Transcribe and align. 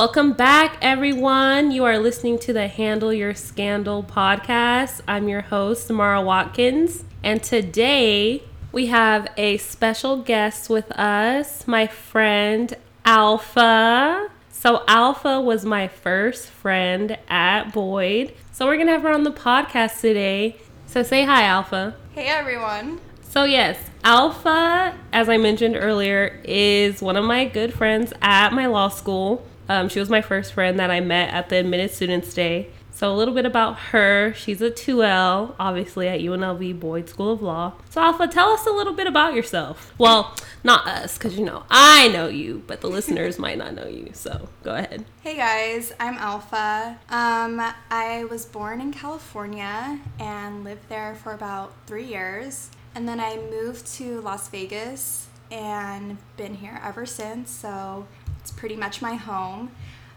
Welcome 0.00 0.32
back, 0.32 0.78
everyone. 0.80 1.72
You 1.72 1.84
are 1.84 1.98
listening 1.98 2.38
to 2.38 2.54
the 2.54 2.68
Handle 2.68 3.12
Your 3.12 3.34
Scandal 3.34 4.02
podcast. 4.02 5.02
I'm 5.06 5.28
your 5.28 5.42
host, 5.42 5.88
Samara 5.88 6.22
Watkins, 6.22 7.04
and 7.22 7.42
today 7.42 8.42
we 8.72 8.86
have 8.86 9.28
a 9.36 9.58
special 9.58 10.16
guest 10.22 10.70
with 10.70 10.90
us, 10.92 11.68
my 11.68 11.86
friend 11.86 12.74
Alpha. 13.04 14.30
So, 14.48 14.84
Alpha 14.88 15.38
was 15.38 15.66
my 15.66 15.86
first 15.86 16.46
friend 16.46 17.18
at 17.28 17.70
Boyd. 17.74 18.32
So, 18.52 18.64
we're 18.64 18.78
gonna 18.78 18.92
have 18.92 19.02
her 19.02 19.12
on 19.12 19.24
the 19.24 19.32
podcast 19.32 20.00
today. 20.00 20.56
So, 20.86 21.02
say 21.02 21.26
hi, 21.26 21.42
Alpha. 21.42 21.94
Hey, 22.14 22.28
everyone. 22.28 23.00
So, 23.20 23.44
yes, 23.44 23.76
Alpha, 24.02 24.98
as 25.12 25.28
I 25.28 25.36
mentioned 25.36 25.76
earlier, 25.76 26.40
is 26.42 27.02
one 27.02 27.16
of 27.16 27.26
my 27.26 27.44
good 27.44 27.74
friends 27.74 28.14
at 28.22 28.54
my 28.54 28.64
law 28.64 28.88
school. 28.88 29.46
Um, 29.70 29.88
she 29.88 30.00
was 30.00 30.10
my 30.10 30.20
first 30.20 30.52
friend 30.52 30.80
that 30.80 30.90
I 30.90 30.98
met 30.98 31.32
at 31.32 31.48
the 31.48 31.58
Admitted 31.58 31.92
Students 31.92 32.34
Day. 32.34 32.70
So, 32.90 33.14
a 33.14 33.14
little 33.14 33.32
bit 33.32 33.46
about 33.46 33.78
her. 33.78 34.34
She's 34.34 34.60
a 34.60 34.68
2L, 34.68 35.54
obviously, 35.60 36.08
at 36.08 36.18
UNLV 36.18 36.80
Boyd 36.80 37.08
School 37.08 37.32
of 37.32 37.40
Law. 37.40 37.74
So, 37.88 38.00
Alpha, 38.00 38.26
tell 38.26 38.48
us 38.48 38.66
a 38.66 38.72
little 38.72 38.94
bit 38.94 39.06
about 39.06 39.32
yourself. 39.32 39.94
Well, 39.96 40.34
not 40.64 40.88
us, 40.88 41.16
because 41.16 41.38
you 41.38 41.44
know, 41.44 41.62
I 41.70 42.08
know 42.08 42.26
you, 42.26 42.64
but 42.66 42.80
the 42.80 42.88
listeners 42.88 43.38
might 43.38 43.58
not 43.58 43.74
know 43.74 43.86
you. 43.86 44.10
So, 44.12 44.48
go 44.64 44.74
ahead. 44.74 45.04
Hey, 45.22 45.36
guys. 45.36 45.92
I'm 46.00 46.18
Alpha. 46.18 46.98
Um, 47.08 47.62
I 47.92 48.24
was 48.24 48.46
born 48.46 48.80
in 48.80 48.92
California 48.92 50.00
and 50.18 50.64
lived 50.64 50.88
there 50.88 51.14
for 51.14 51.32
about 51.32 51.74
three 51.86 52.06
years. 52.06 52.70
And 52.96 53.06
then 53.08 53.20
I 53.20 53.36
moved 53.36 53.86
to 53.98 54.20
Las 54.20 54.48
Vegas 54.48 55.28
and 55.50 56.18
been 56.36 56.54
here 56.54 56.80
ever 56.84 57.06
since. 57.06 57.50
So, 57.50 58.06
it's 58.40 58.50
pretty 58.50 58.76
much 58.76 59.00
my 59.02 59.14
home. 59.14 59.70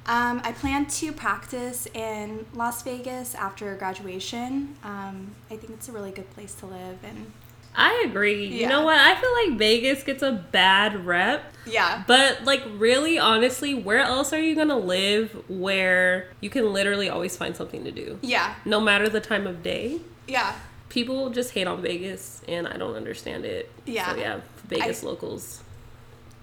Um, 0.06 0.42
I 0.44 0.52
plan 0.52 0.86
to 0.88 1.14
practice 1.14 1.88
in 1.94 2.46
Las 2.54 2.82
Vegas 2.84 3.36
after 3.36 3.74
graduation. 3.76 4.76
Um, 4.84 5.32
I 5.50 5.56
think 5.56 5.72
it's 5.74 5.88
a 5.88 5.92
really 5.94 6.12
good 6.12 6.30
place 6.32 6.54
to 6.56 6.66
live, 6.66 6.98
and 7.04 7.32
I 7.76 8.04
agree. 8.06 8.48
You 8.48 8.68
know 8.68 8.84
what? 8.84 8.98
I 8.98 9.16
feel 9.20 9.32
like 9.50 9.58
Vegas 9.58 10.04
gets 10.04 10.22
a 10.22 10.32
bad 10.52 11.06
rep. 11.06 11.54
yeah, 11.66 12.04
But 12.06 12.44
like 12.44 12.64
really 12.78 13.18
honestly, 13.18 13.74
where 13.74 14.00
else 14.00 14.34
are 14.34 14.40
you 14.40 14.54
going 14.56 14.68
to 14.68 14.76
live 14.76 15.42
where 15.50 16.28
you 16.42 16.50
can 16.50 16.72
literally 16.74 17.10
always 17.10 17.36
find 17.38 17.56
something 17.56 17.84
to 17.86 17.92
do? 17.92 18.20
yeah, 18.22 18.56
No 18.66 18.80
matter 18.82 19.08
the 19.10 19.22
time 19.22 19.48
of 19.48 19.64
day. 19.64 20.02
yeah. 20.28 20.54
People 20.90 21.32
just 21.32 21.54
hate 21.56 21.66
on 21.66 21.82
Vegas 21.82 22.44
and 22.48 22.68
I 22.68 22.78
don't 22.78 22.94
understand 22.96 23.46
it. 23.46 23.72
Yeah. 23.88 24.12
So 24.14 24.20
yeah, 24.20 24.42
Vegas 24.68 25.04
I- 25.04 25.08
locals. 25.08 25.64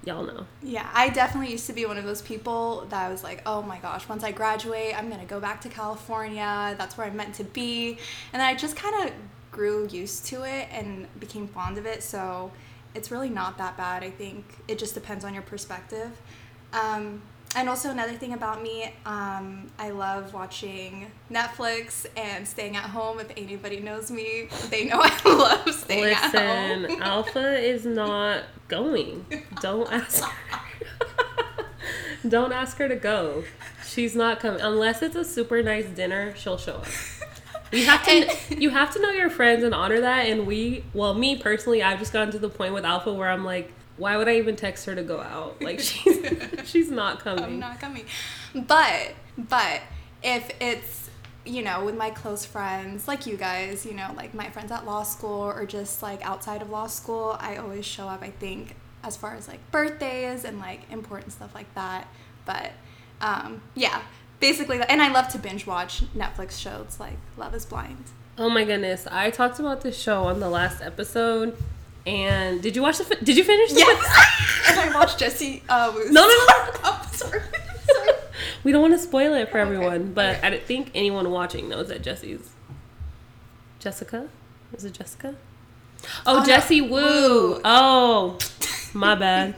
Y'all 0.05 0.25
know. 0.25 0.47
Yeah, 0.63 0.89
I 0.95 1.11
definitely 1.11 1.53
used 1.53 1.67
to 1.67 1.75
be 1.75 1.85
one 1.85 1.99
of 1.99 2.05
those 2.05 2.23
people 2.23 2.87
that 2.89 3.11
was 3.11 3.23
like, 3.23 3.43
oh 3.45 3.61
my 3.61 3.79
gosh, 3.79 4.09
once 4.09 4.25
I 4.25 4.33
graduate, 4.33 4.97
I'm 4.97 5.11
gonna 5.11 5.27
go 5.27 5.41
back 5.41 5.61
to 5.63 5.69
California. 5.69 6.75
That's 6.79 6.97
where 6.97 7.07
I'm 7.07 7.17
meant 7.17 7.35
to 7.35 7.45
be. 7.45 7.99
And 8.33 8.41
I 8.41 8.55
just 8.55 8.77
kind 8.77 9.07
of 9.07 9.15
grew 9.53 9.87
used 9.89 10.25
to 10.27 10.45
it 10.45 10.69
and 10.73 11.07
became 11.19 11.49
fond 11.49 11.77
of 11.77 11.85
it. 11.85 12.03
So 12.03 12.51
it's 12.95 13.11
really 13.11 13.29
not 13.29 13.59
that 13.59 13.77
bad. 13.77 14.03
I 14.03 14.11
think 14.11 14.45
it 14.69 14.79
just 14.79 14.95
depends 14.95 15.25
on 15.25 15.35
your 15.35 15.43
perspective. 15.43 16.11
Um, 16.73 17.23
and 17.57 17.69
also 17.69 17.91
another 17.91 18.13
thing 18.15 18.33
about 18.33 18.63
me, 18.63 18.93
um, 19.07 19.67
I 19.79 19.91
love 19.91 20.33
watching 20.33 21.11
Netflix 21.31 22.07
and 22.17 22.47
staying 22.47 22.77
at 22.77 22.85
home. 22.85 23.19
If 23.21 23.31
anybody 23.37 23.81
knows 23.81 24.11
me, 24.11 24.49
they 24.71 24.85
know 24.87 25.01
I 25.03 25.21
love 25.29 25.75
staying 25.75 26.15
at 26.15 26.35
home. 26.35 26.83
Listen, 26.83 27.03
Alpha 27.03 27.59
is 27.59 27.85
not 27.85 28.45
going. 28.69 29.25
Don't 29.61 29.91
ask 29.93 30.23
her. 30.25 30.33
Don't 32.29 32.53
ask 32.53 32.77
her 32.79 32.89
to 32.89 32.97
go. 32.97 33.45
She's 33.87 34.15
not 34.15 34.41
coming 34.41 34.61
unless 34.61 35.03
it's 35.03 35.17
a 35.17 35.25
super 35.25 35.63
nice 35.63 35.87
dinner. 35.87 36.35
She'll 36.37 36.59
show 36.59 36.75
up. 36.77 36.87
You 37.73 37.87
have 37.87 38.05
to 38.05 38.11
And- 38.51 38.63
you 38.63 38.71
have 38.71 38.93
to 38.95 39.01
know 39.01 39.11
your 39.11 39.31
friends 39.31 39.65
and 39.65 39.75
honor 39.75 40.01
that. 40.01 40.27
And 40.27 40.47
we, 40.47 40.85
well, 40.93 41.15
me 41.15 41.37
personally, 41.37 41.83
I've 41.83 41.99
just 41.99 42.13
gotten 42.13 42.31
to 42.33 42.39
the 42.39 42.49
point 42.49 42.75
with 42.75 42.85
Alpha 42.85 43.13
where 43.13 43.29
I'm 43.29 43.45
like, 43.45 43.73
why 44.01 44.17
would 44.17 44.29
I 44.29 44.37
even 44.39 44.57
text 44.57 44.87
her 44.87 44.95
to 44.95 45.03
go 45.03 45.21
out? 45.21 45.61
Like 45.63 45.79
she's 45.81 46.27
she's 46.65 46.91
not 46.91 47.21
coming. 47.21 47.45
I'm 47.45 47.59
not 47.61 47.79
coming. 47.79 48.07
But 48.55 49.15
but 49.37 49.83
if 50.23 50.51
it's 50.61 51.11
you 51.45 51.63
know 51.63 51.85
with 51.85 51.97
my 51.97 52.11
close 52.11 52.45
friends 52.45 53.07
like 53.07 53.27
you 53.27 53.37
guys, 53.37 53.87
you 53.87 53.93
know 53.93 54.13
like 54.17 54.35
my 54.35 54.49
friends 54.49 54.73
at 54.73 54.87
law 54.87 55.03
school 55.03 55.43
or 55.43 55.67
just 55.67 56.03
like 56.03 56.25
outside 56.25 56.63
of 56.63 56.71
law 56.71 56.87
school, 56.87 57.37
I 57.39 57.57
always 57.57 57.85
show 57.85 58.09
up. 58.09 58.23
I 58.23 58.31
think 58.31 58.75
as 59.05 59.17
far 59.17 59.35
as 59.35 59.47
like 59.47 59.61
birthdays 59.71 60.45
and 60.45 60.59
like 60.59 60.91
important 60.91 61.33
stuff 61.33 61.55
like 61.55 61.73
that. 61.75 62.09
But 62.47 62.73
um, 63.21 63.61
yeah, 63.75 64.03
basically, 64.41 64.81
and 64.81 65.03
I 65.03 65.13
love 65.13 65.29
to 65.29 65.39
binge 65.39 65.67
watch 65.67 66.03
Netflix 66.15 66.59
shows 66.59 66.97
like 66.99 67.19
Love 67.37 67.55
Is 67.55 67.67
Blind. 67.67 68.05
Oh 68.39 68.49
my 68.49 68.65
goodness! 68.65 69.07
I 69.11 69.29
talked 69.29 69.61
about 69.61 69.83
this 69.83 70.01
show 70.01 70.25
on 70.25 70.41
the 70.41 70.49
last 70.49 70.81
episode. 70.81 71.55
And 72.07 72.63
did 72.63 72.75
you 72.77 72.83
watch 72.83 72.99
the? 72.99 73.15
Did 73.23 73.37
you 73.37 73.45
finish? 73.45 73.71
The 73.73 73.81
Yes, 73.81 74.69
and 74.71 74.81
I 74.91 74.95
watched 74.99 75.19
Jesse. 75.19 75.63
Uh, 75.69 75.93
No, 75.95 76.03
no, 76.23 76.27
no. 76.27 76.29
oh, 76.85 77.09
sorry. 77.13 77.41
sorry. 77.87 78.11
We 78.65 78.73
don't 78.73 78.81
want 78.83 78.95
to 78.95 78.99
spoil 78.99 79.35
it 79.35 79.51
for 79.51 79.59
Okay, 79.59 79.71
everyone, 79.71 80.13
but 80.13 80.37
okay. 80.37 80.47
I 80.47 80.51
don't 80.51 80.63
think 80.63 80.91
anyone 80.95 81.31
watching 81.31 81.69
knows 81.69 81.89
that 81.89 82.03
Jesse's 82.03 82.51
Jessica. 83.79 84.29
Is 84.73 84.85
it 84.85 84.93
Jessica? 84.95 85.35
Oh, 86.27 86.37
Oh, 86.37 86.39
no. 86.41 86.45
Jessie 86.47 86.81
Woo. 86.81 86.91
Woo. 86.91 87.61
Oh, 87.65 88.39
my 88.95 89.15
bad. 89.15 89.55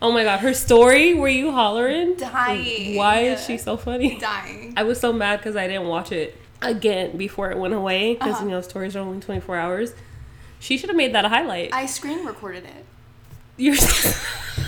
Oh 0.00 0.12
my 0.12 0.24
god, 0.24 0.40
her 0.40 0.54
story. 0.54 1.14
Were 1.14 1.28
you 1.28 1.50
hollering? 1.52 2.14
Dying. 2.16 2.96
Why 2.96 3.20
is 3.20 3.44
she 3.44 3.58
so 3.58 3.76
funny? 3.76 4.18
Dying. 4.18 4.74
I 4.76 4.82
was 4.84 5.00
so 5.00 5.12
mad 5.12 5.38
because 5.40 5.56
I 5.56 5.66
didn't 5.66 5.86
watch 5.88 6.12
it 6.12 6.36
again 6.62 7.16
before 7.16 7.50
it 7.50 7.58
went 7.58 7.74
away 7.74 8.14
because 8.14 8.34
Uh-huh. 8.36 8.44
you 8.44 8.50
know 8.50 8.60
stories 8.60 8.96
are 8.96 9.00
only 9.00 9.20
twenty 9.20 9.40
four 9.40 9.56
hours. 9.56 9.92
She 10.64 10.78
should 10.78 10.88
have 10.88 10.96
made 10.96 11.14
that 11.14 11.26
a 11.26 11.28
highlight. 11.28 11.74
I 11.74 11.84
screen 11.84 12.24
recorded 12.24 12.64
it. 12.64 12.86
You're 13.58 13.76
so, 13.76 14.08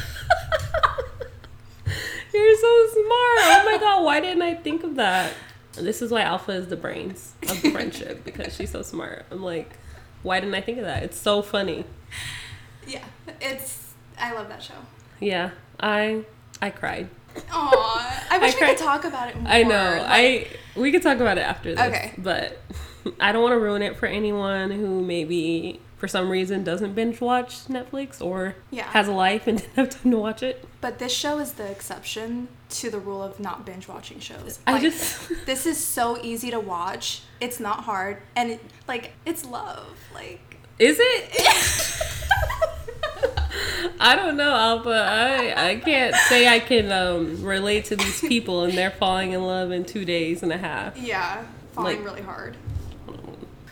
You're 2.34 2.57
so 2.57 2.87
smart. 2.93 3.39
Oh 3.41 3.62
my 3.65 3.79
god, 3.81 4.05
why 4.05 4.21
didn't 4.21 4.43
I 4.43 4.55
think 4.56 4.85
of 4.85 4.97
that? 4.97 5.33
This 5.73 6.03
is 6.03 6.11
why 6.11 6.21
Alpha 6.21 6.53
is 6.53 6.67
the 6.69 6.77
brains 6.77 7.33
of 7.49 7.62
the 7.62 7.71
friendship 7.71 8.25
because 8.25 8.55
she's 8.55 8.71
so 8.71 8.83
smart. 8.83 9.25
I'm 9.31 9.43
like, 9.43 9.71
why 10.23 10.39
didn't 10.41 10.55
I 10.55 10.61
think 10.61 10.77
of 10.77 10.85
that? 10.85 11.03
It's 11.03 11.19
so 11.19 11.41
funny. 11.41 11.87
Yeah, 12.87 13.03
it's. 13.41 13.95
I 14.19 14.35
love 14.35 14.49
that 14.51 14.62
show. 14.62 14.75
Yeah, 15.19 15.53
I 15.81 16.25
I 16.61 16.71
cried. 16.71 17.09
Aw, 17.53 18.27
I 18.33 18.39
wish 18.43 18.53
we 18.53 18.59
cried. 18.59 18.77
could 18.77 18.85
talk 18.85 19.05
about 19.06 19.31
it 19.31 19.37
more. 19.41 19.51
I 19.51 19.62
know. 19.62 19.97
like- 20.03 20.06
I 20.06 20.47
we 20.79 20.93
could 20.93 21.03
talk 21.03 21.21
about 21.21 21.39
it 21.39 21.43
after 21.43 21.75
this. 21.75 21.81
Okay. 21.87 22.12
But 22.19 22.59
I 23.21 23.33
don't 23.33 23.43
want 23.43 23.53
to 23.55 23.59
ruin 23.61 23.81
it 23.81 23.97
for 23.97 24.05
anyone 24.06 24.71
who 24.71 25.03
maybe 25.03 25.81
for 25.97 26.07
some 26.09 26.29
reason 26.31 26.62
doesn't 26.62 26.95
binge 26.95 27.21
watch 27.21 27.65
Netflix 27.69 28.21
or 28.25 28.55
Yeah. 28.71 28.84
has 28.91 29.09
a 29.09 29.12
life 29.12 29.47
and 29.47 29.59
didn't 29.62 29.75
have 29.77 29.91
time 29.91 30.11
to 30.12 30.19
watch 30.19 30.43
it. 30.43 30.65
But 30.81 30.99
this 30.99 31.12
show 31.12 31.39
is 31.39 31.53
the 31.53 31.71
exception 31.71 32.49
to 32.71 32.91
the 32.91 32.99
rule 32.99 33.23
of 33.23 33.41
not 33.41 33.65
binge 33.65 33.89
watching 33.89 34.21
shows. 34.21 34.59
I 34.67 34.79
just 34.81 35.31
This 35.47 35.65
is 35.67 35.83
so 35.83 36.19
easy 36.23 36.51
to 36.51 36.61
watch. 36.61 37.23
It's 37.41 37.59
not 37.61 37.85
hard, 37.85 38.19
and 38.35 38.51
it, 38.53 38.61
like 38.89 39.12
it's 39.25 39.45
love. 39.45 39.97
Like 40.15 40.59
Is 40.79 40.99
it? 41.01 42.03
I 43.99 44.15
don't 44.17 44.37
know, 44.37 44.53
Alpha. 44.55 44.91
I 44.91 45.70
I 45.70 45.76
can't 45.76 46.15
say 46.15 46.47
I 46.49 46.59
can 46.61 46.93
um, 46.93 47.43
relate 47.43 47.87
to 47.87 47.97
these 47.97 48.20
people 48.20 48.65
and 48.65 48.75
they're 48.76 48.91
falling 48.91 49.32
in 49.32 49.43
love 49.43 49.70
in 49.73 49.85
two 49.85 50.05
days 50.05 50.43
and 50.43 50.53
a 50.53 50.59
half. 50.59 50.97
yeah, 50.99 51.44
falling 51.73 51.97
Like- 51.97 52.05
really 52.05 52.23
hard. 52.23 52.56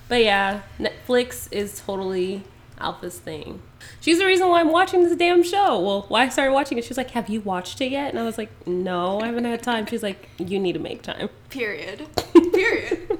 But 0.08 0.22
yeah, 0.22 0.62
Netflix 0.78 1.48
is 1.50 1.80
totally 1.80 2.42
Alpha's 2.78 3.18
thing. 3.18 3.62
She's 4.00 4.18
the 4.18 4.26
reason 4.26 4.48
why 4.48 4.60
I'm 4.60 4.70
watching 4.70 5.02
this 5.02 5.16
damn 5.16 5.42
show. 5.42 5.78
Well, 5.80 6.04
why 6.08 6.24
I 6.24 6.28
started 6.28 6.52
watching 6.52 6.78
it, 6.78 6.84
she 6.84 6.90
was 6.90 6.98
like, 6.98 7.10
"Have 7.10 7.28
you 7.28 7.40
watched 7.40 7.80
it 7.80 7.90
yet?" 7.90 8.10
And 8.10 8.18
I 8.18 8.24
was 8.24 8.38
like, 8.38 8.50
"No, 8.66 9.20
I 9.20 9.26
haven't 9.26 9.44
had 9.44 9.62
time." 9.62 9.86
She's 9.86 10.02
like, 10.02 10.28
"You 10.38 10.58
need 10.58 10.72
to 10.72 10.78
make 10.78 11.02
time." 11.02 11.28
Period. 11.50 12.06
Period. 12.52 13.18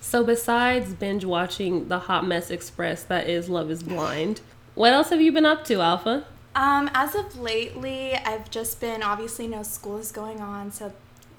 So 0.00 0.22
besides 0.22 0.92
binge 0.92 1.24
watching 1.24 1.88
the 1.88 2.00
hot 2.00 2.26
mess 2.26 2.50
express 2.50 3.02
that 3.04 3.30
is 3.30 3.48
Love 3.48 3.70
Is 3.70 3.82
Blind, 3.82 4.42
what 4.74 4.92
else 4.92 5.08
have 5.08 5.22
you 5.22 5.32
been 5.32 5.46
up 5.46 5.64
to, 5.64 5.80
Alpha? 5.80 6.26
Um, 6.54 6.90
as 6.92 7.14
of 7.14 7.38
lately, 7.38 8.14
I've 8.14 8.50
just 8.50 8.78
been 8.78 9.02
obviously 9.02 9.48
no 9.48 9.62
school 9.62 9.96
is 9.96 10.12
going 10.12 10.40
on, 10.40 10.70
so 10.70 10.92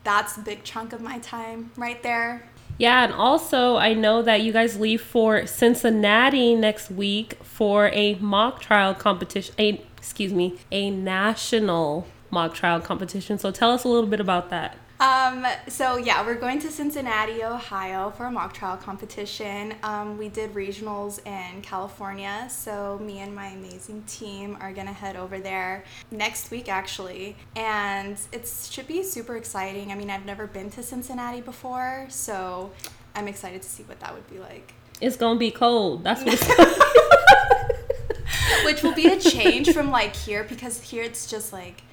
that's 0.04 0.38
a 0.38 0.40
big 0.40 0.64
chunk 0.64 0.92
of 0.92 1.02
my 1.02 1.20
time 1.20 1.70
right 1.78 2.02
there. 2.02 2.50
Yeah, 2.78 3.04
and 3.04 3.14
also 3.14 3.78
I 3.78 3.94
know 3.94 4.22
that 4.24 4.42
you 4.42 4.52
guys 4.52 4.80
leave 4.80 5.02
for 5.02 5.46
Cincinnati 5.46 6.56
next 6.56 6.90
week 6.90 7.36
for 7.44 7.90
a 7.90 8.16
mock 8.16 8.62
trial 8.62 8.94
competition. 8.94 9.54
A 9.60 9.82
excuse 9.98 10.34
me, 10.34 10.58
a 10.72 10.90
national 10.90 12.08
mock 12.30 12.54
trial 12.54 12.82
competition. 12.82 13.38
So 13.38 13.52
tell 13.52 13.72
us 13.72 13.84
a 13.84 13.88
little 13.88 14.10
bit 14.10 14.20
about 14.20 14.50
that. 14.50 14.76
Um, 15.04 15.46
so 15.68 15.98
yeah, 15.98 16.26
we're 16.26 16.36
going 16.36 16.60
to 16.60 16.72
Cincinnati, 16.72 17.44
Ohio 17.44 18.12
for 18.12 18.28
a 18.28 18.32
mock 18.32 18.54
trial 18.54 18.78
competition. 18.78 19.76
Um, 19.84 20.18
we 20.18 20.30
did 20.30 20.54
regionals 20.54 21.20
in 21.28 21.62
California, 21.62 22.48
so 22.50 22.98
me 23.00 23.20
and 23.20 23.36
my 23.36 23.48
amazing 23.48 24.04
team 24.04 24.58
are 24.62 24.72
gonna 24.72 24.94
head 24.94 25.18
over 25.18 25.40
there 25.40 25.84
next 26.10 26.52
week 26.52 26.70
actually, 26.70 27.36
and 27.58 28.18
it 28.32 28.48
should 28.48 28.88
be 28.88 29.04
super 29.04 29.36
exciting. 29.36 29.92
I 29.92 29.96
mean, 29.96 30.10
I've 30.10 30.26
never 30.26 30.48
been 30.48 30.70
to 30.70 30.82
Cincinnati 30.82 31.42
before, 31.42 32.06
so 32.08 32.72
I'm 33.14 33.28
excited 33.28 33.62
to 33.62 33.68
see 33.68 33.84
what 33.84 34.00
that 34.00 34.14
would 34.14 34.30
be 34.30 34.40
like. 34.40 34.74
It's 35.02 35.18
gonna 35.18 35.38
be 35.38 35.52
cold. 35.52 36.06
That's 36.06 36.24
what 36.24 36.36
it's. 36.36 36.48
Which 38.66 38.82
will 38.82 38.96
be 38.96 39.08
a 39.08 39.20
change 39.20 39.74
from 39.74 39.92
like 39.92 40.16
here 40.16 40.46
because 40.46 40.82
here 40.82 41.04
it's 41.04 41.30
just 41.30 41.52
like 41.52 41.84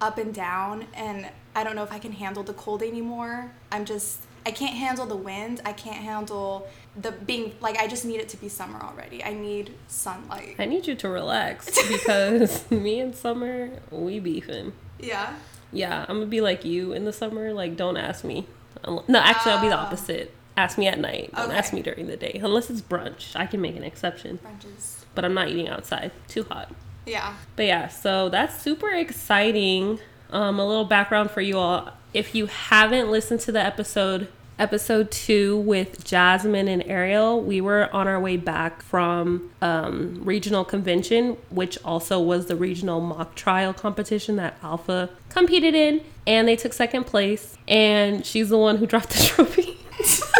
up 0.00 0.18
and 0.18 0.34
down 0.34 0.86
and 0.94 1.28
I 1.54 1.64
don't 1.64 1.74
know 1.76 1.82
if 1.82 1.92
I 1.92 1.98
can 1.98 2.12
handle 2.12 2.42
the 2.42 2.52
cold 2.52 2.82
anymore. 2.82 3.52
I'm 3.72 3.84
just 3.84 4.20
I 4.44 4.50
can't 4.52 4.74
handle 4.76 5.06
the 5.06 5.16
wind. 5.16 5.60
I 5.64 5.72
can't 5.72 5.96
handle 5.96 6.68
the 6.96 7.10
being 7.12 7.54
like 7.60 7.76
I 7.78 7.86
just 7.88 8.04
need 8.04 8.20
it 8.20 8.28
to 8.30 8.36
be 8.36 8.48
summer 8.48 8.78
already. 8.80 9.24
I 9.24 9.32
need 9.34 9.72
sunlight. 9.88 10.56
I 10.58 10.66
need 10.66 10.86
you 10.86 10.94
to 10.96 11.08
relax 11.08 11.66
because 11.88 12.70
me 12.70 13.00
and 13.00 13.14
Summer, 13.14 13.70
we 13.90 14.20
beefing. 14.20 14.72
Yeah. 15.00 15.34
Yeah, 15.72 16.06
I'm 16.08 16.16
gonna 16.18 16.26
be 16.26 16.40
like 16.40 16.64
you 16.64 16.92
in 16.92 17.04
the 17.04 17.12
summer. 17.12 17.52
Like, 17.52 17.76
don't 17.76 17.96
ask 17.96 18.22
me. 18.24 18.46
No, 18.86 19.18
actually, 19.18 19.52
I'll 19.52 19.60
be 19.60 19.68
the 19.68 19.76
Oh. 19.76 19.80
opposite. 19.80 20.32
Ask 20.56 20.78
me 20.78 20.86
at 20.86 20.98
night. 20.98 21.32
Don't 21.34 21.50
ask 21.50 21.72
me 21.72 21.82
during 21.82 22.06
the 22.06 22.16
day, 22.16 22.40
unless 22.42 22.70
it's 22.70 22.80
brunch. 22.80 23.34
I 23.34 23.46
can 23.46 23.60
make 23.60 23.76
an 23.76 23.82
exception, 23.82 24.38
Brunches. 24.38 25.04
but 25.14 25.24
I'm 25.24 25.34
not 25.34 25.48
eating 25.48 25.68
outside. 25.68 26.12
Too 26.28 26.44
hot. 26.44 26.72
Yeah. 27.06 27.34
But 27.54 27.66
yeah, 27.66 27.88
so 27.88 28.28
that's 28.28 28.60
super 28.60 28.90
exciting. 28.90 30.00
Um, 30.30 30.58
a 30.58 30.66
little 30.66 30.84
background 30.84 31.30
for 31.30 31.40
you 31.40 31.56
all. 31.56 31.92
If 32.12 32.34
you 32.34 32.46
haven't 32.46 33.10
listened 33.10 33.40
to 33.40 33.52
the 33.52 33.60
episode, 33.60 34.28
episode 34.58 35.10
two 35.10 35.56
with 35.58 36.04
Jasmine 36.04 36.66
and 36.66 36.82
Ariel, 36.86 37.40
we 37.40 37.60
were 37.60 37.88
on 37.94 38.08
our 38.08 38.18
way 38.18 38.36
back 38.36 38.82
from 38.82 39.50
um, 39.62 40.20
regional 40.24 40.64
convention, 40.64 41.36
which 41.50 41.78
also 41.84 42.20
was 42.20 42.46
the 42.46 42.56
regional 42.56 43.00
mock 43.00 43.36
trial 43.36 43.72
competition 43.72 44.36
that 44.36 44.58
Alpha 44.62 45.10
competed 45.28 45.74
in, 45.74 46.02
and 46.26 46.48
they 46.48 46.56
took 46.56 46.72
second 46.72 47.04
place. 47.04 47.56
And 47.68 48.26
she's 48.26 48.48
the 48.48 48.58
one 48.58 48.78
who 48.78 48.86
dropped 48.86 49.10
the 49.10 49.22
trophy. 49.22 49.78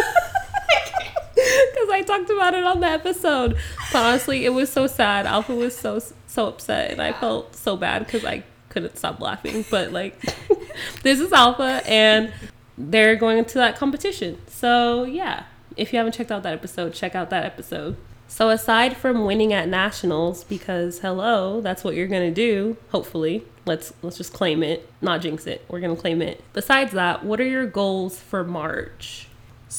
Because 1.71 1.89
I 1.91 2.01
talked 2.01 2.29
about 2.29 2.53
it 2.55 2.63
on 2.63 2.79
the 2.79 2.87
episode. 2.87 3.57
But 3.93 4.03
honestly, 4.03 4.43
it 4.45 4.49
was 4.49 4.71
so 4.71 4.87
sad. 4.87 5.25
Alpha 5.25 5.55
was 5.55 5.77
so 5.77 5.99
so 6.37 6.47
upset, 6.47 6.91
and 6.91 7.01
I 7.01 7.13
felt 7.13 7.55
so 7.55 7.75
bad 7.75 8.05
because 8.05 8.23
I 8.23 8.43
couldn't 8.69 8.95
stop 8.95 9.19
laughing. 9.19 9.65
But 9.71 9.91
like, 9.91 10.21
this 11.01 11.19
is 11.19 11.33
Alpha, 11.33 11.81
and 11.87 12.31
they're 12.77 13.15
going 13.15 13.39
into 13.39 13.55
that 13.55 13.75
competition. 13.75 14.37
So 14.45 15.03
yeah, 15.03 15.45
if 15.75 15.91
you 15.91 15.97
haven't 15.97 16.13
checked 16.13 16.31
out 16.31 16.43
that 16.43 16.53
episode, 16.53 16.93
check 16.93 17.15
out 17.15 17.31
that 17.31 17.43
episode. 17.43 17.97
So 18.27 18.49
aside 18.49 18.95
from 18.95 19.25
winning 19.25 19.51
at 19.51 19.67
nationals, 19.67 20.43
because 20.43 20.99
hello, 20.99 21.59
that's 21.59 21.83
what 21.83 21.95
you're 21.95 22.07
gonna 22.07 22.29
do. 22.29 22.77
Hopefully, 22.91 23.43
let's 23.65 23.91
let's 24.03 24.17
just 24.17 24.31
claim 24.31 24.61
it, 24.61 24.87
not 25.01 25.21
jinx 25.21 25.47
it. 25.47 25.65
We're 25.67 25.79
gonna 25.79 25.95
claim 25.95 26.21
it. 26.21 26.43
Besides 26.53 26.91
that, 26.91 27.25
what 27.25 27.41
are 27.41 27.47
your 27.47 27.65
goals 27.65 28.19
for 28.19 28.43
March? 28.43 29.26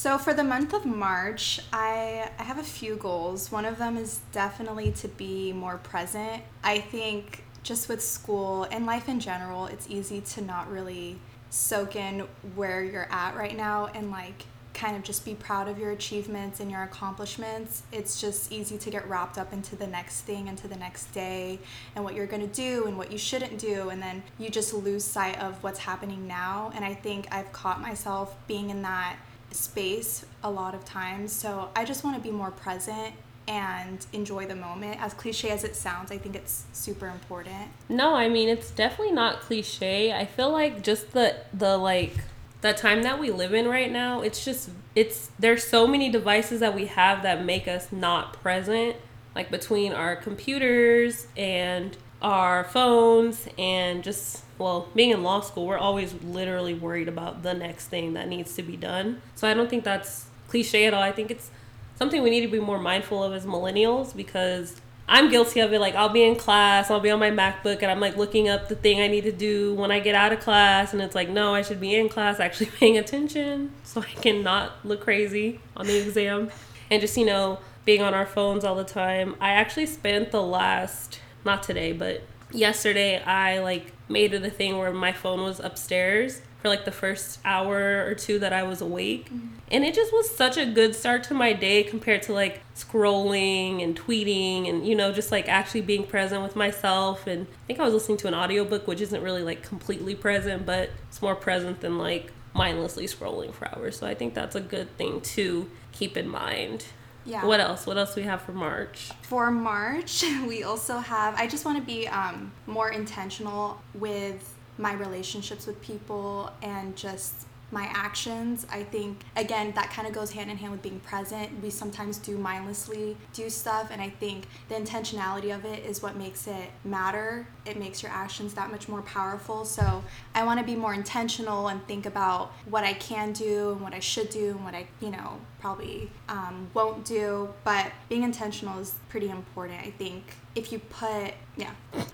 So 0.00 0.16
for 0.16 0.32
the 0.32 0.44
month 0.44 0.74
of 0.74 0.86
March, 0.86 1.58
I, 1.72 2.30
I 2.38 2.44
have 2.44 2.60
a 2.60 2.62
few 2.62 2.94
goals. 2.94 3.50
One 3.50 3.64
of 3.64 3.78
them 3.78 3.96
is 3.96 4.20
definitely 4.30 4.92
to 4.92 5.08
be 5.08 5.52
more 5.52 5.78
present. 5.78 6.44
I 6.62 6.78
think 6.78 7.42
just 7.64 7.88
with 7.88 8.00
school 8.00 8.68
and 8.70 8.86
life 8.86 9.08
in 9.08 9.18
general, 9.18 9.66
it's 9.66 9.90
easy 9.90 10.20
to 10.20 10.40
not 10.40 10.70
really 10.70 11.18
soak 11.50 11.96
in 11.96 12.28
where 12.54 12.84
you're 12.84 13.08
at 13.10 13.34
right 13.34 13.56
now 13.56 13.86
and 13.86 14.12
like 14.12 14.44
kind 14.72 14.96
of 14.96 15.02
just 15.02 15.24
be 15.24 15.34
proud 15.34 15.66
of 15.66 15.80
your 15.80 15.90
achievements 15.90 16.60
and 16.60 16.70
your 16.70 16.84
accomplishments. 16.84 17.82
It's 17.90 18.20
just 18.20 18.52
easy 18.52 18.78
to 18.78 18.90
get 18.90 19.08
wrapped 19.08 19.36
up 19.36 19.52
into 19.52 19.74
the 19.74 19.88
next 19.88 20.20
thing, 20.20 20.46
into 20.46 20.68
the 20.68 20.76
next 20.76 21.06
day, 21.06 21.58
and 21.96 22.04
what 22.04 22.14
you're 22.14 22.26
going 22.26 22.48
to 22.48 22.54
do 22.54 22.86
and 22.86 22.96
what 22.96 23.10
you 23.10 23.18
shouldn't 23.18 23.58
do. 23.58 23.88
And 23.88 24.00
then 24.00 24.22
you 24.38 24.48
just 24.48 24.72
lose 24.72 25.02
sight 25.02 25.40
of 25.40 25.60
what's 25.64 25.80
happening 25.80 26.28
now. 26.28 26.70
And 26.76 26.84
I 26.84 26.94
think 26.94 27.26
I've 27.32 27.50
caught 27.50 27.80
myself 27.80 28.36
being 28.46 28.70
in 28.70 28.82
that 28.82 29.16
space 29.50 30.24
a 30.42 30.50
lot 30.50 30.74
of 30.74 30.84
times. 30.84 31.32
So 31.32 31.70
I 31.74 31.84
just 31.84 32.04
want 32.04 32.16
to 32.16 32.22
be 32.22 32.30
more 32.30 32.50
present 32.50 33.14
and 33.46 34.04
enjoy 34.12 34.46
the 34.46 34.54
moment. 34.54 35.00
As 35.02 35.14
cliche 35.14 35.50
as 35.50 35.64
it 35.64 35.74
sounds, 35.74 36.12
I 36.12 36.18
think 36.18 36.36
it's 36.36 36.64
super 36.72 37.08
important. 37.08 37.70
No, 37.88 38.14
I 38.14 38.28
mean 38.28 38.48
it's 38.48 38.70
definitely 38.70 39.14
not 39.14 39.40
cliche. 39.40 40.12
I 40.12 40.26
feel 40.26 40.50
like 40.50 40.82
just 40.82 41.12
the 41.12 41.36
the 41.52 41.76
like 41.78 42.12
the 42.60 42.74
time 42.74 43.02
that 43.02 43.18
we 43.18 43.30
live 43.30 43.54
in 43.54 43.66
right 43.68 43.90
now, 43.90 44.20
it's 44.20 44.44
just 44.44 44.70
it's 44.94 45.30
there's 45.38 45.64
so 45.64 45.86
many 45.86 46.10
devices 46.10 46.60
that 46.60 46.74
we 46.74 46.86
have 46.86 47.22
that 47.22 47.44
make 47.44 47.66
us 47.66 47.90
not 47.90 48.34
present, 48.34 48.96
like 49.34 49.50
between 49.50 49.92
our 49.92 50.14
computers 50.14 51.26
and 51.36 51.96
our 52.20 52.65
phones 52.65 53.49
and 53.59 54.03
just 54.03 54.44
well, 54.59 54.88
being 54.94 55.11
in 55.11 55.23
law 55.23 55.41
school, 55.41 55.67
we're 55.67 55.79
always 55.79 56.15
literally 56.23 56.75
worried 56.75 57.09
about 57.09 57.43
the 57.44 57.55
next 57.55 57.87
thing 57.87 58.15
that 58.15 58.29
needs 58.29 58.55
to 58.56 58.62
be 58.62 58.76
done. 58.76 59.23
So 59.37 59.49
I 59.49 59.55
don't 59.55 59.70
think 59.70 59.85
that's 59.85 60.26
cliche 60.49 60.87
at 60.87 60.94
all. 60.94 61.03
I 61.03 61.12
think 61.12 61.31
it's 61.31 61.50
something 61.97 62.23
we 62.23 62.31
need 62.31 62.41
to 62.41 62.49
be 62.49 62.59
more 62.61 62.79
mindful 62.79 63.23
of 63.23 63.32
as 63.32 63.47
millennials 63.47 64.17
because 64.17 64.81
I'm 65.09 65.31
guilty 65.31 65.61
of 65.61 65.73
it. 65.73 65.81
Like 65.81 65.94
I'll 65.94 66.11
be 66.11 66.23
in 66.23 66.37
class, 66.37 66.91
I'll 66.91 67.00
be 67.00 67.11
on 67.11 67.19
my 67.19 67.31
MacBook, 67.31 67.82
and 67.82 67.91
I'm 67.91 68.00
like 68.00 68.17
looking 68.17 68.49
up 68.49 68.69
the 68.69 68.75
thing 68.75 69.00
I 69.00 69.06
need 69.06 69.25
to 69.25 69.32
do 69.32 69.75
when 69.75 69.91
I 69.91 70.00
get 70.00 70.15
out 70.15 70.32
of 70.32 70.41
class, 70.41 70.93
and 70.93 71.00
it's 71.00 71.15
like, 71.15 71.29
no, 71.29 71.55
I 71.55 71.62
should 71.62 71.81
be 71.81 71.94
in 71.94 72.09
class, 72.09 72.41
actually 72.41 72.67
paying 72.79 72.99
attention, 72.99 73.73
so 73.85 74.03
I 74.03 74.20
can 74.20 74.43
not 74.43 74.85
look 74.85 75.00
crazy 75.00 75.61
on 75.76 75.87
the 75.87 75.97
exam, 75.97 76.50
and 76.91 77.00
just 77.00 77.17
you 77.17 77.25
know 77.25 77.61
being 77.85 78.03
on 78.03 78.12
our 78.12 78.26
phones 78.26 78.65
all 78.65 78.75
the 78.75 78.85
time. 78.85 79.35
I 79.41 79.53
actually 79.53 79.87
spent 79.87 80.31
the 80.31 80.43
last, 80.43 81.20
not 81.48 81.62
today, 81.62 81.92
but 81.92 82.22
yesterday, 82.52 83.20
I 83.22 83.58
like 83.60 83.92
made 84.08 84.34
it 84.34 84.44
a 84.44 84.50
thing 84.50 84.78
where 84.78 84.92
my 84.92 85.12
phone 85.12 85.42
was 85.42 85.60
upstairs 85.60 86.40
for 86.60 86.68
like 86.68 86.84
the 86.84 86.92
first 86.92 87.38
hour 87.44 88.04
or 88.06 88.14
two 88.14 88.38
that 88.40 88.52
I 88.52 88.62
was 88.62 88.80
awake. 88.80 89.26
Mm-hmm. 89.26 89.46
And 89.70 89.84
it 89.84 89.94
just 89.94 90.12
was 90.12 90.34
such 90.34 90.56
a 90.56 90.66
good 90.66 90.94
start 90.94 91.24
to 91.24 91.34
my 91.34 91.52
day 91.52 91.82
compared 91.82 92.22
to 92.22 92.32
like 92.32 92.62
scrolling 92.74 93.82
and 93.82 93.98
tweeting 93.98 94.68
and 94.68 94.86
you 94.86 94.94
know 94.94 95.12
just 95.12 95.30
like 95.30 95.48
actually 95.48 95.82
being 95.82 96.05
present 96.05 96.43
with 96.43 96.56
myself 96.56 97.26
and 97.26 97.46
I 97.46 97.67
think 97.67 97.81
I 97.81 97.84
was 97.84 97.94
listening 97.94 98.19
to 98.19 98.28
an 98.28 98.34
audiobook 98.34 98.86
which 98.86 99.00
isn't 99.00 99.22
really 99.22 99.43
like 99.43 99.62
completely 99.62 100.14
present 100.14 100.64
but 100.64 100.90
it's 101.08 101.20
more 101.20 101.34
present 101.34 101.81
than 101.81 101.98
like 101.98 102.32
mindlessly 102.55 103.06
scrolling 103.06 103.52
for 103.52 103.69
hours. 103.69 103.98
So 103.98 104.06
I 104.06 104.14
think 104.14 104.34
that's 104.34 104.56
a 104.56 104.60
good 104.60 104.96
thing 104.96 105.20
to 105.20 105.70
keep 105.93 106.17
in 106.17 106.28
mind. 106.28 106.86
Yeah. 107.25 107.44
What 107.44 107.60
else? 107.60 107.87
What 107.87 107.98
else 107.98 108.17
we 108.17 108.22
have 108.22 108.41
for 108.43 108.53
March? 108.53 109.10
For 109.22 109.51
March, 109.51 110.25
we 110.46 110.63
also 110.63 110.98
have, 110.98 111.34
I 111.37 111.46
just 111.46 111.65
want 111.65 111.79
to 111.79 111.84
be 111.84 112.08
um, 112.08 112.53
more 112.67 112.91
intentional 112.91 113.81
with 113.94 114.55
my 114.79 114.94
relationships 114.94 115.67
with 115.67 115.81
people 115.82 116.53
and 116.63 116.96
just 116.96 117.34
my 117.70 117.84
actions. 117.93 118.67
I 118.70 118.82
think, 118.82 119.25
again, 119.37 119.72
that 119.75 119.91
kind 119.91 120.08
of 120.08 120.15
goes 120.15 120.32
hand 120.32 120.51
in 120.51 120.56
hand 120.56 120.72
with 120.72 120.82
being 120.82 121.01
present. 121.01 121.51
We 121.63 121.70
sometimes 121.70 122.19
do 122.19 122.39
mindlessly 122.39 123.17
do 123.32 123.51
stuff, 123.51 123.89
and 123.91 124.01
I 124.01 124.08
think 124.08 124.46
the 124.69 124.75
intentionality 124.75 125.55
of 125.55 125.65
it 125.65 125.84
is 125.84 126.03
what 126.03 126.17
makes 126.17 126.46
it 126.46 126.70
matter. 126.84 127.46
It 127.67 127.79
makes 127.79 128.03
your 128.03 128.13
actions 128.13 128.55
that 128.55 128.70
much 128.70 128.89
more 128.89 129.03
powerful. 129.03 129.65
So 129.65 130.03
I 130.34 130.44
want 130.44 130.58
to 130.60 130.65
be 130.65 130.75
more 130.75 130.94
intentional 130.94 131.69
and 131.69 131.87
think 131.87 132.06
about 132.06 132.53
what 132.69 132.84
I 132.84 132.94
can 132.94 133.32
do 133.32 133.72
and 133.72 133.81
what 133.81 133.93
I 133.93 134.01
should 134.01 134.31
do 134.31 134.51
and 134.51 134.65
what 134.65 134.75
I, 134.75 134.87
you 135.01 135.10
know, 135.10 135.39
probably 135.60 136.10
um, 136.29 136.70
won't 136.75 137.05
do. 137.05 137.48
But 137.65 137.93
being 138.08 138.22
intentional 138.22 138.79
is 138.79 138.94
pretty 139.08 139.29
important. 139.29 139.81
I 139.81 139.91
think 139.91 140.25
if 140.58 140.72
you 140.72 140.79
put, 140.79 141.34
yeah. 141.56 141.72
Good 141.93 142.05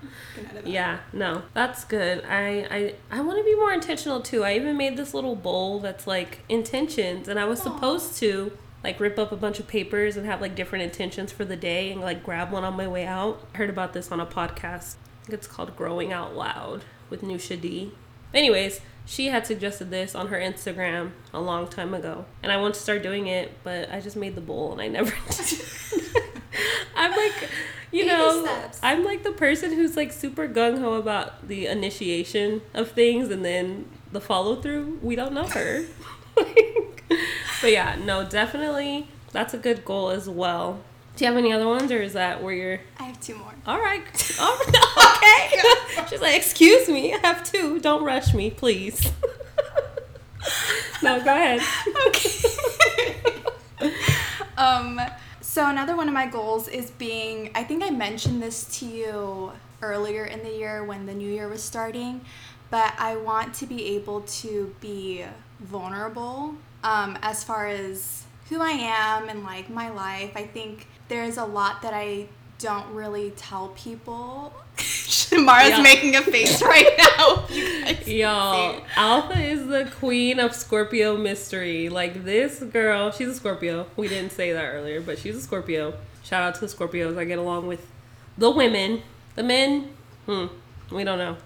edit 0.50 0.64
that. 0.64 0.66
Yeah, 0.66 0.98
no, 1.12 1.42
that's 1.52 1.84
good. 1.84 2.24
I 2.24 2.66
I, 2.70 2.94
I 3.10 3.20
want 3.20 3.38
to 3.38 3.44
be 3.44 3.54
more 3.54 3.72
intentional 3.72 4.20
too. 4.20 4.44
I 4.44 4.54
even 4.54 4.76
made 4.76 4.96
this 4.96 5.14
little 5.14 5.36
bowl 5.36 5.80
that's 5.80 6.06
like 6.06 6.40
intentions, 6.48 7.28
and 7.28 7.38
I 7.38 7.44
was 7.44 7.62
supposed 7.62 8.16
to 8.18 8.56
like 8.82 9.00
rip 9.00 9.18
up 9.18 9.32
a 9.32 9.36
bunch 9.36 9.58
of 9.58 9.66
papers 9.66 10.16
and 10.16 10.26
have 10.26 10.40
like 10.40 10.54
different 10.54 10.84
intentions 10.84 11.32
for 11.32 11.44
the 11.44 11.56
day 11.56 11.90
and 11.90 12.00
like 12.00 12.22
grab 12.22 12.52
one 12.52 12.64
on 12.64 12.74
my 12.76 12.86
way 12.86 13.06
out. 13.06 13.46
I 13.54 13.58
heard 13.58 13.70
about 13.70 13.92
this 13.94 14.12
on 14.12 14.20
a 14.20 14.26
podcast. 14.26 14.96
I 15.22 15.26
think 15.26 15.38
it's 15.38 15.46
called 15.46 15.74
Growing 15.74 16.12
Out 16.12 16.36
Loud 16.36 16.84
with 17.08 17.22
Nusha 17.22 17.58
D. 17.58 17.92
Anyways, 18.34 18.80
she 19.06 19.28
had 19.28 19.46
suggested 19.46 19.90
this 19.90 20.14
on 20.14 20.28
her 20.28 20.38
Instagram 20.38 21.12
a 21.32 21.40
long 21.40 21.68
time 21.68 21.94
ago, 21.94 22.26
and 22.42 22.50
I 22.50 22.56
want 22.56 22.74
to 22.74 22.80
start 22.80 23.02
doing 23.02 23.26
it, 23.26 23.52
but 23.62 23.90
I 23.90 24.00
just 24.00 24.16
made 24.16 24.34
the 24.34 24.40
bowl 24.40 24.72
and 24.72 24.80
I 24.80 24.88
never 24.88 25.10
did. 25.30 25.93
I'm 27.04 27.16
like, 27.16 27.50
you 27.92 28.04
Baby 28.04 28.16
know, 28.16 28.42
steps. 28.44 28.80
I'm 28.82 29.04
like 29.04 29.22
the 29.22 29.32
person 29.32 29.72
who's 29.72 29.96
like 29.96 30.12
super 30.12 30.48
gung 30.48 30.80
ho 30.80 30.94
about 30.94 31.46
the 31.48 31.66
initiation 31.66 32.62
of 32.72 32.90
things 32.92 33.30
and 33.30 33.44
then 33.44 33.86
the 34.12 34.20
follow 34.20 34.56
through. 34.56 34.98
We 35.02 35.16
don't 35.16 35.34
know 35.34 35.46
her. 35.46 35.84
but 36.36 37.72
yeah, 37.72 37.96
no, 38.02 38.24
definitely 38.24 39.08
that's 39.34 39.52
a 39.52 39.58
good 39.58 39.84
goal 39.84 40.10
as 40.10 40.28
well. 40.28 40.80
Do 41.16 41.24
you 41.24 41.30
have 41.30 41.38
any 41.38 41.52
other 41.52 41.66
ones, 41.66 41.92
or 41.92 42.00
is 42.00 42.14
that 42.14 42.42
where 42.42 42.54
you're? 42.54 42.80
I 42.98 43.04
have 43.04 43.20
two 43.20 43.36
more. 43.36 43.54
All 43.66 43.78
right, 43.78 44.02
all 44.40 44.56
right, 44.56 45.52
okay. 45.96 46.06
She's 46.10 46.20
like, 46.20 46.36
excuse 46.36 46.88
me, 46.88 47.14
I 47.14 47.18
have 47.18 47.44
two. 47.44 47.78
Don't 47.80 48.02
rush 48.02 48.34
me, 48.34 48.50
please. 48.50 49.12
no, 51.02 51.22
go 51.22 51.34
ahead. 51.34 51.60
Okay. 52.08 52.48
um, 54.56 55.00
so 55.54 55.68
another 55.68 55.94
one 55.94 56.08
of 56.08 56.14
my 56.14 56.26
goals 56.26 56.66
is 56.66 56.90
being. 56.90 57.48
I 57.54 57.62
think 57.62 57.84
I 57.84 57.90
mentioned 57.90 58.42
this 58.42 58.64
to 58.80 58.86
you 58.86 59.52
earlier 59.82 60.24
in 60.24 60.42
the 60.42 60.50
year 60.50 60.82
when 60.82 61.06
the 61.06 61.14
new 61.14 61.30
year 61.30 61.46
was 61.46 61.62
starting, 61.62 62.22
but 62.70 62.92
I 62.98 63.14
want 63.14 63.54
to 63.54 63.66
be 63.66 63.94
able 63.94 64.22
to 64.22 64.74
be 64.80 65.24
vulnerable 65.60 66.56
um, 66.82 67.16
as 67.22 67.44
far 67.44 67.68
as 67.68 68.24
who 68.48 68.60
I 68.60 68.70
am 68.70 69.28
and 69.28 69.44
like 69.44 69.70
my 69.70 69.90
life. 69.90 70.32
I 70.34 70.42
think 70.42 70.88
there's 71.06 71.36
a 71.36 71.44
lot 71.44 71.82
that 71.82 71.94
I 71.94 72.26
don't 72.58 72.92
really 72.92 73.30
tell 73.36 73.68
people. 73.76 74.52
Mara's 75.32 75.70
Yeah. 75.70 75.82
making 75.82 76.16
a 76.16 76.22
face 76.22 76.62
right 76.62 76.88
now. 77.18 77.46
Y'all. 78.06 78.82
Alpha 78.96 79.38
is 79.40 79.66
the 79.66 79.90
queen 79.98 80.38
of 80.40 80.54
Scorpio 80.54 81.16
mystery. 81.16 81.88
Like 81.88 82.24
this 82.24 82.60
girl, 82.60 83.10
she's 83.10 83.28
a 83.28 83.34
Scorpio. 83.34 83.86
We 83.96 84.08
didn't 84.08 84.30
say 84.32 84.52
that 84.52 84.64
earlier, 84.64 85.00
but 85.00 85.18
she's 85.18 85.36
a 85.36 85.40
Scorpio. 85.40 85.94
Shout 86.22 86.42
out 86.42 86.54
to 86.56 86.60
the 86.60 86.66
Scorpios. 86.66 87.16
I 87.18 87.24
get 87.24 87.38
along 87.38 87.66
with 87.66 87.86
the 88.38 88.50
women. 88.50 89.02
The 89.34 89.42
men, 89.42 89.90
hmm, 90.26 90.46
we 90.90 91.04
don't 91.04 91.18
know. 91.18 91.36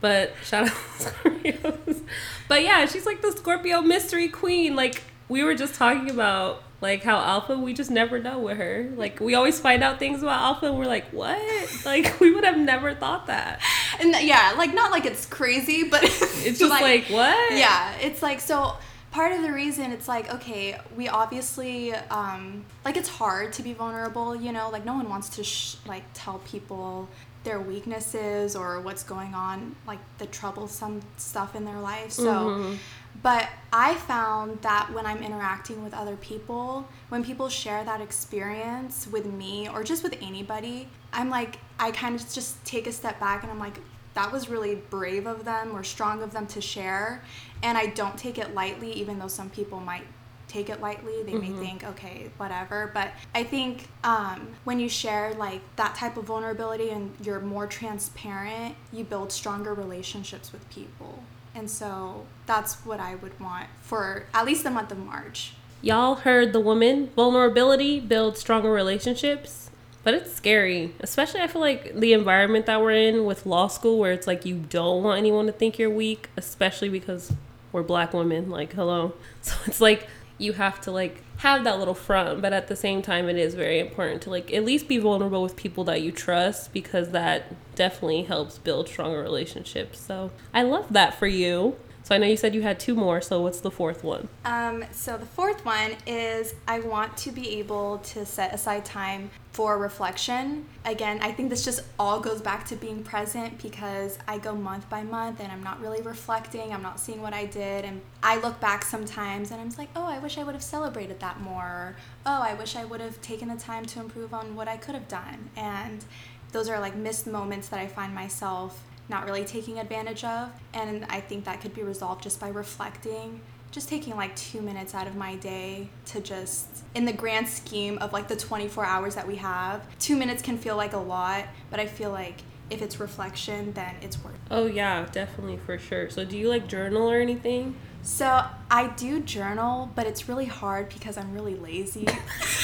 But 0.00 0.32
shout 0.44 0.68
out 0.68 0.74
to 0.98 1.04
the 1.04 1.10
Scorpios. 1.10 2.00
But 2.48 2.64
yeah, 2.64 2.84
she's 2.84 3.06
like 3.06 3.22
the 3.22 3.32
Scorpio 3.32 3.80
mystery 3.80 4.28
queen. 4.28 4.76
Like 4.76 5.02
we 5.28 5.42
were 5.42 5.54
just 5.54 5.74
talking 5.74 6.10
about 6.10 6.62
like 6.82 7.04
how 7.04 7.16
Alpha, 7.18 7.56
we 7.56 7.72
just 7.72 7.90
never 7.90 8.18
know 8.18 8.40
with 8.40 8.58
her. 8.58 8.92
Like 8.96 9.20
we 9.20 9.34
always 9.36 9.58
find 9.60 9.82
out 9.84 9.98
things 10.00 10.20
about 10.22 10.40
Alpha 10.42 10.66
and 10.66 10.76
we're 10.78 10.84
like, 10.84 11.06
what? 11.12 11.40
Like 11.86 12.20
we 12.20 12.32
would 12.34 12.44
have 12.44 12.58
never 12.58 12.92
thought 12.94 13.26
that. 13.28 13.60
And 14.00 14.12
th- 14.12 14.26
yeah, 14.26 14.54
like 14.58 14.74
not 14.74 14.90
like 14.90 15.06
it's 15.06 15.24
crazy, 15.24 15.84
but 15.84 16.02
It's 16.44 16.58
just 16.58 16.70
like, 16.70 16.82
like 16.82 17.04
what? 17.06 17.52
Yeah, 17.56 17.94
it's 18.00 18.20
like 18.22 18.40
so. 18.40 18.76
Part 19.12 19.32
of 19.32 19.42
the 19.42 19.52
reason 19.52 19.92
it's 19.92 20.08
like 20.08 20.32
okay, 20.34 20.78
we 20.96 21.06
obviously 21.08 21.94
um, 21.94 22.64
like 22.84 22.96
it's 22.96 23.10
hard 23.10 23.52
to 23.54 23.62
be 23.62 23.74
vulnerable. 23.74 24.34
You 24.34 24.52
know, 24.52 24.70
like 24.70 24.84
no 24.84 24.94
one 24.94 25.08
wants 25.08 25.28
to 25.36 25.44
sh- 25.44 25.76
like 25.86 26.02
tell 26.14 26.38
people 26.40 27.08
their 27.44 27.60
weaknesses 27.60 28.56
or 28.56 28.80
what's 28.80 29.02
going 29.02 29.34
on, 29.34 29.76
like 29.86 29.98
the 30.18 30.26
troublesome 30.26 31.02
stuff 31.16 31.54
in 31.54 31.64
their 31.64 31.78
life. 31.78 32.10
So. 32.12 32.24
Mhm. 32.32 32.78
But 33.22 33.48
I 33.72 33.94
found 33.94 34.62
that 34.62 34.92
when 34.92 35.06
I'm 35.06 35.22
interacting 35.22 35.84
with 35.84 35.94
other 35.94 36.16
people, 36.16 36.88
when 37.08 37.24
people 37.24 37.48
share 37.48 37.84
that 37.84 38.00
experience 38.00 39.06
with 39.06 39.26
me 39.26 39.68
or 39.68 39.84
just 39.84 40.02
with 40.02 40.16
anybody, 40.20 40.88
I'm 41.12 41.30
like, 41.30 41.58
I 41.78 41.90
kind 41.90 42.14
of 42.14 42.32
just 42.32 42.64
take 42.64 42.86
a 42.86 42.92
step 42.92 43.20
back 43.20 43.42
and 43.42 43.52
I'm 43.52 43.58
like, 43.58 43.78
that 44.14 44.30
was 44.30 44.48
really 44.48 44.74
brave 44.74 45.26
of 45.26 45.44
them 45.44 45.74
or 45.74 45.84
strong 45.84 46.22
of 46.22 46.32
them 46.32 46.46
to 46.48 46.60
share. 46.60 47.22
And 47.62 47.78
I 47.78 47.86
don't 47.86 48.16
take 48.18 48.38
it 48.38 48.54
lightly, 48.54 48.92
even 48.92 49.18
though 49.18 49.28
some 49.28 49.50
people 49.50 49.80
might 49.80 50.04
take 50.48 50.68
it 50.68 50.80
lightly. 50.80 51.22
They 51.22 51.34
may 51.34 51.50
think, 51.50 51.82
okay, 51.82 52.30
whatever. 52.36 52.90
But 52.92 53.12
I 53.34 53.42
think 53.42 53.88
um, 54.04 54.48
when 54.64 54.78
you 54.78 54.88
share 54.88 55.32
like 55.34 55.62
that 55.76 55.94
type 55.94 56.16
of 56.16 56.24
vulnerability 56.24 56.90
and 56.90 57.14
you're 57.22 57.40
more 57.40 57.66
transparent, 57.66 58.74
you 58.92 59.04
build 59.04 59.32
stronger 59.32 59.72
relationships 59.72 60.52
with 60.52 60.68
people. 60.68 61.22
And 61.54 61.70
so 61.70 62.26
that's 62.46 62.74
what 62.86 63.00
I 63.00 63.14
would 63.16 63.38
want 63.38 63.68
for 63.82 64.24
at 64.32 64.46
least 64.46 64.64
the 64.64 64.70
month 64.70 64.90
of 64.90 64.98
March. 64.98 65.54
Y'all 65.80 66.14
heard 66.14 66.52
the 66.52 66.60
woman. 66.60 67.10
Vulnerability 67.16 68.00
builds 68.00 68.40
stronger 68.40 68.70
relationships. 68.70 69.70
But 70.04 70.14
it's 70.14 70.32
scary. 70.32 70.94
Especially 71.00 71.40
I 71.40 71.46
feel 71.46 71.60
like 71.60 71.94
the 71.94 72.12
environment 72.12 72.66
that 72.66 72.80
we're 72.80 72.92
in 72.92 73.24
with 73.24 73.46
law 73.46 73.68
school 73.68 73.98
where 73.98 74.12
it's 74.12 74.26
like 74.26 74.44
you 74.44 74.56
don't 74.56 75.02
want 75.02 75.18
anyone 75.18 75.46
to 75.46 75.52
think 75.52 75.78
you're 75.78 75.90
weak, 75.90 76.30
especially 76.36 76.88
because 76.88 77.32
we're 77.70 77.82
black 77.82 78.12
women. 78.12 78.50
Like, 78.50 78.72
hello. 78.72 79.14
So 79.42 79.56
it's 79.66 79.80
like 79.80 80.06
you 80.38 80.52
have 80.52 80.80
to 80.82 80.92
like 80.92 81.22
have 81.42 81.64
that 81.64 81.76
little 81.76 81.94
front, 81.94 82.40
but 82.40 82.52
at 82.52 82.68
the 82.68 82.76
same 82.76 83.02
time 83.02 83.28
it 83.28 83.36
is 83.36 83.54
very 83.54 83.80
important 83.80 84.22
to 84.22 84.30
like 84.30 84.52
at 84.54 84.64
least 84.64 84.86
be 84.86 84.96
vulnerable 84.98 85.42
with 85.42 85.56
people 85.56 85.82
that 85.82 86.00
you 86.00 86.12
trust 86.12 86.72
because 86.72 87.10
that 87.10 87.74
definitely 87.74 88.22
helps 88.22 88.58
build 88.58 88.88
stronger 88.88 89.20
relationships. 89.20 89.98
So 89.98 90.30
I 90.54 90.62
love 90.62 90.92
that 90.92 91.18
for 91.18 91.26
you. 91.26 91.76
So 92.12 92.16
I 92.16 92.18
know 92.18 92.26
you 92.26 92.36
said 92.36 92.54
you 92.54 92.60
had 92.60 92.78
two 92.78 92.94
more, 92.94 93.22
so 93.22 93.40
what's 93.40 93.60
the 93.60 93.70
fourth 93.70 94.04
one? 94.04 94.28
Um, 94.44 94.84
so 94.92 95.16
the 95.16 95.24
fourth 95.24 95.64
one 95.64 95.96
is 96.06 96.54
I 96.68 96.80
want 96.80 97.16
to 97.16 97.32
be 97.32 97.58
able 97.58 98.00
to 98.00 98.26
set 98.26 98.52
aside 98.52 98.84
time 98.84 99.30
for 99.52 99.78
reflection. 99.78 100.66
Again, 100.84 101.20
I 101.22 101.32
think 101.32 101.48
this 101.48 101.64
just 101.64 101.80
all 101.98 102.20
goes 102.20 102.42
back 102.42 102.66
to 102.66 102.76
being 102.76 103.02
present 103.02 103.62
because 103.62 104.18
I 104.28 104.36
go 104.36 104.54
month 104.54 104.90
by 104.90 105.02
month 105.02 105.40
and 105.40 105.50
I'm 105.50 105.62
not 105.62 105.80
really 105.80 106.02
reflecting. 106.02 106.74
I'm 106.74 106.82
not 106.82 107.00
seeing 107.00 107.22
what 107.22 107.32
I 107.32 107.46
did. 107.46 107.86
And 107.86 108.02
I 108.22 108.36
look 108.40 108.60
back 108.60 108.84
sometimes 108.84 109.50
and 109.50 109.58
I'm 109.58 109.70
like, 109.78 109.88
oh, 109.96 110.04
I 110.04 110.18
wish 110.18 110.36
I 110.36 110.44
would 110.44 110.54
have 110.54 110.62
celebrated 110.62 111.18
that 111.20 111.40
more. 111.40 111.64
Or, 111.64 111.96
oh, 112.26 112.42
I 112.42 112.52
wish 112.52 112.76
I 112.76 112.84
would 112.84 113.00
have 113.00 113.22
taken 113.22 113.48
the 113.48 113.56
time 113.56 113.86
to 113.86 114.00
improve 114.00 114.34
on 114.34 114.54
what 114.54 114.68
I 114.68 114.76
could 114.76 114.94
have 114.94 115.08
done. 115.08 115.48
And 115.56 116.04
those 116.52 116.68
are 116.68 116.78
like 116.78 116.94
missed 116.94 117.26
moments 117.26 117.68
that 117.68 117.80
I 117.80 117.86
find 117.86 118.14
myself 118.14 118.84
not 119.08 119.24
really 119.24 119.44
taking 119.44 119.78
advantage 119.78 120.24
of. 120.24 120.50
And 120.74 121.04
I 121.08 121.20
think 121.20 121.44
that 121.44 121.60
could 121.60 121.74
be 121.74 121.82
resolved 121.82 122.22
just 122.22 122.40
by 122.40 122.48
reflecting, 122.48 123.40
just 123.70 123.88
taking 123.88 124.16
like 124.16 124.34
two 124.36 124.60
minutes 124.60 124.94
out 124.94 125.06
of 125.06 125.16
my 125.16 125.36
day 125.36 125.88
to 126.06 126.20
just, 126.20 126.84
in 126.94 127.04
the 127.04 127.12
grand 127.12 127.48
scheme 127.48 127.98
of 127.98 128.12
like 128.12 128.28
the 128.28 128.36
24 128.36 128.84
hours 128.84 129.14
that 129.14 129.26
we 129.26 129.36
have, 129.36 129.86
two 129.98 130.16
minutes 130.16 130.42
can 130.42 130.58
feel 130.58 130.76
like 130.76 130.92
a 130.92 130.98
lot, 130.98 131.46
but 131.70 131.80
I 131.80 131.86
feel 131.86 132.10
like 132.10 132.42
if 132.70 132.80
it's 132.80 132.98
reflection, 132.98 133.72
then 133.74 133.94
it's 134.00 134.22
worth 134.24 134.34
it. 134.34 134.40
Oh 134.50 134.66
yeah, 134.66 135.06
definitely 135.12 135.58
for 135.58 135.78
sure. 135.78 136.08
So 136.08 136.24
do 136.24 136.38
you 136.38 136.48
like 136.48 136.68
journal 136.68 137.10
or 137.10 137.20
anything? 137.20 137.76
So 138.02 138.44
I 138.70 138.88
do 138.88 139.20
journal, 139.20 139.90
but 139.94 140.06
it's 140.06 140.28
really 140.28 140.46
hard 140.46 140.88
because 140.88 141.16
I'm 141.16 141.32
really 141.32 141.54
lazy. 141.54 142.06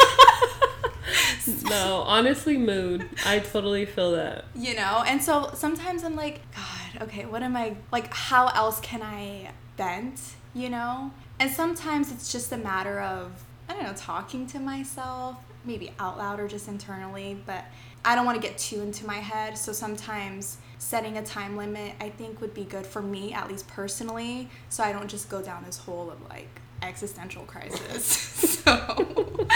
No, 1.64 2.02
honestly, 2.06 2.56
mood. 2.56 3.08
I 3.26 3.38
totally 3.40 3.84
feel 3.86 4.12
that. 4.12 4.44
you 4.54 4.74
know 4.74 5.02
and 5.06 5.22
so 5.22 5.50
sometimes 5.54 6.02
i'm 6.04 6.16
like 6.16 6.40
god 6.54 7.02
okay 7.02 7.24
what 7.26 7.42
am 7.42 7.56
i 7.56 7.74
like 7.92 8.12
how 8.12 8.48
else 8.48 8.80
can 8.80 9.02
i 9.02 9.50
vent 9.76 10.20
you 10.54 10.68
know 10.68 11.10
and 11.38 11.50
sometimes 11.50 12.10
it's 12.12 12.30
just 12.32 12.50
a 12.52 12.56
matter 12.56 13.00
of 13.00 13.44
i 13.68 13.72
don't 13.74 13.82
know 13.84 13.92
talking 13.96 14.46
to 14.46 14.58
myself 14.58 15.36
maybe 15.64 15.92
out 15.98 16.16
loud 16.18 16.40
or 16.40 16.48
just 16.48 16.68
internally 16.68 17.36
but 17.46 17.64
i 18.04 18.14
don't 18.14 18.24
want 18.26 18.40
to 18.40 18.46
get 18.46 18.56
too 18.58 18.80
into 18.80 19.06
my 19.06 19.16
head 19.18 19.56
so 19.56 19.72
sometimes 19.72 20.58
setting 20.78 21.16
a 21.18 21.22
time 21.24 21.56
limit 21.56 21.92
i 22.00 22.08
think 22.08 22.40
would 22.40 22.54
be 22.54 22.64
good 22.64 22.86
for 22.86 23.02
me 23.02 23.32
at 23.32 23.48
least 23.48 23.66
personally 23.68 24.48
so 24.68 24.82
i 24.82 24.92
don't 24.92 25.08
just 25.08 25.28
go 25.28 25.40
down 25.42 25.62
this 25.64 25.78
hole 25.78 26.10
of 26.10 26.20
like 26.28 26.60
existential 26.82 27.42
crisis 27.42 28.04
so 28.64 29.46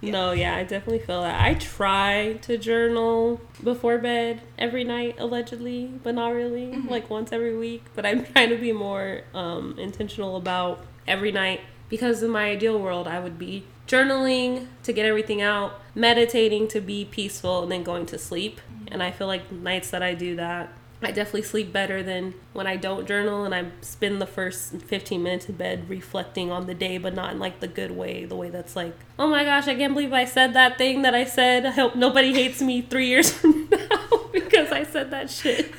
No, 0.00 0.32
yeah, 0.32 0.56
I 0.56 0.62
definitely 0.62 1.00
feel 1.00 1.22
that. 1.22 1.40
I 1.40 1.54
try 1.54 2.38
to 2.42 2.56
journal 2.56 3.40
before 3.62 3.98
bed 3.98 4.40
every 4.56 4.84
night, 4.84 5.16
allegedly, 5.18 5.86
but 6.02 6.14
not 6.14 6.28
really. 6.34 6.72
Like 6.72 7.10
once 7.10 7.32
every 7.32 7.56
week. 7.56 7.84
But 7.94 8.06
I'm 8.06 8.24
trying 8.32 8.50
to 8.50 8.56
be 8.56 8.72
more 8.72 9.22
um, 9.34 9.76
intentional 9.78 10.36
about 10.36 10.84
every 11.06 11.32
night 11.32 11.60
because 11.88 12.22
in 12.22 12.30
my 12.30 12.50
ideal 12.50 12.78
world, 12.78 13.08
I 13.08 13.18
would 13.18 13.38
be 13.38 13.64
journaling 13.88 14.66
to 14.84 14.92
get 14.92 15.06
everything 15.06 15.40
out, 15.42 15.80
meditating 15.94 16.68
to 16.68 16.80
be 16.80 17.04
peaceful, 17.04 17.62
and 17.62 17.72
then 17.72 17.82
going 17.82 18.06
to 18.06 18.18
sleep. 18.18 18.60
And 18.88 19.02
I 19.02 19.10
feel 19.10 19.26
like 19.26 19.50
nights 19.50 19.90
that 19.90 20.02
I 20.02 20.14
do 20.14 20.36
that, 20.36 20.72
I 21.00 21.12
definitely 21.12 21.42
sleep 21.42 21.72
better 21.72 22.02
than 22.02 22.34
when 22.52 22.66
I 22.66 22.76
don't 22.76 23.06
journal 23.06 23.44
and 23.44 23.54
I 23.54 23.66
spend 23.82 24.20
the 24.20 24.26
first 24.26 24.72
15 24.72 25.22
minutes 25.22 25.48
in 25.48 25.54
bed 25.54 25.88
reflecting 25.88 26.50
on 26.50 26.66
the 26.66 26.74
day, 26.74 26.98
but 26.98 27.14
not 27.14 27.32
in 27.32 27.38
like 27.38 27.60
the 27.60 27.68
good 27.68 27.92
way, 27.92 28.24
the 28.24 28.34
way 28.34 28.50
that's 28.50 28.74
like, 28.74 28.96
oh 29.16 29.28
my 29.28 29.44
gosh, 29.44 29.68
I 29.68 29.76
can't 29.76 29.94
believe 29.94 30.12
I 30.12 30.24
said 30.24 30.54
that 30.54 30.76
thing 30.76 31.02
that 31.02 31.14
I 31.14 31.24
said. 31.24 31.64
I 31.66 31.70
hope 31.70 31.94
nobody 31.94 32.32
hates 32.32 32.60
me 32.60 32.82
three 32.82 33.06
years 33.06 33.32
from 33.32 33.68
now 33.70 34.28
because 34.32 34.72
I 34.72 34.82
said 34.82 35.12
that 35.12 35.30
shit. 35.30 35.72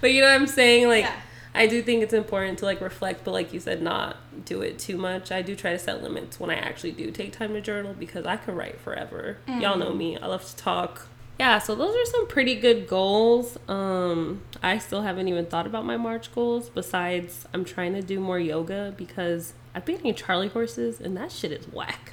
But 0.00 0.12
you 0.12 0.20
know 0.20 0.28
what 0.28 0.40
I'm 0.40 0.46
saying? 0.46 0.86
Like, 0.86 1.04
Yeah. 1.04 1.20
I 1.52 1.66
do 1.66 1.82
think 1.82 2.02
it's 2.02 2.14
important 2.14 2.60
to 2.60 2.64
like 2.64 2.80
reflect, 2.80 3.24
but 3.24 3.32
like 3.32 3.52
you 3.52 3.58
said, 3.58 3.82
not 3.82 4.18
do 4.44 4.62
it 4.62 4.78
too 4.78 4.96
much. 4.96 5.32
I 5.32 5.42
do 5.42 5.56
try 5.56 5.72
to 5.72 5.78
set 5.80 6.00
limits 6.00 6.38
when 6.38 6.48
I 6.48 6.54
actually 6.54 6.92
do 6.92 7.10
take 7.10 7.32
time 7.32 7.54
to 7.54 7.60
journal 7.60 7.92
because 7.98 8.24
I 8.24 8.36
can 8.36 8.54
write 8.54 8.78
forever. 8.78 9.38
Y'all 9.48 9.76
know 9.76 9.90
mm. 9.90 9.96
me. 9.96 10.16
I 10.16 10.26
love 10.28 10.44
to 10.44 10.56
talk. 10.56 11.08
Yeah, 11.40 11.58
so 11.58 11.74
those 11.74 11.96
are 11.96 12.04
some 12.04 12.26
pretty 12.26 12.54
good 12.54 12.86
goals. 12.86 13.58
Um, 13.66 14.42
I 14.62 14.76
still 14.76 15.00
haven't 15.00 15.26
even 15.26 15.46
thought 15.46 15.66
about 15.66 15.86
my 15.86 15.96
March 15.96 16.34
goals. 16.34 16.68
Besides, 16.68 17.46
I'm 17.54 17.64
trying 17.64 17.94
to 17.94 18.02
do 18.02 18.20
more 18.20 18.38
yoga 18.38 18.92
because 18.94 19.54
I've 19.74 19.86
been 19.86 20.00
eating 20.00 20.14
Charlie 20.14 20.48
horses 20.48 21.00
and 21.00 21.16
that 21.16 21.32
shit 21.32 21.50
is 21.50 21.66
whack. 21.72 22.12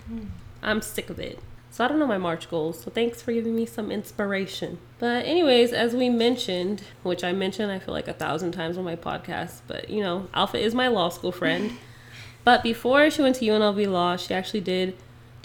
I'm 0.63 0.81
sick 0.81 1.09
of 1.09 1.19
it. 1.19 1.39
So 1.71 1.83
I 1.83 1.89
don't 1.89 1.99
know 1.99 2.07
my 2.07 2.17
March 2.17 2.49
goals. 2.49 2.79
So 2.79 2.89
thanks 2.89 3.21
for 3.21 3.33
giving 3.33 3.53
me 3.53 3.65
some 3.65 3.91
inspiration. 3.91 4.77
But 4.97 5.25
anyways, 5.25 5.73
as 5.73 5.93
we 5.93 6.07
mentioned, 6.07 6.83
which 7.03 7.25
I 7.25 7.33
mentioned 7.33 7.69
I 7.69 7.79
feel 7.79 7.93
like 7.93 8.07
a 8.07 8.13
thousand 8.13 8.53
times 8.53 8.77
on 8.77 8.85
my 8.85 8.95
podcast, 8.95 9.59
but 9.67 9.89
you 9.89 10.01
know, 10.01 10.29
Alpha 10.33 10.57
is 10.57 10.73
my 10.73 10.87
law 10.87 11.09
school 11.09 11.33
friend. 11.33 11.73
but 12.45 12.63
before 12.63 13.11
she 13.11 13.21
went 13.21 13.35
to 13.35 13.45
UNLV 13.45 13.91
Law, 13.91 14.15
she 14.15 14.33
actually 14.33 14.61
did 14.61 14.95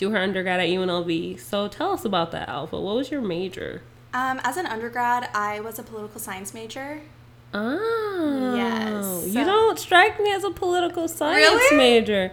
do 0.02 0.11
her 0.11 0.18
undergrad 0.18 0.59
at 0.61 0.68
UNLV. 0.68 1.38
So 1.40 1.68
tell 1.68 1.92
us 1.92 2.04
about 2.04 2.32
that, 2.32 2.49
Alpha. 2.49 2.80
What 2.80 2.97
was 2.97 3.11
your 3.11 3.21
major? 3.21 3.82
Um, 4.12 4.40
as 4.44 4.56
an 4.56 4.66
undergrad, 4.66 5.28
I 5.35 5.61
was 5.61 5.78
a 5.78 5.82
political 5.82 6.21
science 6.21 6.52
major. 6.52 7.00
Oh. 7.54 8.54
Yes, 8.56 9.26
You 9.35 9.44
don't 9.44 9.78
strike 9.78 10.18
me 10.21 10.32
as 10.32 10.42
a 10.44 10.50
political 10.50 11.06
science 11.09 11.38
Really? 11.47 11.76
major. 11.76 12.32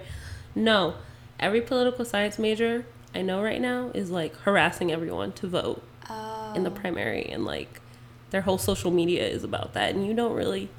No. 0.56 0.96
Every 1.40 1.62
political 1.62 2.06
science 2.06 2.40
major 2.40 2.86
I 3.14 3.22
know 3.22 3.42
right 3.42 3.60
now 3.62 3.92
is 3.94 4.10
like 4.12 4.36
harassing 4.42 4.92
everyone 4.92 5.32
to 5.34 5.48
vote 5.48 5.84
Oh. 6.10 6.54
in 6.56 6.64
the 6.64 6.72
primary 6.72 7.24
and 7.26 7.46
like 7.46 7.82
their 8.32 8.42
whole 8.42 8.58
social 8.58 8.92
media 8.92 9.28
is 9.28 9.44
about 9.44 9.74
that 9.74 9.94
and 9.94 10.06
you 10.08 10.14
don't 10.14 10.34
really 10.34 10.70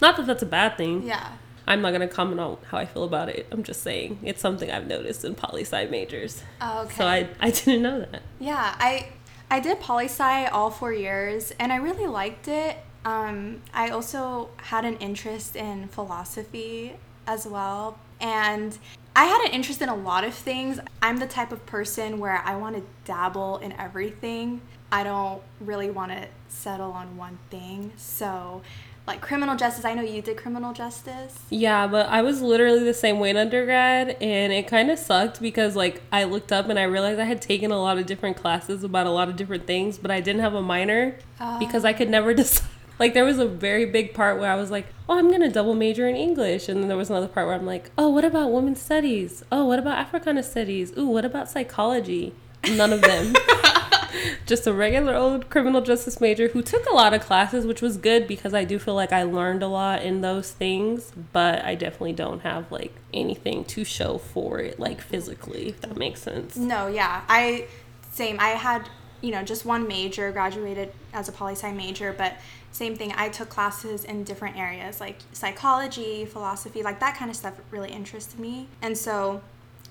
not 0.00 0.16
that 0.16 0.26
that's 0.26 0.42
a 0.42 0.46
bad 0.46 0.76
thing. 0.76 1.06
yeah. 1.06 1.32
I'm 1.68 1.82
not 1.82 1.90
going 1.90 2.00
to 2.00 2.08
comment 2.08 2.40
on 2.40 2.56
how 2.70 2.78
I 2.78 2.86
feel 2.86 3.04
about 3.04 3.28
it. 3.28 3.46
I'm 3.50 3.62
just 3.62 3.82
saying 3.82 4.20
it's 4.22 4.40
something 4.40 4.70
I've 4.70 4.86
noticed 4.86 5.22
in 5.24 5.34
poli 5.34 5.62
sci 5.62 5.84
majors. 5.86 6.42
Oh, 6.62 6.84
okay. 6.84 6.94
So 6.96 7.06
I 7.06 7.28
I 7.38 7.50
didn't 7.50 7.82
know 7.82 8.00
that. 8.00 8.22
Yeah, 8.40 8.74
I 8.78 9.10
I 9.50 9.60
did 9.60 9.78
poli 9.78 10.06
sci 10.06 10.46
all 10.46 10.70
four 10.70 10.94
years, 10.94 11.52
and 11.60 11.70
I 11.70 11.76
really 11.76 12.06
liked 12.06 12.48
it. 12.48 12.78
Um, 13.04 13.62
I 13.74 13.90
also 13.90 14.48
had 14.56 14.84
an 14.86 14.96
interest 14.96 15.56
in 15.56 15.88
philosophy 15.88 16.96
as 17.26 17.46
well, 17.46 17.98
and 18.18 18.76
I 19.14 19.24
had 19.24 19.46
an 19.46 19.52
interest 19.52 19.82
in 19.82 19.90
a 19.90 19.94
lot 19.94 20.24
of 20.24 20.32
things. 20.32 20.80
I'm 21.02 21.18
the 21.18 21.26
type 21.26 21.52
of 21.52 21.64
person 21.66 22.18
where 22.18 22.42
I 22.44 22.56
want 22.56 22.76
to 22.76 22.82
dabble 23.04 23.58
in 23.58 23.72
everything. 23.72 24.62
I 24.90 25.04
don't 25.04 25.42
really 25.60 25.90
want 25.90 26.12
to 26.12 26.28
settle 26.48 26.92
on 26.92 27.16
one 27.18 27.38
thing. 27.50 27.92
So, 27.96 28.62
like 29.08 29.20
criminal 29.22 29.56
justice, 29.56 29.84
I 29.84 29.94
know 29.94 30.02
you 30.02 30.22
did 30.22 30.36
criminal 30.36 30.72
justice. 30.72 31.36
Yeah, 31.50 31.86
but 31.88 32.08
I 32.08 32.22
was 32.22 32.42
literally 32.42 32.84
the 32.84 32.94
same 32.94 33.18
way 33.18 33.30
in 33.30 33.36
undergrad, 33.36 34.10
and 34.20 34.52
it 34.52 34.68
kind 34.68 34.90
of 34.90 34.98
sucked 34.98 35.40
because 35.40 35.74
like 35.74 36.02
I 36.12 36.24
looked 36.24 36.52
up 36.52 36.68
and 36.68 36.78
I 36.78 36.84
realized 36.84 37.18
I 37.18 37.24
had 37.24 37.42
taken 37.42 37.72
a 37.72 37.80
lot 37.80 37.98
of 37.98 38.06
different 38.06 38.36
classes 38.36 38.84
about 38.84 39.06
a 39.06 39.10
lot 39.10 39.28
of 39.28 39.34
different 39.34 39.66
things, 39.66 39.98
but 39.98 40.10
I 40.10 40.20
didn't 40.20 40.42
have 40.42 40.54
a 40.54 40.62
minor 40.62 41.18
because 41.58 41.84
I 41.84 41.92
oh. 41.92 41.94
could 41.94 42.10
never 42.10 42.34
decide. 42.42 42.68
Like 42.98 43.14
there 43.14 43.24
was 43.24 43.38
a 43.38 43.46
very 43.46 43.86
big 43.86 44.12
part 44.12 44.38
where 44.38 44.50
I 44.50 44.56
was 44.56 44.70
like, 44.70 44.86
"Oh, 45.08 45.18
I'm 45.18 45.30
gonna 45.30 45.50
double 45.50 45.74
major 45.74 46.06
in 46.06 46.14
English," 46.14 46.68
and 46.68 46.80
then 46.80 46.88
there 46.88 46.96
was 46.96 47.10
another 47.10 47.28
part 47.28 47.46
where 47.46 47.56
I'm 47.56 47.66
like, 47.66 47.90
"Oh, 47.96 48.08
what 48.08 48.24
about 48.24 48.52
women's 48.52 48.82
studies? 48.82 49.42
Oh, 49.50 49.64
what 49.64 49.78
about 49.78 49.98
Africana 49.98 50.42
studies? 50.42 50.92
Ooh, 50.98 51.06
what 51.06 51.24
about 51.24 51.48
psychology?" 51.48 52.34
None 52.68 52.92
of 52.92 53.00
them. 53.00 53.34
just 54.46 54.66
a 54.66 54.72
regular 54.72 55.14
old 55.14 55.50
criminal 55.50 55.80
justice 55.80 56.20
major 56.20 56.48
who 56.48 56.62
took 56.62 56.86
a 56.86 56.94
lot 56.94 57.14
of 57.14 57.20
classes, 57.20 57.66
which 57.66 57.82
was 57.82 57.96
good 57.96 58.26
because 58.26 58.54
I 58.54 58.64
do 58.64 58.78
feel 58.78 58.94
like 58.94 59.12
I 59.12 59.22
learned 59.22 59.62
a 59.62 59.68
lot 59.68 60.02
in 60.02 60.20
those 60.20 60.50
things, 60.50 61.12
but 61.32 61.64
I 61.64 61.74
definitely 61.74 62.12
don't 62.12 62.40
have 62.40 62.70
like 62.70 62.94
anything 63.12 63.64
to 63.66 63.84
show 63.84 64.18
for 64.18 64.60
it, 64.60 64.78
like 64.78 65.00
physically, 65.00 65.68
if 65.68 65.80
that 65.82 65.96
makes 65.96 66.22
sense. 66.22 66.56
No, 66.56 66.86
yeah. 66.86 67.22
I 67.28 67.66
same. 68.12 68.38
I 68.40 68.50
had, 68.50 68.88
you 69.20 69.30
know, 69.30 69.42
just 69.42 69.64
one 69.64 69.86
major, 69.86 70.30
graduated 70.32 70.92
as 71.12 71.28
a 71.28 71.32
poli 71.32 71.52
sci 71.52 71.70
major, 71.72 72.12
but 72.12 72.34
same 72.72 72.96
thing. 72.96 73.12
I 73.16 73.28
took 73.28 73.48
classes 73.48 74.04
in 74.04 74.24
different 74.24 74.56
areas 74.56 75.00
like 75.00 75.18
psychology, 75.32 76.24
philosophy, 76.24 76.82
like 76.82 77.00
that 77.00 77.16
kind 77.16 77.30
of 77.30 77.36
stuff 77.36 77.54
really 77.70 77.90
interested 77.90 78.38
me. 78.38 78.68
And 78.82 78.96
so 78.96 79.40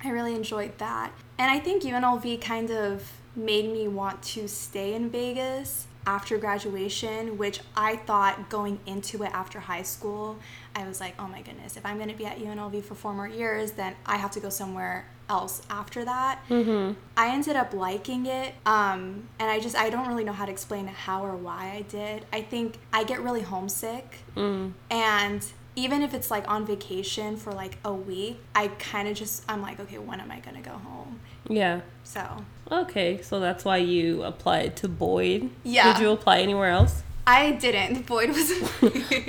I 0.04 0.10
really 0.10 0.36
enjoyed 0.36 0.78
that. 0.78 1.12
And 1.38 1.52
I 1.52 1.60
think 1.60 1.84
UNLV 1.84 2.42
kind 2.42 2.72
of 2.72 3.12
made 3.38 3.72
me 3.72 3.88
want 3.88 4.22
to 4.24 4.48
stay 4.48 4.94
in 4.94 5.10
Vegas 5.10 5.88
after 6.06 6.38
graduation, 6.38 7.38
which 7.38 7.60
I 7.76 7.98
thought 7.98 8.50
going 8.50 8.80
into 8.86 9.24
it 9.24 9.32
after 9.34 9.60
high 9.60 9.84
school, 9.84 10.40
I 10.76 10.88
was 10.88 11.00
like, 11.02 11.14
oh 11.20 11.28
my 11.28 11.42
goodness, 11.42 11.76
if 11.76 11.86
I'm 11.86 11.98
going 11.98 12.10
to 12.10 12.16
be 12.16 12.26
at 12.26 12.40
UNLV 12.40 12.84
for 12.84 12.96
four 12.96 13.14
more 13.14 13.28
years, 13.28 13.72
then 13.74 13.94
I 14.06 14.16
have 14.18 14.32
to 14.32 14.40
go 14.40 14.50
somewhere 14.50 15.06
else 15.30 15.62
after 15.70 16.06
that. 16.06 16.40
Mm-hmm. 16.50 16.94
I 17.18 17.28
ended 17.34 17.58
up 17.58 17.74
liking 17.74 18.26
it, 18.26 18.54
um, 18.66 19.28
and 19.38 19.52
I 19.52 19.60
just 19.60 19.76
I 19.76 19.90
don't 19.90 20.08
really 20.08 20.24
know 20.24 20.32
how 20.32 20.46
to 20.46 20.52
explain 20.52 20.88
how 20.88 21.26
or 21.26 21.36
why 21.36 21.72
I 21.76 21.82
did. 21.82 22.26
I 22.32 22.42
think 22.42 22.78
I 22.94 23.04
get 23.04 23.22
really 23.22 23.42
homesick, 23.42 24.20
Mm. 24.38 24.72
and 24.90 25.46
even 25.78 26.02
if 26.02 26.14
it's 26.14 26.30
like 26.32 26.50
on 26.50 26.66
vacation 26.66 27.38
for 27.38 27.54
like 27.54 27.78
a 27.86 27.94
week, 27.94 28.40
I 28.56 28.68
kind 28.68 29.08
of 29.08 29.16
just 29.16 29.44
I'm 29.48 29.62
like, 29.62 29.80
okay, 29.80 30.00
when 30.00 30.20
am 30.20 30.32
I 30.32 30.40
gonna 30.40 30.62
go 30.62 30.72
home? 30.72 31.20
Yeah. 31.48 31.82
So 32.04 32.44
Okay, 32.72 33.22
so 33.22 33.40
that's 33.40 33.64
why 33.64 33.78
you 33.78 34.24
applied 34.24 34.76
to 34.78 34.90
Boyd. 34.90 35.52
Yeah. 35.64 35.94
Did 35.94 36.02
you 36.02 36.10
apply 36.12 36.40
anywhere 36.40 36.70
else? 36.72 37.04
I 37.28 37.52
didn't. 37.52 38.06
Boyd 38.08 38.30
was. 38.30 38.52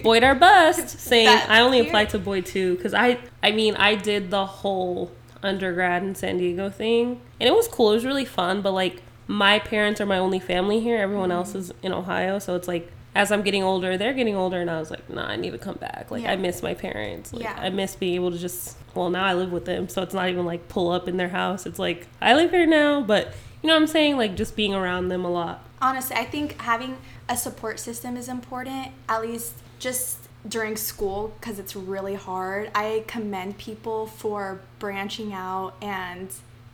Boyd 0.03 0.25
our 0.25 0.35
bust. 0.35 0.89
Same. 0.99 1.27
That's 1.27 1.49
I 1.51 1.61
only 1.61 1.79
cute. 1.79 1.89
applied 1.89 2.11
to 2.11 2.19
Boyd 2.19 2.47
too 2.47 2.77
because 2.77 2.95
I, 2.95 3.19
I 3.43 3.51
mean, 3.53 3.77
I 3.77 3.95
did 3.95 4.31
the 4.31 4.47
whole 4.47 5.13
undergrad 5.43 6.03
in 6.03 6.15
San 6.15 6.39
Diego 6.39 6.71
thing, 6.71 7.21
and 7.41 7.49
it 7.49 7.53
was 7.55 7.69
cool. 7.69 7.91
It 7.93 7.97
was 7.97 8.05
really 8.07 8.25
fun. 8.25 8.63
But 8.63 8.73
like, 8.73 9.03
my 9.27 9.59
parents 9.59 10.01
are 10.01 10.07
my 10.07 10.19
only 10.19 10.39
family 10.41 10.81
here. 10.81 10.97
Everyone 10.97 11.31
else 11.31 11.51
Mm-hmm. 11.51 11.59
is 11.59 11.73
in 11.83 11.93
Ohio, 11.93 12.39
so 12.39 12.57
it's 12.57 12.67
like. 12.69 12.91
As 13.19 13.33
I'm 13.33 13.43
getting 13.43 13.65
older, 13.65 13.99
they're 13.99 14.15
getting 14.15 14.37
older, 14.37 14.61
and 14.61 14.71
I 14.71 14.79
was 14.79 14.93
like, 14.93 15.11
"Nah, 15.11 15.27
I 15.27 15.35
need 15.35 15.51
to 15.51 15.59
come 15.59 15.75
back. 15.75 16.07
Like, 16.09 16.23
Yeah. 16.23 16.33
I 16.33 16.37
miss 16.37 16.63
my 16.63 16.73
parents. 16.73 17.33
Like, 17.33 17.43
Yeah. 17.43 17.57
I 17.59 17.69
miss 17.69 17.97
being 17.97 18.15
able 18.15 18.31
to 18.31 18.39
just. 18.39 18.77
Well, 18.95 19.11
now 19.11 19.25
I 19.25 19.35
live 19.35 19.51
with 19.51 19.65
them, 19.65 19.89
so 19.89 20.03
it's 20.03 20.15
not 20.15 20.29
even 20.29 20.47
like 20.47 20.69
pull 20.69 20.93
up 20.93 21.09
in 21.09 21.17
their 21.17 21.31
house. 21.31 21.67
It's 21.67 21.81
like 21.81 22.07
I 22.23 22.35
live 22.35 22.53
here 22.53 22.65
now, 22.65 23.01
but 23.01 23.35
you 23.61 23.67
know 23.67 23.75
what 23.75 23.83
I'm 23.83 23.89
saying? 23.89 24.17
Like, 24.17 24.37
just 24.37 24.55
being 24.55 24.73
around 24.73 25.09
them 25.09 25.25
a 25.25 25.31
lot. 25.31 25.65
Honestly, 25.83 26.15
I 26.17 26.25
think 26.25 26.61
having 26.61 26.97
a 27.29 27.37
support 27.37 27.81
system 27.81 28.17
is 28.17 28.29
important, 28.29 28.93
at 29.09 29.21
least 29.23 29.55
just 29.81 30.29
during 30.49 30.77
school, 30.77 31.35
because 31.41 31.59
it's 31.59 31.75
really 31.75 32.15
hard. 32.15 32.71
I 32.73 33.03
commend 33.09 33.59
people 33.59 34.07
for 34.07 34.61
branching 34.79 35.33
out 35.33 35.75
and 35.83 36.29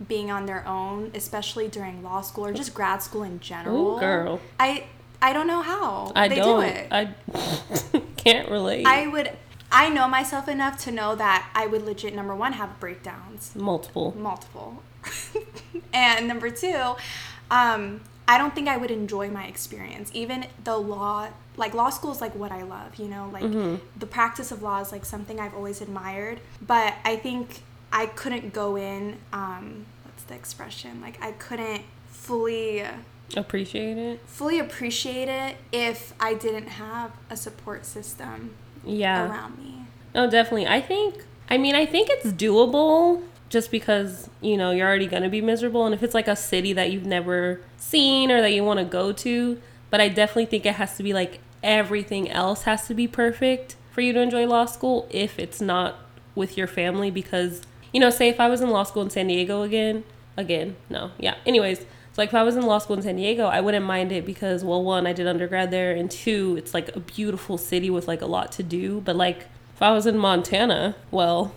being 0.07 0.31
on 0.31 0.45
their 0.45 0.67
own, 0.69 1.11
especially 1.15 1.69
during 1.69 2.03
law 2.03 2.21
school 2.21 2.45
or 2.45 2.53
just 2.53 2.75
grad 2.75 3.03
school 3.03 3.23
in 3.23 3.41
general. 3.41 3.97
Ooh, 3.97 4.01
girl. 4.01 4.41
I 4.61 4.85
I 5.25 5.33
don't 5.33 5.47
know 5.47 5.63
how 5.63 6.13
I 6.15 6.29
they 6.29 6.35
don't. 6.37 6.61
do 6.61 6.67
it. 6.67 6.87
I 6.91 7.15
can't 8.19 8.51
relate. 8.51 8.85
I 8.87 9.07
would. 9.07 9.31
I 9.73 9.89
know 9.89 10.07
myself 10.07 10.49
enough 10.49 10.79
to 10.85 10.91
know 10.93 11.15
that 11.15 11.49
I 11.55 11.67
would 11.67 11.83
legit 11.87 12.15
number 12.15 12.35
one 12.35 12.53
have 12.53 12.79
breakdowns 12.79 13.57
Multiple. 13.57 14.15
multiple. 14.19 14.83
and 15.95 16.29
number 16.29 16.51
two, 16.51 16.95
um, 17.51 18.03
I 18.29 18.37
don't 18.37 18.55
think 18.55 18.69
I 18.69 18.77
would 18.77 18.91
enjoy 18.91 19.31
my 19.31 19.47
experience. 19.47 20.11
Even 20.13 20.47
though 20.63 20.79
law, 20.79 21.29
like 21.57 21.73
law 21.73 21.89
school 21.89 22.13
is 22.13 22.21
like 22.21 22.35
what 22.35 22.53
I 22.53 22.63
love, 22.63 22.97
you 22.97 23.09
know, 23.09 23.31
like 23.33 23.81
the 23.99 24.07
practice 24.07 24.53
of 24.53 24.63
law 24.63 24.81
is 24.83 24.93
like 24.93 25.07
something 25.07 25.41
I've 25.41 25.55
always 25.55 25.81
admired. 25.81 26.41
But 26.61 26.95
I 27.03 27.17
think 27.17 27.63
I 27.91 28.07
couldn't 28.07 28.53
go 28.53 28.77
in, 28.77 29.17
um, 29.33 29.87
what's 30.05 30.25
the 30.25 30.35
expression? 30.35 31.01
Like 31.01 31.19
I 31.23 31.33
couldn't 31.33 31.83
fully 32.09 32.85
Appreciate 33.37 33.97
it. 33.99 34.21
fully 34.27 34.59
appreciate 34.59 35.29
it 35.29 35.57
if 35.73 36.13
I 36.21 36.35
didn't 36.35 36.69
have 36.69 37.11
a 37.31 37.37
support 37.37 37.85
system 37.85 38.55
Yeah. 38.85 39.29
around 39.31 39.59
me. 39.59 39.87
No, 40.15 40.31
definitely. 40.31 40.67
I 40.69 40.81
think, 40.81 41.25
I 41.49 41.59
mean, 41.59 41.75
I 41.75 41.85
think 41.87 42.09
it's 42.11 42.27
doable 42.27 43.23
just 43.49 43.71
because, 43.71 44.29
you 44.41 44.57
know, 44.57 44.71
you're 44.71 44.87
already 44.87 45.07
going 45.07 45.23
to 45.25 45.29
be 45.29 45.41
miserable. 45.41 45.85
And 45.85 45.95
if 45.95 46.03
it's 46.03 46.15
like 46.15 46.29
a 46.29 46.37
city 46.37 46.73
that 46.75 46.93
you've 46.93 47.07
never 47.07 47.61
seen 47.77 48.31
or 48.31 48.41
that 48.41 48.53
you 48.53 48.63
want 48.63 48.79
to 48.79 48.85
go 48.85 49.13
to, 49.13 49.61
but 49.91 50.01
I 50.01 50.09
definitely 50.09 50.47
think 50.47 50.67
it 50.67 50.75
has 50.75 50.97
to 50.97 51.03
be 51.03 51.13
like 51.13 51.41
everything 51.63 52.31
else 52.31 52.63
has 52.63 52.87
to 52.89 52.95
be 52.95 53.09
perfect 53.09 53.77
for 53.91 54.01
you 54.01 54.13
to 54.13 54.21
enjoy 54.21 54.47
law 54.47 54.67
school 54.67 55.09
if 55.11 55.39
it's 55.39 55.61
not 55.61 55.97
with 56.35 56.57
your 56.57 56.67
family. 56.67 57.11
Because, 57.11 57.63
you 57.93 57.99
know, 58.01 58.11
say 58.11 58.29
if 58.29 58.39
I 58.39 58.49
was 58.49 58.61
in 58.61 58.71
law 58.71 58.83
school 58.85 59.03
in 59.03 59.11
San 59.11 59.27
Diego 59.29 59.63
again, 59.63 60.05
again, 60.37 60.77
no, 60.91 61.11
yeah. 61.19 61.35
Anyways, 61.47 61.85
so 62.15 62.23
like 62.23 62.29
if 62.31 62.35
I 62.35 62.43
was 62.45 62.57
in 62.57 62.63
law 62.63 62.79
school 62.79 62.97
in 62.97 63.03
San 63.03 63.17
Diego, 63.17 63.47
I 63.47 63.61
wouldn't 63.61 63.85
mind 63.85 64.13
it 64.13 64.25
because 64.25 64.65
well, 64.65 64.83
one, 64.83 65.07
I 65.07 65.13
did 65.13 65.27
undergrad 65.27 65.71
there, 65.71 65.93
and 65.93 66.11
two, 66.11 66.55
it's 66.57 66.73
like 66.73 66.95
a 66.97 67.01
beautiful 67.01 67.59
city 67.59 67.91
with 67.91 68.07
like 68.09 68.23
a 68.23 68.27
lot 68.27 68.53
to 68.53 68.63
do. 68.63 69.01
But 69.01 69.17
like 69.17 69.47
if 69.75 69.83
I 69.83 69.91
was 69.93 70.07
in 70.07 70.17
Montana, 70.17 70.95
well, 71.11 71.53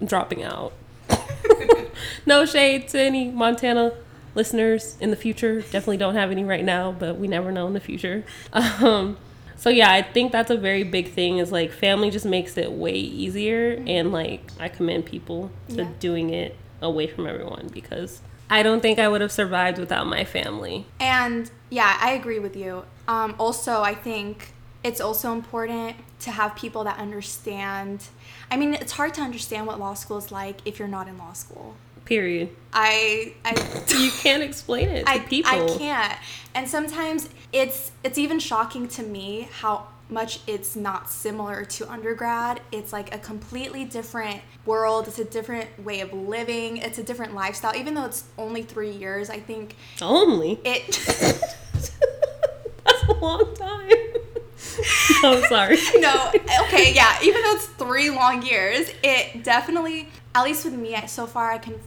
I'm 0.00 0.06
dropping 0.08 0.42
out. 0.42 0.72
no 2.26 2.44
shade 2.44 2.88
to 2.88 3.00
any 3.00 3.30
Montana 3.30 3.92
listeners 4.34 4.96
in 5.00 5.10
the 5.10 5.16
future. 5.16 5.60
Definitely 5.60 5.98
don't 5.98 6.14
have 6.14 6.30
any 6.30 6.44
right 6.44 6.64
now, 6.64 6.92
but 6.92 7.16
we 7.16 7.28
never 7.28 7.52
know 7.52 7.66
in 7.66 7.72
the 7.72 7.80
future. 7.80 8.24
Um, 8.52 9.16
so 9.56 9.70
yeah, 9.70 9.92
I 9.92 10.02
think 10.02 10.32
that's 10.32 10.50
a 10.50 10.56
very 10.56 10.82
big 10.82 11.12
thing. 11.12 11.38
Is 11.38 11.52
like 11.52 11.70
family 11.70 12.10
just 12.10 12.26
makes 12.26 12.56
it 12.56 12.72
way 12.72 12.94
easier, 12.94 13.80
and 13.86 14.10
like 14.10 14.50
I 14.58 14.68
commend 14.68 15.06
people 15.06 15.52
to 15.68 15.82
Yeah. 15.84 15.88
doing 16.00 16.30
it 16.30 16.56
away 16.80 17.06
from 17.06 17.28
everyone 17.28 17.70
because 17.72 18.20
I 18.52 18.62
don't 18.62 18.82
think 18.82 18.98
I 18.98 19.08
would 19.08 19.22
have 19.22 19.32
survived 19.32 19.78
without 19.78 20.06
my 20.06 20.24
family. 20.24 20.84
And 21.00 21.50
yeah, 21.70 21.96
I 21.98 22.10
agree 22.12 22.38
with 22.38 22.54
you. 22.54 22.84
Um, 23.08 23.34
also, 23.38 23.80
I 23.80 23.94
think 23.94 24.52
it's 24.84 25.00
also 25.00 25.32
important 25.32 25.96
to 26.20 26.30
have 26.30 26.54
people 26.54 26.84
that 26.84 26.98
understand. 26.98 28.04
I 28.50 28.58
mean, 28.58 28.74
it's 28.74 28.92
hard 28.92 29.14
to 29.14 29.22
understand 29.22 29.66
what 29.66 29.80
law 29.80 29.94
school 29.94 30.18
is 30.18 30.30
like 30.30 30.58
if 30.66 30.78
you're 30.78 30.86
not 30.86 31.08
in 31.08 31.16
law 31.16 31.32
school. 31.32 31.76
Period. 32.04 32.50
I, 32.74 33.32
I 33.42 33.52
You 33.98 34.10
can't 34.10 34.42
explain 34.42 34.90
it 34.90 35.06
to 35.06 35.10
I, 35.10 35.20
people. 35.20 35.50
I 35.50 35.78
can't. 35.78 36.18
And 36.54 36.68
sometimes 36.68 37.30
it's 37.54 37.92
it's 38.04 38.18
even 38.18 38.38
shocking 38.38 38.86
to 38.88 39.02
me 39.02 39.48
how 39.50 39.86
much 40.12 40.40
it's 40.46 40.76
not 40.76 41.10
similar 41.10 41.64
to 41.64 41.90
undergrad. 41.90 42.60
It's 42.70 42.92
like 42.92 43.14
a 43.14 43.18
completely 43.18 43.84
different 43.84 44.40
world. 44.66 45.08
It's 45.08 45.18
a 45.18 45.24
different 45.24 45.84
way 45.84 46.00
of 46.00 46.12
living. 46.12 46.76
It's 46.76 46.98
a 46.98 47.02
different 47.02 47.34
lifestyle. 47.34 47.74
Even 47.74 47.94
though 47.94 48.04
it's 48.04 48.24
only 48.38 48.62
three 48.62 48.90
years, 48.90 49.30
I 49.30 49.40
think 49.40 49.76
Only. 50.00 50.60
it 50.64 50.86
That's 52.84 53.02
a 53.08 53.12
long 53.14 53.54
time. 53.54 53.90
I'm 55.24 55.42
sorry. 55.44 55.78
no, 55.98 56.30
okay, 56.64 56.92
yeah. 56.94 57.18
Even 57.22 57.42
though 57.42 57.54
it's 57.54 57.66
three 57.66 58.10
long 58.10 58.42
years, 58.42 58.90
it 59.02 59.42
definitely, 59.44 60.08
at 60.34 60.44
least 60.44 60.64
with 60.64 60.74
me, 60.74 60.96
so 61.06 61.26
far, 61.26 61.50
I 61.50 61.58
can, 61.58 61.78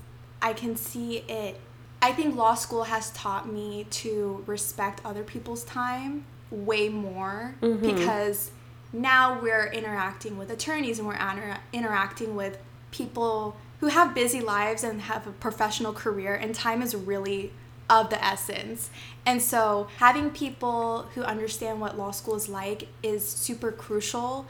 I 0.42 0.54
can 0.54 0.76
see 0.76 1.18
it. 1.28 1.60
I 2.02 2.12
think 2.12 2.36
law 2.36 2.54
school 2.54 2.84
has 2.84 3.12
taught 3.12 3.52
me 3.52 3.88
to 3.90 4.44
respect 4.46 5.02
other 5.04 5.24
people's 5.24 5.64
time 5.64 6.26
way 6.56 6.90
more 6.90 7.56
mm-hmm. 7.62 7.82
because 7.82 8.52
now 8.94 9.40
we're 9.42 9.68
interacting 9.68 10.38
with 10.38 10.50
attorneys 10.50 11.00
and 11.00 11.08
we're 11.08 11.16
inter- 11.16 11.58
interacting 11.74 12.36
with 12.36 12.58
people 12.92 13.58
who 13.82 13.88
have 13.88 14.16
busy 14.16 14.40
lives 14.40 14.84
and 14.84 15.02
have 15.02 15.28
a 15.28 15.32
professional 15.32 15.94
career, 15.94 16.34
and 16.34 16.56
time 16.56 16.82
is 16.82 16.96
really 16.96 17.52
of 17.90 18.10
the 18.10 18.24
essence. 18.24 18.90
And 19.26 19.42
so, 19.42 19.88
having 19.98 20.32
people 20.32 21.10
who 21.14 21.22
understand 21.24 21.82
what 21.82 21.98
law 21.98 22.12
school 22.12 22.36
is 22.36 22.48
like 22.48 22.88
is 23.04 23.28
super 23.28 23.72
crucial 23.72 24.48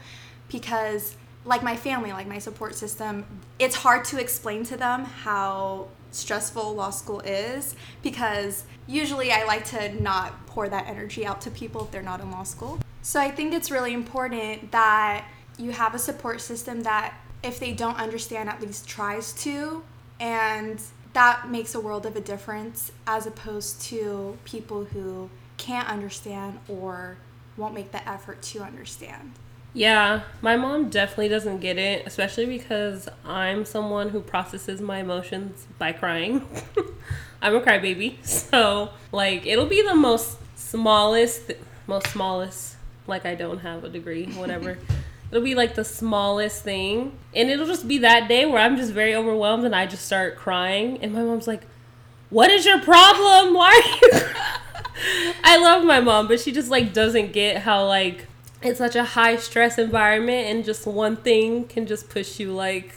because, 0.48 1.16
like 1.44 1.62
my 1.62 1.76
family, 1.76 2.12
like 2.12 2.26
my 2.26 2.38
support 2.38 2.76
system, 2.76 3.26
it's 3.58 3.76
hard 3.76 4.04
to 4.06 4.20
explain 4.20 4.64
to 4.64 4.76
them 4.76 5.04
how 5.04 5.88
stressful 6.16 6.74
law 6.74 6.90
school 6.90 7.20
is 7.20 7.74
because 8.02 8.64
usually 8.86 9.32
I 9.32 9.44
like 9.44 9.64
to 9.66 10.02
not 10.02 10.46
pour 10.46 10.68
that 10.68 10.86
energy 10.86 11.26
out 11.26 11.40
to 11.42 11.50
people 11.50 11.84
if 11.84 11.90
they're 11.90 12.02
not 12.02 12.20
in 12.20 12.30
law 12.30 12.42
school. 12.42 12.80
So, 13.02 13.20
I 13.20 13.30
think 13.30 13.54
it's 13.54 13.70
really 13.70 13.92
important 13.92 14.72
that 14.72 15.26
you 15.58 15.70
have 15.70 15.94
a 15.94 15.98
support 15.98 16.40
system 16.40 16.82
that, 16.82 17.14
if 17.42 17.60
they 17.60 17.72
don't 17.72 17.96
understand, 17.96 18.48
at 18.48 18.60
least 18.60 18.88
tries 18.88 19.32
to. 19.44 19.84
And 20.18 20.80
that 21.12 21.48
makes 21.48 21.74
a 21.74 21.80
world 21.80 22.04
of 22.04 22.16
a 22.16 22.20
difference 22.20 22.92
as 23.06 23.26
opposed 23.26 23.80
to 23.82 24.36
people 24.44 24.84
who 24.84 25.30
can't 25.56 25.88
understand 25.88 26.58
or 26.68 27.16
won't 27.56 27.74
make 27.74 27.92
the 27.92 28.06
effort 28.08 28.42
to 28.42 28.60
understand. 28.60 29.32
Yeah, 29.76 30.22
my 30.40 30.56
mom 30.56 30.88
definitely 30.88 31.28
doesn't 31.28 31.60
get 31.60 31.76
it, 31.76 32.06
especially 32.06 32.46
because 32.46 33.10
I'm 33.26 33.66
someone 33.66 34.08
who 34.08 34.20
processes 34.20 34.80
my 34.80 35.00
emotions 35.00 35.66
by 35.78 35.92
crying. 35.92 36.48
I'm 37.42 37.54
a 37.54 37.60
crybaby. 37.60 38.14
So, 38.24 38.88
like, 39.12 39.44
it'll 39.44 39.66
be 39.66 39.82
the 39.82 39.94
most 39.94 40.38
smallest, 40.54 41.52
most 41.86 42.06
smallest, 42.06 42.76
like, 43.06 43.26
I 43.26 43.34
don't 43.34 43.58
have 43.58 43.84
a 43.84 43.90
degree, 43.90 44.24
whatever. 44.32 44.78
it'll 45.30 45.44
be 45.44 45.54
like 45.54 45.74
the 45.74 45.84
smallest 45.84 46.62
thing. 46.62 47.12
And 47.34 47.50
it'll 47.50 47.66
just 47.66 47.86
be 47.86 47.98
that 47.98 48.28
day 48.28 48.46
where 48.46 48.62
I'm 48.62 48.78
just 48.78 48.92
very 48.92 49.14
overwhelmed 49.14 49.66
and 49.66 49.76
I 49.76 49.84
just 49.84 50.06
start 50.06 50.36
crying. 50.38 51.00
And 51.02 51.12
my 51.12 51.20
mom's 51.20 51.46
like, 51.46 51.64
What 52.30 52.50
is 52.50 52.64
your 52.64 52.80
problem? 52.80 53.52
Why 53.52 53.98
are 54.02 54.08
you 54.08 54.24
I 55.44 55.58
love 55.58 55.84
my 55.84 56.00
mom, 56.00 56.28
but 56.28 56.40
she 56.40 56.50
just 56.50 56.70
like 56.70 56.94
doesn't 56.94 57.34
get 57.34 57.58
how 57.58 57.84
like 57.86 58.26
it's 58.62 58.78
such 58.78 58.96
a 58.96 59.04
high 59.04 59.36
stress 59.36 59.78
environment 59.78 60.46
and 60.48 60.64
just 60.64 60.86
one 60.86 61.16
thing 61.16 61.64
can 61.66 61.86
just 61.86 62.08
push 62.08 62.40
you 62.40 62.52
like 62.52 62.92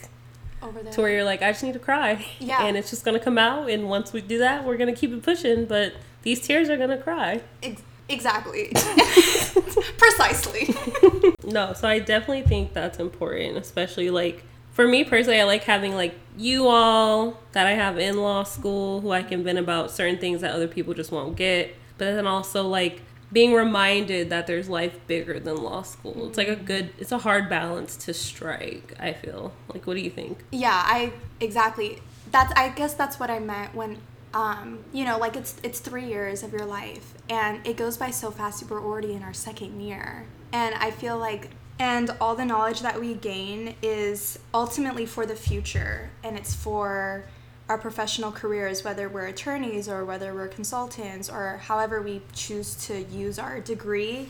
Over 0.62 0.82
there. 0.84 0.91
to 0.93 1.02
where 1.02 1.12
you're 1.12 1.24
like, 1.24 1.41
I 1.41 1.52
just 1.52 1.63
need 1.63 1.74
to 1.74 1.80
cry. 1.80 2.26
Yeah. 2.39 2.65
And 2.65 2.78
it's 2.78 2.89
just 2.89 3.04
gonna 3.06 3.19
come 3.19 3.38
out 3.38 3.69
and 3.69 3.89
once 3.89 4.13
we 4.13 4.22
do 4.22 4.38
that 4.39 4.63
we're 4.65 4.78
gonna 4.78 4.93
keep 4.95 5.12
it 5.12 5.22
pushing, 5.24 5.65
but 5.65 5.93
these 6.24 6.39
tears 6.41 6.69
are 6.69 6.78
gonna 6.78 6.98
cry. 6.98 7.41
Ex- 7.63 7.82
exactly. 8.08 8.72
Precisely. 9.98 10.74
No, 11.45 11.74
so 11.74 11.88
I 11.88 11.98
definitely 11.98 12.43
think 12.43 12.74
that's 12.74 13.00
important, 13.00 13.58
especially 13.58 14.12
like 14.12 14.43
for 14.72 14.88
me 14.88 15.04
personally, 15.04 15.39
I 15.41 15.45
like 15.45 15.63
having 15.63 15.95
like 15.95 16.13
you 16.38 16.67
all 16.67 17.39
that 17.54 17.65
I 17.65 17.72
have 17.72 17.98
in 17.98 18.17
law 18.22 18.43
school 18.43 19.02
who 19.02 19.10
I 19.10 19.24
can 19.24 19.43
vent 19.43 19.58
about 19.58 19.89
certain 19.89 20.19
things 20.19 20.41
that 20.41 20.54
other 20.54 20.67
people 20.67 20.93
just 20.93 21.12
won't 21.12 21.36
get. 21.36 21.74
But 21.98 22.13
then 22.13 22.28
also 22.28 22.67
like 22.67 23.02
being 23.32 23.54
reminded 23.54 24.30
that 24.30 24.48
there's 24.48 24.70
life 24.70 25.00
bigger 25.08 25.39
than 25.39 25.58
law 25.58 25.82
school. 25.82 26.28
It's 26.28 26.38
like 26.38 26.48
a 26.48 26.56
good 26.56 26.92
it's 26.98 27.12
a 27.12 27.20
hard 27.20 27.50
balance 27.50 27.96
to 27.98 28.13
strike, 28.13 28.94
I 29.00 29.13
feel. 29.13 29.54
Like 29.74 29.86
what 29.86 29.96
do 29.96 30.02
you 30.02 30.10
think? 30.10 30.44
Yeah, 30.52 30.82
I 30.86 31.13
exactly. 31.39 32.02
That's 32.32 32.54
I 32.54 32.70
guess 32.70 32.94
that's 32.94 33.20
what 33.20 33.30
I 33.30 33.39
meant 33.39 33.76
when 33.76 33.98
um, 34.34 34.80
you 34.94 35.06
know, 35.06 35.18
like 35.18 35.36
it's 35.36 35.56
it's 35.63 35.80
3 35.80 36.06
years 36.06 36.44
of 36.44 36.52
your 36.54 36.65
life 36.65 37.13
and 37.30 37.65
it 37.65 37.78
goes 37.78 37.98
by 37.98 38.12
so 38.12 38.32
fast. 38.32 38.70
We're 38.70 38.84
already 38.84 39.13
in 39.13 39.24
our 39.24 39.34
second 39.34 39.82
year. 39.82 40.26
And 40.52 40.76
I 40.76 40.92
feel 40.92 41.18
like 41.18 41.52
and 41.80 42.12
all 42.20 42.36
the 42.36 42.46
knowledge 42.46 42.82
that 42.82 43.00
we 43.00 43.13
gain 43.13 43.76
is 43.82 44.39
ultimately 44.54 45.06
for 45.06 45.26
the 45.26 45.36
future 45.36 46.10
and 46.24 46.38
it's 46.38 46.54
for 46.54 47.24
our 47.70 47.78
professional 47.78 48.32
careers 48.32 48.84
whether 48.84 49.08
we're 49.08 49.28
attorneys 49.28 49.88
or 49.88 50.04
whether 50.04 50.34
we're 50.34 50.48
consultants 50.48 51.30
or 51.30 51.58
however 51.64 52.02
we 52.02 52.22
choose 52.34 52.76
to 52.88 53.04
use 53.04 53.40
our 53.40 53.62
degree 53.62 54.28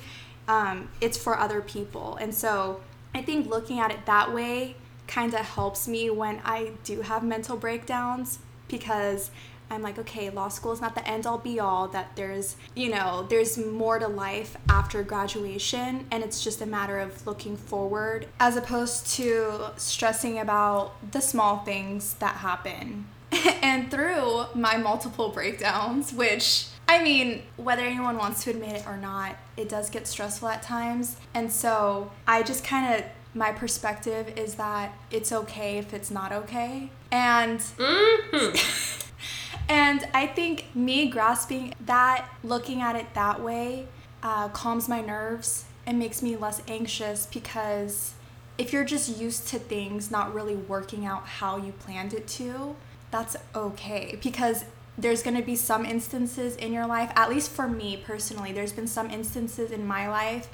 um, 0.48 0.90
it's 1.00 1.16
for 1.16 1.38
other 1.38 1.62
people. 1.62 2.18
And 2.20 2.34
so 2.34 2.82
i 3.14 3.22
think 3.22 3.48
looking 3.48 3.80
at 3.80 3.92
it 3.92 4.06
that 4.06 4.34
way 4.34 4.76
kind 5.08 5.34
of 5.34 5.42
helps 5.42 5.88
me 5.88 6.10
when 6.10 6.40
i 6.46 6.72
do 6.84 7.02
have 7.02 7.24
mental 7.24 7.58
breakdowns 7.58 8.40
because 8.68 9.32
i'm 9.72 9.82
like 9.82 9.98
okay 9.98 10.30
law 10.30 10.48
school 10.48 10.72
is 10.72 10.80
not 10.80 10.94
the 10.94 11.08
end 11.08 11.26
all 11.26 11.38
be 11.38 11.60
all 11.60 11.88
that 11.88 12.16
there's 12.16 12.56
you 12.76 12.90
know 12.90 13.26
there's 13.30 13.58
more 13.58 13.98
to 13.98 14.08
life 14.08 14.56
after 14.68 15.02
graduation 15.02 16.06
and 16.12 16.24
it's 16.24 16.44
just 16.44 16.62
a 16.62 16.66
matter 16.66 17.00
of 17.00 17.26
looking 17.26 17.58
forward 17.58 18.28
as 18.40 18.56
opposed 18.56 19.08
to 19.08 19.72
stressing 19.78 20.38
about 20.40 20.94
the 21.12 21.20
small 21.20 21.58
things 21.60 22.14
that 22.16 22.36
happen 22.36 23.06
and 23.62 23.92
through 23.92 24.46
my 24.56 24.78
multiple 24.78 25.30
breakdowns 25.30 26.14
which 26.14 26.68
I 26.90 27.04
mean, 27.04 27.44
whether 27.56 27.84
anyone 27.84 28.18
wants 28.18 28.44
to 28.46 28.50
admit 28.50 28.78
it 28.78 28.88
or 28.88 28.98
not, 28.98 29.36
it 29.56 29.70
does 29.70 29.92
get 29.92 30.08
stressful 30.08 30.48
at 30.48 30.64
times. 30.64 31.18
And 31.36 31.52
so 31.54 32.10
I 32.28 32.42
just 32.42 32.64
kind 32.64 32.96
of, 32.96 33.06
my 33.36 33.52
perspective 33.52 34.34
is 34.36 34.56
that 34.56 34.98
it's 35.12 35.32
okay 35.32 35.78
if 35.78 35.94
it's 35.94 36.10
not 36.10 36.32
okay. 36.32 36.90
And 37.12 37.62
and 39.70 40.08
I 40.16 40.26
think 40.26 40.76
me 40.76 41.10
grasping 41.10 41.76
that, 41.86 42.28
looking 42.44 42.82
at 42.82 42.96
it 42.96 43.14
that 43.14 43.40
way, 43.40 43.86
uh, 44.24 44.50
calms 44.50 44.90
my 44.90 45.00
nerves 45.00 45.66
and 45.86 46.00
makes 46.00 46.24
me 46.24 46.36
less 46.36 46.60
anxious 46.68 47.28
because 47.28 48.14
if 48.58 48.74
you're 48.74 48.84
just 48.84 49.16
used 49.20 49.48
to 49.50 49.60
things 49.60 50.10
not 50.10 50.34
really 50.34 50.56
working 50.56 51.06
out 51.06 51.28
how 51.28 51.56
you 51.56 51.72
planned 51.72 52.16
it 52.16 52.28
to, 52.28 52.76
that's 53.12 53.36
okay 53.56 54.18
because 54.22 54.66
there's 54.98 55.24
going 55.24 55.36
to 55.38 55.44
be 55.44 55.56
some 55.56 55.86
instances 55.86 56.56
in 56.58 56.74
your 56.74 56.86
life, 56.86 57.12
at 57.16 57.30
least 57.30 57.52
for 57.52 57.68
me 57.68 57.98
personally, 57.98 58.52
there's 58.52 58.74
been 58.74 58.88
some 58.88 59.10
instances 59.10 59.72
in 59.72 59.88
my 59.88 60.10
life 60.10 60.50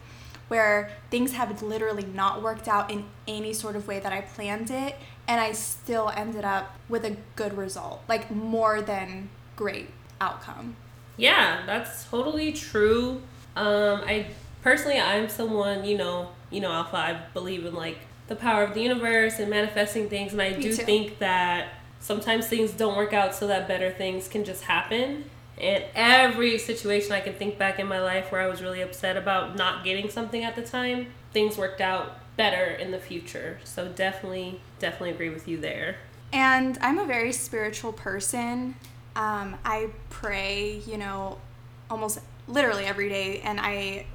where 0.47 0.91
things 1.09 1.33
have 1.33 1.61
literally 1.63 2.05
not 2.05 2.43
worked 2.43 2.67
out 2.67 2.91
in 2.91 3.05
any 3.27 3.51
sort 3.53 3.75
of 3.75 3.87
way 3.87 3.99
that 3.99 4.13
I 4.13 4.21
planned 4.21 4.69
it, 4.69 4.95
and 5.27 5.41
I 5.41 5.53
still 5.53 6.11
ended 6.15 6.45
up 6.45 6.77
with 6.87 7.03
a 7.03 7.17
good 7.35 7.57
result, 7.57 8.03
like 8.07 8.29
more 8.29 8.81
than 8.81 9.29
great 9.55 9.89
outcome. 10.21 10.75
Yeah, 11.17 11.63
that's 11.65 12.05
totally 12.05 12.51
true. 12.51 13.21
Um, 13.55 14.01
I 14.05 14.27
personally, 14.61 14.99
I'm 14.99 15.29
someone, 15.29 15.83
you 15.83 15.97
know, 15.97 16.29
you 16.51 16.61
know, 16.61 16.71
Alpha. 16.71 16.97
I 16.97 17.19
believe 17.33 17.65
in 17.65 17.73
like 17.73 17.97
the 18.27 18.35
power 18.35 18.63
of 18.63 18.75
the 18.75 18.81
universe 18.81 19.39
and 19.39 19.49
manifesting 19.49 20.09
things, 20.09 20.33
and 20.33 20.41
I 20.41 20.51
Me 20.51 20.61
do 20.61 20.75
too. 20.75 20.83
think 20.83 21.19
that 21.19 21.69
sometimes 22.05 22.45
things 22.45 22.71
don't 22.71 22.95
work 22.95 23.13
out 23.13 23.33
so 23.33 23.47
that 23.47 23.67
better 23.67 23.89
things 23.89 24.27
can 24.27 24.45
just 24.45 24.65
happen. 24.65 25.25
And 25.59 25.83
every 25.95 26.59
situation 26.59 27.13
I 27.13 27.19
can 27.19 27.33
think 27.33 27.57
back 27.57 27.79
in 27.79 27.87
my 27.87 27.99
life 27.99 28.31
where 28.31 28.41
I 28.41 28.47
was 28.47 28.61
really 28.61 28.81
upset 28.81 29.17
about 29.17 29.55
not 29.55 29.83
getting 29.83 30.11
something 30.11 30.43
at 30.43 30.55
the 30.55 30.61
time, 30.61 31.07
things 31.33 31.57
worked 31.57 31.81
out 31.81 32.19
better 32.37 32.65
in 32.65 32.91
the 32.91 32.99
future. 32.99 33.57
So 33.63 33.87
definitely, 33.87 34.61
definitely 34.77 35.11
agree 35.11 35.29
with 35.29 35.47
you 35.47 35.57
there. 35.57 35.95
And 36.31 36.77
I'm 36.79 36.99
a 36.99 37.05
very 37.05 37.31
spiritual 37.31 37.91
person. 37.91 38.75
Um, 39.15 39.55
I 39.65 39.89
pray, 40.11 40.83
you 40.85 40.99
know, 40.99 41.39
almost 41.89 42.19
literally 42.47 42.85
every 42.85 43.09
day, 43.09 43.39
and 43.39 43.59
I 43.59 44.05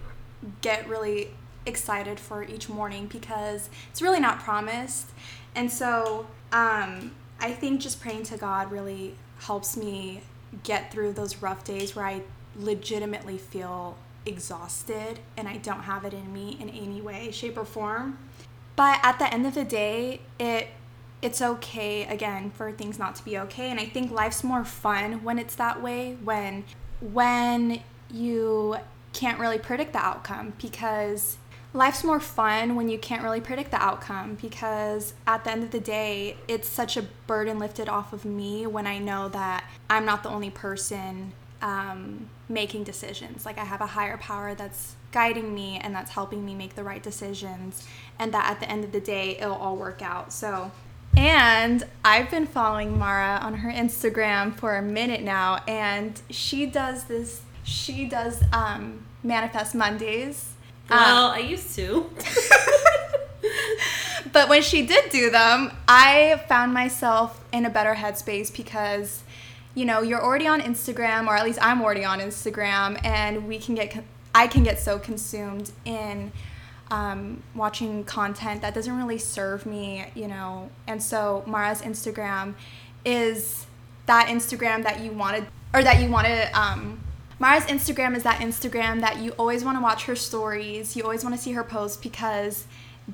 get 0.60 0.88
really 0.88 1.30
excited 1.66 2.20
for 2.20 2.44
each 2.44 2.68
morning 2.68 3.06
because 3.06 3.68
it's 3.90 4.00
really 4.00 4.20
not 4.20 4.38
promised. 4.38 5.08
And 5.56 5.72
so 5.72 6.26
um, 6.52 7.12
I 7.40 7.52
think 7.52 7.80
just 7.80 8.00
praying 8.00 8.24
to 8.24 8.36
God 8.36 8.70
really 8.70 9.14
helps 9.40 9.76
me 9.76 10.22
get 10.62 10.92
through 10.92 11.12
those 11.12 11.36
rough 11.36 11.64
days 11.64 11.96
where 11.96 12.04
I 12.04 12.22
legitimately 12.56 13.38
feel 13.38 13.96
exhausted 14.26 15.20
and 15.36 15.48
I 15.48 15.56
don't 15.56 15.82
have 15.82 16.04
it 16.04 16.12
in 16.12 16.32
me 16.32 16.56
in 16.60 16.68
any 16.68 17.00
way, 17.00 17.30
shape, 17.30 17.56
or 17.56 17.64
form. 17.64 18.18
But 18.76 19.00
at 19.02 19.18
the 19.18 19.32
end 19.32 19.46
of 19.46 19.54
the 19.54 19.64
day, 19.64 20.20
it 20.38 20.68
it's 21.22 21.42
okay 21.42 22.06
again 22.06 22.50
for 22.50 22.72
things 22.72 22.98
not 22.98 23.14
to 23.14 23.22
be 23.22 23.36
okay 23.36 23.70
and 23.70 23.78
I 23.78 23.84
think 23.84 24.10
life's 24.10 24.42
more 24.42 24.64
fun 24.64 25.22
when 25.22 25.38
it's 25.38 25.54
that 25.56 25.82
way 25.82 26.16
when 26.24 26.64
when 27.00 27.82
you 28.10 28.76
can't 29.12 29.38
really 29.38 29.58
predict 29.58 29.92
the 29.92 29.98
outcome 29.98 30.54
because 30.60 31.36
life's 31.72 32.02
more 32.02 32.20
fun 32.20 32.74
when 32.74 32.88
you 32.88 32.98
can't 32.98 33.22
really 33.22 33.40
predict 33.40 33.70
the 33.70 33.82
outcome 33.82 34.36
because 34.40 35.14
at 35.26 35.44
the 35.44 35.50
end 35.50 35.62
of 35.62 35.70
the 35.70 35.80
day 35.80 36.36
it's 36.48 36.68
such 36.68 36.96
a 36.96 37.02
burden 37.26 37.58
lifted 37.58 37.88
off 37.88 38.12
of 38.12 38.24
me 38.24 38.66
when 38.66 38.86
I 38.86 38.98
know 38.98 39.28
that 39.28 39.64
I'm 39.88 40.04
not 40.04 40.22
the 40.22 40.30
only 40.30 40.50
person 40.50 41.32
um, 41.62 42.28
making 42.48 42.84
decisions. 42.84 43.44
Like 43.44 43.58
I 43.58 43.64
have 43.64 43.80
a 43.80 43.86
higher 43.86 44.16
power 44.16 44.54
that's 44.54 44.96
guiding 45.12 45.54
me 45.54 45.78
and 45.82 45.94
that's 45.94 46.12
helping 46.12 46.44
me 46.44 46.54
make 46.54 46.74
the 46.74 46.84
right 46.84 47.02
decisions, 47.02 47.86
and 48.18 48.32
that 48.32 48.50
at 48.50 48.60
the 48.60 48.70
end 48.70 48.84
of 48.84 48.92
the 48.92 49.00
day, 49.00 49.36
it'll 49.38 49.54
all 49.54 49.76
work 49.76 50.02
out. 50.02 50.32
So, 50.32 50.70
and 51.16 51.84
I've 52.04 52.30
been 52.30 52.46
following 52.46 52.98
Mara 52.98 53.40
on 53.42 53.54
her 53.54 53.70
Instagram 53.70 54.56
for 54.56 54.76
a 54.76 54.82
minute 54.82 55.22
now, 55.22 55.62
and 55.66 56.20
she 56.30 56.66
does 56.66 57.04
this. 57.04 57.42
She 57.64 58.06
does 58.06 58.42
um, 58.52 59.04
manifest 59.22 59.74
Mondays. 59.74 60.52
Well, 60.90 61.26
um, 61.26 61.32
I 61.32 61.38
used 61.38 61.74
to. 61.76 62.10
but 64.32 64.48
when 64.48 64.62
she 64.62 64.86
did 64.86 65.10
do 65.10 65.30
them, 65.30 65.72
I 65.88 66.44
found 66.48 66.74
myself 66.74 67.42
in 67.52 67.64
a 67.64 67.70
better 67.70 67.94
headspace 67.94 68.54
because 68.54 69.22
you 69.74 69.84
know, 69.84 70.02
you're 70.02 70.22
already 70.22 70.46
on 70.46 70.60
Instagram, 70.60 71.26
or 71.26 71.36
at 71.36 71.44
least 71.44 71.58
I'm 71.62 71.80
already 71.80 72.04
on 72.04 72.20
Instagram, 72.20 73.02
and 73.04 73.46
we 73.46 73.58
can 73.58 73.74
get, 73.74 74.02
I 74.34 74.46
can 74.46 74.64
get 74.64 74.78
so 74.78 74.98
consumed 74.98 75.70
in 75.84 76.32
um, 76.90 77.42
watching 77.54 78.02
content 78.04 78.62
that 78.62 78.74
doesn't 78.74 78.96
really 78.96 79.18
serve 79.18 79.64
me, 79.64 80.06
you 80.14 80.26
know. 80.26 80.70
And 80.88 81.00
so 81.00 81.44
Mara's 81.46 81.82
Instagram 81.82 82.54
is 83.04 83.66
that 84.06 84.26
Instagram 84.26 84.82
that 84.82 85.00
you 85.00 85.12
wanted, 85.12 85.46
or 85.72 85.84
that 85.84 86.02
you 86.02 86.10
wanted. 86.10 86.50
Um, 86.52 87.00
Mara's 87.40 87.64
Instagram 87.64 88.14
is 88.14 88.22
that 88.22 88.38
Instagram 88.40 89.00
that 89.00 89.16
you 89.16 89.30
always 89.38 89.64
want 89.64 89.78
to 89.78 89.82
watch 89.82 90.04
her 90.04 90.14
stories, 90.14 90.94
you 90.94 91.02
always 91.02 91.24
want 91.24 91.34
to 91.34 91.40
see 91.40 91.52
her 91.52 91.64
post 91.64 92.02
because 92.02 92.66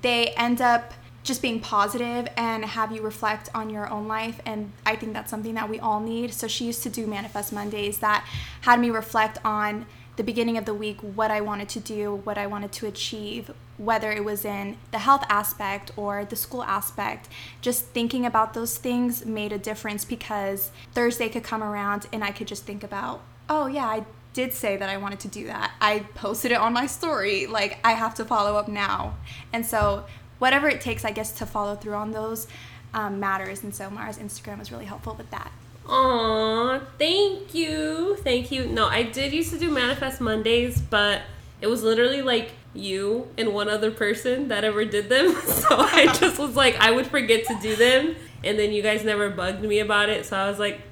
they 0.03 0.31
end 0.31 0.61
up 0.61 0.93
just 1.23 1.41
being 1.41 1.61
positive 1.61 2.27
and 2.37 2.65
have 2.65 2.91
you 2.91 3.03
reflect 3.03 3.49
on 3.55 3.71
your 3.71 3.89
own 3.89 4.09
life. 4.09 4.41
And 4.45 4.73
I 4.85 4.97
think 4.97 5.13
that's 5.13 5.31
something 5.31 5.55
that 5.55 5.71
we 5.71 5.79
all 5.79 6.01
need. 6.01 6.35
So 6.35 6.49
she 6.49 6.65
used 6.65 6.83
to 6.83 6.89
do 6.91 7.07
Manifest 7.07 7.53
Mondays 7.53 7.99
that 7.99 8.27
had 8.63 8.81
me 8.81 8.91
reflect 8.91 9.39
on 9.45 9.87
the 10.17 10.25
beginning 10.25 10.59
of 10.59 10.65
the 10.65 10.75
week 10.75 10.99
what 11.01 11.31
I 11.31 11.41
wanted 11.41 11.69
to 11.71 11.81
do, 11.81 12.17
what 12.25 12.37
I 12.37 12.49
wanted 12.49 12.73
to 12.73 12.87
achieve, 12.87 13.53
whether 13.77 14.11
it 14.11 14.25
was 14.25 14.45
in 14.45 14.77
the 14.91 14.99
health 14.99 15.25
aspect 15.29 15.93
or 15.97 16.25
the 16.25 16.37
school 16.37 16.65
aspect. 16.65 17.29
Just 17.61 17.87
thinking 17.87 18.27
about 18.27 18.55
those 18.55 18.77
things 18.77 19.25
made 19.25 19.53
a 19.53 19.59
difference 19.59 20.05
because 20.05 20.73
Thursday 20.95 21.29
could 21.29 21.45
come 21.45 21.63
around 21.63 22.07
and 22.13 22.25
I 22.25 22.33
could 22.33 22.49
just 22.49 22.65
think 22.65 22.83
about, 22.83 23.23
oh, 23.49 23.69
yeah, 23.69 23.87
I 23.87 24.05
did 24.37 24.53
say 24.53 24.77
that 24.77 24.91
I 24.91 24.99
wanted 24.99 25.21
to 25.21 25.29
do 25.29 25.47
that. 25.47 25.73
I 25.81 26.01
posted 26.15 26.53
it 26.53 26.59
on 26.59 26.75
my 26.75 26.87
story. 26.87 27.47
Like, 27.47 27.79
I 27.83 27.93
have 27.93 28.15
to 28.17 28.25
follow 28.25 28.59
up 28.59 28.69
now. 28.69 29.15
And 29.51 29.65
so 29.65 30.05
whatever 30.39 30.69
it 30.69 30.83
takes, 30.83 31.07
I 31.07 31.11
guess, 31.11 31.33
to 31.39 31.47
follow 31.47 31.75
through 31.75 31.95
on 31.95 32.13
those 32.13 32.47
um, 32.93 33.19
matters. 33.19 33.63
And 33.63 33.75
so 33.75 33.89
Mara's 33.89 34.19
Instagram 34.19 34.59
was 34.59 34.71
really 34.71 34.85
helpful 34.85 35.15
with 35.15 35.31
that. 35.31 35.51
Aw, 35.89 36.81
thank 36.99 37.55
you. 37.55 38.17
Thank 38.17 38.53
you. 38.53 38.67
No, 38.67 38.87
I 38.87 39.05
did 39.05 39.33
used 39.33 39.55
to 39.55 39.59
do 39.59 39.71
Manifest 39.71 40.21
Mondays, 40.21 40.83
but 40.83 41.23
it 41.63 41.69
was 41.69 41.83
literally 41.83 42.21
like 42.21 42.53
you 42.75 43.29
and 43.39 43.55
one 43.55 43.71
other 43.71 43.91
person 43.91 44.49
that 44.49 44.65
ever 44.65 44.85
did 44.85 45.09
them. 45.09 45.35
So 45.47 45.77
I 45.79 46.13
just 46.13 46.39
was 46.39 46.55
like, 46.55 46.77
I 46.79 46.91
would 46.91 47.07
forget 47.07 47.47
to 47.47 47.59
do 47.63 47.75
them. 47.75 48.15
And 48.45 48.59
then 48.59 48.73
you 48.73 48.83
guys 48.83 49.03
never 49.03 49.31
bugged 49.31 49.63
me 49.63 49.79
about 49.79 50.11
it. 50.11 50.27
So 50.27 50.37
I 50.37 50.51
was 50.51 50.59
like, 50.59 50.83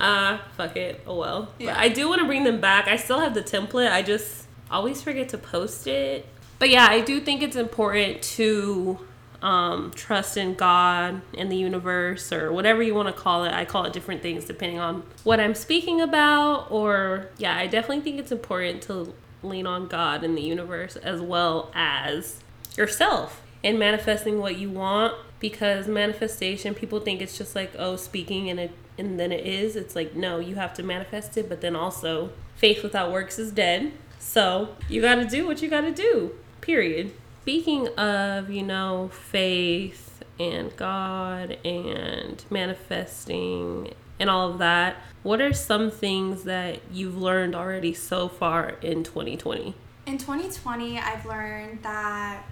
ah, 0.00 0.42
fuck 0.56 0.76
it. 0.76 1.02
Oh 1.06 1.16
well. 1.16 1.52
Yeah. 1.58 1.74
But 1.74 1.80
I 1.80 1.88
do 1.88 2.08
want 2.08 2.20
to 2.20 2.26
bring 2.26 2.44
them 2.44 2.60
back. 2.60 2.88
I 2.88 2.96
still 2.96 3.20
have 3.20 3.34
the 3.34 3.42
template. 3.42 3.92
I 3.92 4.02
just 4.02 4.46
always 4.70 5.02
forget 5.02 5.28
to 5.30 5.38
post 5.38 5.86
it 5.86 6.26
but 6.60 6.68
yeah, 6.68 6.86
I 6.88 7.00
do 7.00 7.20
think 7.20 7.42
it's 7.42 7.56
important 7.56 8.20
to 8.22 8.98
um, 9.40 9.92
trust 9.94 10.36
in 10.36 10.54
God 10.54 11.22
and 11.36 11.50
the 11.50 11.56
universe 11.56 12.34
or 12.34 12.52
whatever 12.52 12.82
you 12.82 12.94
want 12.94 13.08
to 13.08 13.14
call 13.14 13.44
it. 13.44 13.52
I 13.52 13.64
call 13.64 13.86
it 13.86 13.94
different 13.94 14.20
things 14.20 14.44
depending 14.44 14.78
on 14.78 15.02
what 15.24 15.40
I'm 15.40 15.54
speaking 15.54 16.02
about. 16.02 16.70
Or, 16.70 17.30
yeah, 17.38 17.56
I 17.56 17.66
definitely 17.66 18.02
think 18.02 18.20
it's 18.20 18.30
important 18.30 18.82
to 18.82 19.14
lean 19.42 19.66
on 19.66 19.88
God 19.88 20.22
and 20.22 20.36
the 20.36 20.42
universe 20.42 20.96
as 20.96 21.22
well 21.22 21.72
as 21.74 22.40
yourself 22.76 23.40
in 23.62 23.78
manifesting 23.78 24.38
what 24.38 24.58
you 24.58 24.68
want 24.68 25.14
because 25.38 25.88
manifestation 25.88 26.74
people 26.74 27.00
think 27.00 27.22
it's 27.22 27.38
just 27.38 27.56
like 27.56 27.72
oh 27.78 27.96
speaking 27.96 28.48
in 28.48 28.58
it 28.58 28.70
and 29.00 29.18
then 29.18 29.32
it 29.32 29.44
is 29.44 29.74
it's 29.74 29.96
like 29.96 30.14
no 30.14 30.38
you 30.38 30.54
have 30.54 30.72
to 30.72 30.82
manifest 30.82 31.36
it 31.36 31.48
but 31.48 31.60
then 31.60 31.74
also 31.74 32.30
faith 32.56 32.82
without 32.82 33.10
works 33.10 33.38
is 33.38 33.50
dead 33.50 33.90
so 34.18 34.76
you 34.88 35.00
got 35.00 35.16
to 35.16 35.26
do 35.26 35.46
what 35.46 35.60
you 35.60 35.68
got 35.68 35.80
to 35.80 35.92
do 35.92 36.32
period. 36.60 37.12
Speaking 37.42 37.88
of, 37.98 38.50
you 38.50 38.62
know, 38.62 39.10
faith 39.12 40.22
and 40.38 40.74
God 40.76 41.58
and 41.64 42.42
manifesting 42.50 43.94
and 44.18 44.30
all 44.30 44.52
of 44.52 44.58
that, 44.58 44.96
what 45.22 45.40
are 45.40 45.52
some 45.52 45.90
things 45.90 46.44
that 46.44 46.80
you've 46.92 47.16
learned 47.16 47.54
already 47.54 47.94
so 47.94 48.28
far 48.28 48.76
in 48.82 49.02
2020? 49.02 49.74
In 50.06 50.18
2020, 50.18 50.98
I've 50.98 51.24
learned 51.26 51.82
that 51.82 52.44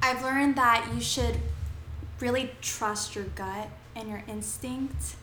I've 0.00 0.22
learned 0.22 0.56
that 0.56 0.90
you 0.94 1.00
should 1.00 1.36
really 2.20 2.50
trust 2.60 3.14
your 3.14 3.24
gut 3.24 3.68
and 3.96 4.08
your 4.08 4.22
instinct. 4.28 5.16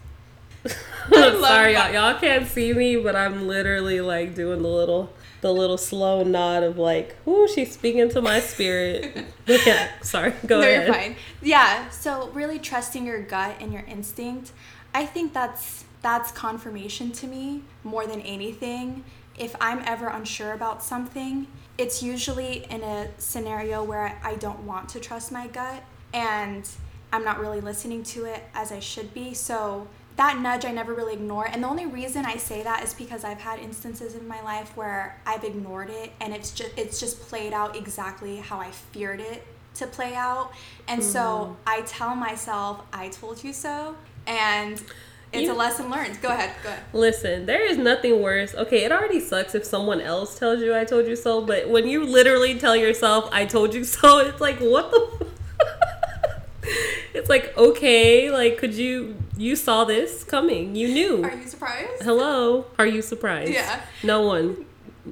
Sorry, 1.12 1.74
y'all. 1.74 1.92
Y'all 1.92 2.20
can't 2.20 2.48
see 2.48 2.74
me, 2.74 2.98
but 2.98 3.16
I'm 3.16 3.48
literally 3.48 4.02
like 4.02 4.36
doing 4.36 4.62
the 4.62 4.68
little 4.68 5.14
the 5.42 5.54
little 5.54 5.78
slow 5.78 6.24
nod 6.24 6.64
of 6.64 6.78
like, 6.78 7.16
"Ooh, 7.28 7.48
she's 7.48 7.72
speaking 7.72 8.10
to 8.10 8.22
my 8.22 8.40
spirit." 8.40 9.26
yeah, 9.48 9.90
sorry. 10.02 10.34
Go 10.46 10.60
no, 10.60 10.68
ahead. 10.68 10.86
You're 10.86 10.94
fine. 10.94 11.16
Yeah. 11.42 11.90
So 11.90 12.30
really 12.30 12.60
trusting 12.60 13.06
your 13.06 13.22
gut 13.22 13.56
and 13.60 13.72
your 13.72 13.84
instinct, 13.84 14.52
I 14.94 15.06
think 15.06 15.34
that's 15.34 15.86
that's 16.02 16.32
confirmation 16.32 17.12
to 17.14 17.28
me 17.28 17.64
more 17.84 18.08
than 18.08 18.22
anything. 18.22 19.04
If 19.38 19.56
I'm 19.60 19.82
ever 19.86 20.08
unsure 20.08 20.54
about 20.54 20.82
something, 20.82 21.48
it's 21.78 22.02
usually 22.02 22.66
in 22.70 22.84
a 22.84 23.10
scenario 23.18 23.84
where 23.84 24.18
I 24.24 24.36
don't 24.36 24.62
want 24.62 24.90
to 24.90 25.00
trust 25.00 25.32
my 25.32 25.48
gut 25.48 25.84
and 26.14 26.68
I'm 27.12 27.24
not 27.24 27.40
really 27.40 27.60
listening 27.60 28.04
to 28.04 28.26
it 28.26 28.44
as 28.54 28.72
I 28.72 28.80
should 28.80 29.14
be. 29.14 29.34
So 29.34 29.88
that 30.18 30.40
nudge 30.40 30.64
I 30.64 30.72
never 30.72 30.94
really 30.94 31.14
ignore. 31.14 31.46
And 31.46 31.64
the 31.64 31.68
only 31.68 31.86
reason 31.86 32.26
I 32.26 32.38
say 32.38 32.64
that 32.64 32.84
is 32.84 32.94
because 32.94 33.24
I've 33.24 33.40
had 33.42 33.60
instances 33.60 34.16
in 34.16 34.28
my 34.28 34.42
life 34.42 34.76
where 34.78 35.20
I've 35.26 35.44
ignored 35.44 35.90
it 35.90 36.14
and 36.22 36.34
it's 36.34 36.52
just 36.52 36.72
it's 36.78 37.00
just 37.00 37.22
played 37.22 37.54
out 37.54 37.76
exactly 37.76 38.38
how 38.38 38.60
I 38.60 38.72
feared 38.72 39.20
it 39.20 39.46
to 39.76 39.88
play 39.88 40.16
out. 40.16 40.52
And 40.88 41.02
mm-hmm. 41.02 41.12
so 41.12 41.58
I 41.68 41.82
tell 41.82 42.16
myself, 42.16 42.82
I 42.94 43.10
told 43.10 43.44
you 43.44 43.52
so. 43.52 43.96
And 44.26 44.82
it's 45.34 45.44
you, 45.44 45.52
a 45.52 45.54
lesson 45.54 45.90
learned. 45.90 46.22
Go 46.22 46.30
ahead. 46.30 46.54
Go 46.64 46.70
ahead. 46.70 46.84
Listen, 46.94 47.46
there 47.46 47.66
is 47.66 47.78
nothing 47.78 48.22
worse. 48.22 48.56
Okay, 48.56 48.86
it 48.86 48.92
already 48.94 49.20
sucks 49.20 49.54
if 49.54 49.66
someone 49.66 50.00
else 50.00 50.40
tells 50.40 50.62
you 50.62 50.74
I 50.74 50.86
told 50.86 51.08
you 51.08 51.16
so, 51.18 51.42
but 51.42 51.68
when 51.70 51.88
you 51.88 52.06
literally 52.06 52.58
tell 52.58 52.76
yourself 52.76 53.28
I 53.34 53.46
told 53.46 53.74
you 53.74 53.84
so, 53.84 54.20
it's 54.20 54.40
like 54.40 54.60
what 54.60 54.92
the 54.92 55.28
it's 57.14 57.30
like 57.30 57.56
okay 57.58 58.32
like 58.32 58.58
could 58.58 58.74
you 58.74 59.16
you 59.38 59.56
saw 59.56 59.84
this 59.84 60.24
coming. 60.24 60.76
You 60.76 60.88
knew. 60.88 61.24
Are 61.24 61.36
you 61.36 61.48
surprised? 61.48 62.04
Hello? 62.04 62.66
Are 62.80 62.86
you 62.86 63.02
surprised? 63.02 63.52
Yeah. 63.52 63.82
No 64.04 64.22
one. 64.22 64.66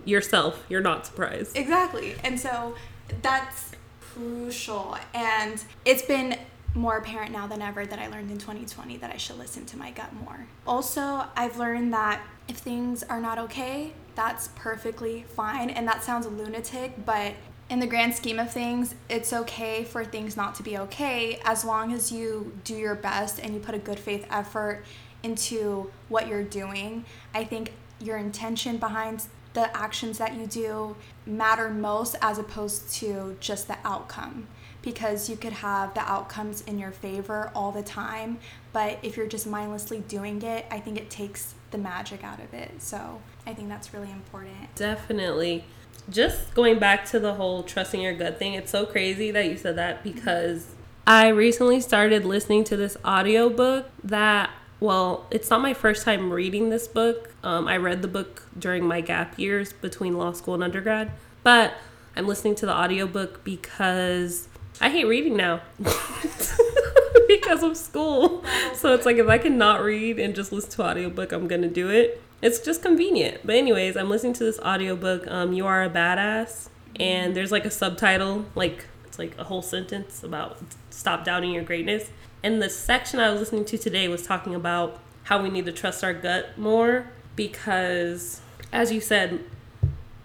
Yourself. 0.05 0.63
You're 0.69 0.81
not 0.81 1.05
surprised. 1.05 1.57
Exactly. 1.57 2.15
And 2.23 2.39
so 2.39 2.75
that's 3.21 3.71
crucial. 4.01 4.97
And 5.13 5.63
it's 5.85 6.01
been 6.01 6.37
more 6.73 6.97
apparent 6.97 7.31
now 7.31 7.45
than 7.45 7.61
ever 7.61 7.85
that 7.85 7.99
I 7.99 8.07
learned 8.07 8.31
in 8.31 8.37
2020 8.37 8.97
that 8.97 9.11
I 9.11 9.17
should 9.17 9.37
listen 9.37 9.65
to 9.67 9.77
my 9.77 9.91
gut 9.91 10.11
more. 10.13 10.47
Also, 10.65 11.25
I've 11.35 11.57
learned 11.57 11.93
that 11.93 12.21
if 12.47 12.57
things 12.57 13.03
are 13.03 13.21
not 13.21 13.37
okay, 13.37 13.93
that's 14.15 14.49
perfectly 14.55 15.25
fine. 15.35 15.69
And 15.69 15.87
that 15.87 16.03
sounds 16.03 16.25
lunatic, 16.25 17.05
but 17.05 17.33
in 17.73 17.79
the 17.79 17.87
grand 17.87 18.13
scheme 18.13 18.37
of 18.37 18.51
things, 18.51 18.93
it's 19.09 19.33
okay 19.33 19.83
for 19.83 20.05
things 20.05 20.37
not 20.37 20.53
to 20.53 20.61
be 20.61 20.77
okay 20.77 21.39
as 21.43 21.65
long 21.65 21.91
as 21.91 22.11
you 22.11 22.55
do 22.63 22.75
your 22.75 22.93
best 22.93 23.39
and 23.39 23.51
you 23.51 23.59
put 23.59 23.73
a 23.73 23.79
good 23.79 23.97
faith 23.97 24.27
effort 24.29 24.85
into 25.23 25.89
what 26.07 26.27
you're 26.27 26.43
doing. 26.43 27.03
I 27.33 27.43
think 27.43 27.73
your 27.99 28.17
intention 28.17 28.77
behind 28.77 29.23
the 29.53 29.75
actions 29.75 30.19
that 30.19 30.35
you 30.35 30.45
do 30.45 30.95
matter 31.25 31.67
most 31.67 32.15
as 32.21 32.37
opposed 32.37 32.93
to 32.93 33.35
just 33.39 33.67
the 33.67 33.77
outcome. 33.83 34.45
Because 34.83 35.27
you 35.27 35.35
could 35.35 35.53
have 35.53 35.95
the 35.95 36.01
outcomes 36.01 36.61
in 36.61 36.77
your 36.77 36.91
favor 36.91 37.49
all 37.55 37.71
the 37.71 37.81
time 37.81 38.37
but 38.73 38.99
if 39.01 39.15
you're 39.15 39.27
just 39.27 39.47
mindlessly 39.47 39.99
doing 40.09 40.41
it 40.41 40.65
i 40.69 40.77
think 40.77 40.97
it 40.97 41.09
takes 41.09 41.53
the 41.71 41.77
magic 41.77 42.21
out 42.23 42.39
of 42.39 42.53
it. 42.53 42.69
So 42.79 43.21
i 43.47 43.53
think 43.53 43.69
that's 43.69 43.93
really 43.93 44.11
important. 44.11 44.75
Definitely 44.75 45.63
just 46.09 46.53
going 46.53 46.79
back 46.79 47.05
to 47.09 47.19
the 47.19 47.35
whole 47.35 47.63
trusting 47.63 48.01
your 48.01 48.13
gut 48.13 48.39
thing, 48.39 48.53
it's 48.53 48.71
so 48.71 48.85
crazy 48.85 49.31
that 49.31 49.45
you 49.45 49.57
said 49.57 49.75
that 49.77 50.03
because 50.03 50.73
I 51.05 51.29
recently 51.29 51.81
started 51.81 52.25
listening 52.25 52.63
to 52.65 52.77
this 52.77 52.97
audiobook 53.05 53.87
that 54.03 54.49
well, 54.79 55.27
it's 55.31 55.49
not 55.49 55.61
my 55.61 55.73
first 55.73 56.03
time 56.03 56.31
reading 56.31 56.69
this 56.69 56.89
book. 56.89 57.33
Um, 57.41 57.69
I 57.69 57.77
read 57.77 58.01
the 58.01 58.09
book 58.09 58.43
during 58.59 58.85
my 58.85 58.99
gap 58.99 59.39
years 59.39 59.71
between 59.71 60.17
law 60.17 60.33
school 60.33 60.55
and 60.55 60.63
undergrad, 60.63 61.11
but 61.41 61.75
I'm 62.17 62.27
listening 62.27 62.55
to 62.55 62.65
the 62.65 62.73
audiobook 62.73 63.45
because 63.45 64.49
I 64.81 64.89
hate 64.89 65.05
reading 65.05 65.37
now 65.37 65.61
because 67.29 67.63
of 67.63 67.77
school. 67.77 68.43
So 68.73 68.93
it's 68.93 69.05
like 69.05 69.15
if 69.15 69.29
I 69.29 69.37
cannot 69.37 69.81
read 69.81 70.19
and 70.19 70.35
just 70.35 70.51
listen 70.51 70.71
to 70.71 70.83
audiobook, 70.83 71.31
I'm 71.31 71.47
gonna 71.47 71.69
do 71.69 71.89
it. 71.89 72.21
It's 72.43 72.59
just 72.59 72.81
convenient. 72.81 73.39
But 73.45 73.55
anyways, 73.55 73.95
I'm 73.95 74.09
listening 74.09 74.33
to 74.33 74.43
this 74.43 74.59
audiobook, 74.59 75.25
um, 75.27 75.53
You 75.53 75.65
Are 75.65 75.81
a 75.81 75.89
Badass, 75.89 76.67
and 76.99 77.35
there's 77.35 77.53
like 77.53 77.63
a 77.63 77.71
subtitle, 77.71 78.45
like 78.53 78.85
it's 79.05 79.17
like 79.17 79.37
a 79.37 79.45
whole 79.45 79.61
sentence 79.61 80.23
about 80.23 80.57
stop 80.89 81.23
doubting 81.23 81.51
your 81.51 81.63
greatness. 81.63 82.11
And 82.43 82.61
the 82.61 82.69
section 82.69 83.21
I 83.21 83.31
was 83.31 83.39
listening 83.39 83.63
to 83.65 83.77
today 83.77 84.09
was 84.09 84.23
talking 84.23 84.53
about 84.53 84.99
how 85.23 85.41
we 85.41 85.49
need 85.49 85.65
to 85.65 85.71
trust 85.71 86.03
our 86.03 86.13
gut 86.13 86.57
more 86.57 87.07
because 87.37 88.41
as 88.73 88.91
you 88.91 88.99
said, 88.99 89.45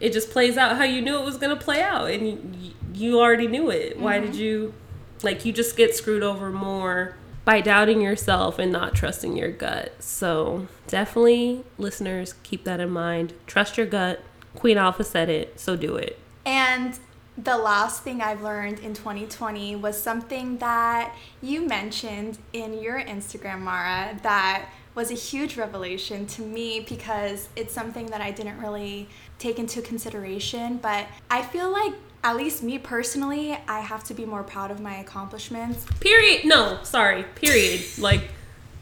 it 0.00 0.12
just 0.12 0.30
plays 0.30 0.56
out 0.56 0.76
how 0.76 0.82
you 0.82 1.00
knew 1.00 1.16
it 1.16 1.24
was 1.24 1.36
going 1.36 1.56
to 1.56 1.64
play 1.64 1.80
out 1.80 2.10
and 2.10 2.56
you, 2.56 2.72
you 2.94 3.20
already 3.20 3.46
knew 3.46 3.70
it. 3.70 3.92
Mm-hmm. 3.92 4.02
Why 4.02 4.18
did 4.18 4.34
you 4.34 4.74
like 5.22 5.44
you 5.44 5.52
just 5.52 5.76
get 5.76 5.94
screwed 5.94 6.24
over 6.24 6.50
more 6.50 7.14
by 7.48 7.62
doubting 7.62 8.02
yourself 8.02 8.58
and 8.58 8.70
not 8.70 8.94
trusting 8.94 9.34
your 9.34 9.50
gut. 9.50 9.90
So, 10.00 10.66
definitely 10.86 11.64
listeners 11.78 12.34
keep 12.42 12.64
that 12.64 12.78
in 12.78 12.90
mind. 12.90 13.32
Trust 13.46 13.78
your 13.78 13.86
gut. 13.86 14.20
Queen 14.54 14.76
Alfa 14.76 15.02
said 15.02 15.30
it, 15.30 15.58
so 15.58 15.74
do 15.74 15.96
it. 15.96 16.18
And 16.44 16.98
the 17.38 17.56
last 17.56 18.02
thing 18.02 18.20
I've 18.20 18.42
learned 18.42 18.80
in 18.80 18.92
2020 18.92 19.76
was 19.76 19.98
something 19.98 20.58
that 20.58 21.14
you 21.40 21.66
mentioned 21.66 22.36
in 22.52 22.82
your 22.82 23.00
Instagram, 23.00 23.60
Mara, 23.60 24.20
that 24.22 24.68
was 24.94 25.10
a 25.10 25.14
huge 25.14 25.56
revelation 25.56 26.26
to 26.26 26.42
me 26.42 26.80
because 26.80 27.48
it's 27.56 27.72
something 27.72 28.08
that 28.08 28.20
I 28.20 28.30
didn't 28.30 28.60
really 28.60 29.08
take 29.38 29.58
into 29.58 29.80
consideration. 29.80 30.76
But 30.76 31.06
I 31.30 31.40
feel 31.40 31.70
like, 31.70 31.94
at 32.24 32.36
least 32.36 32.62
me 32.62 32.78
personally, 32.78 33.58
I 33.68 33.80
have 33.80 34.04
to 34.04 34.14
be 34.14 34.24
more 34.24 34.42
proud 34.42 34.70
of 34.70 34.80
my 34.80 34.96
accomplishments. 34.96 35.86
Period. 36.00 36.44
No, 36.44 36.80
sorry. 36.82 37.24
Period. 37.34 37.84
like, 37.98 38.30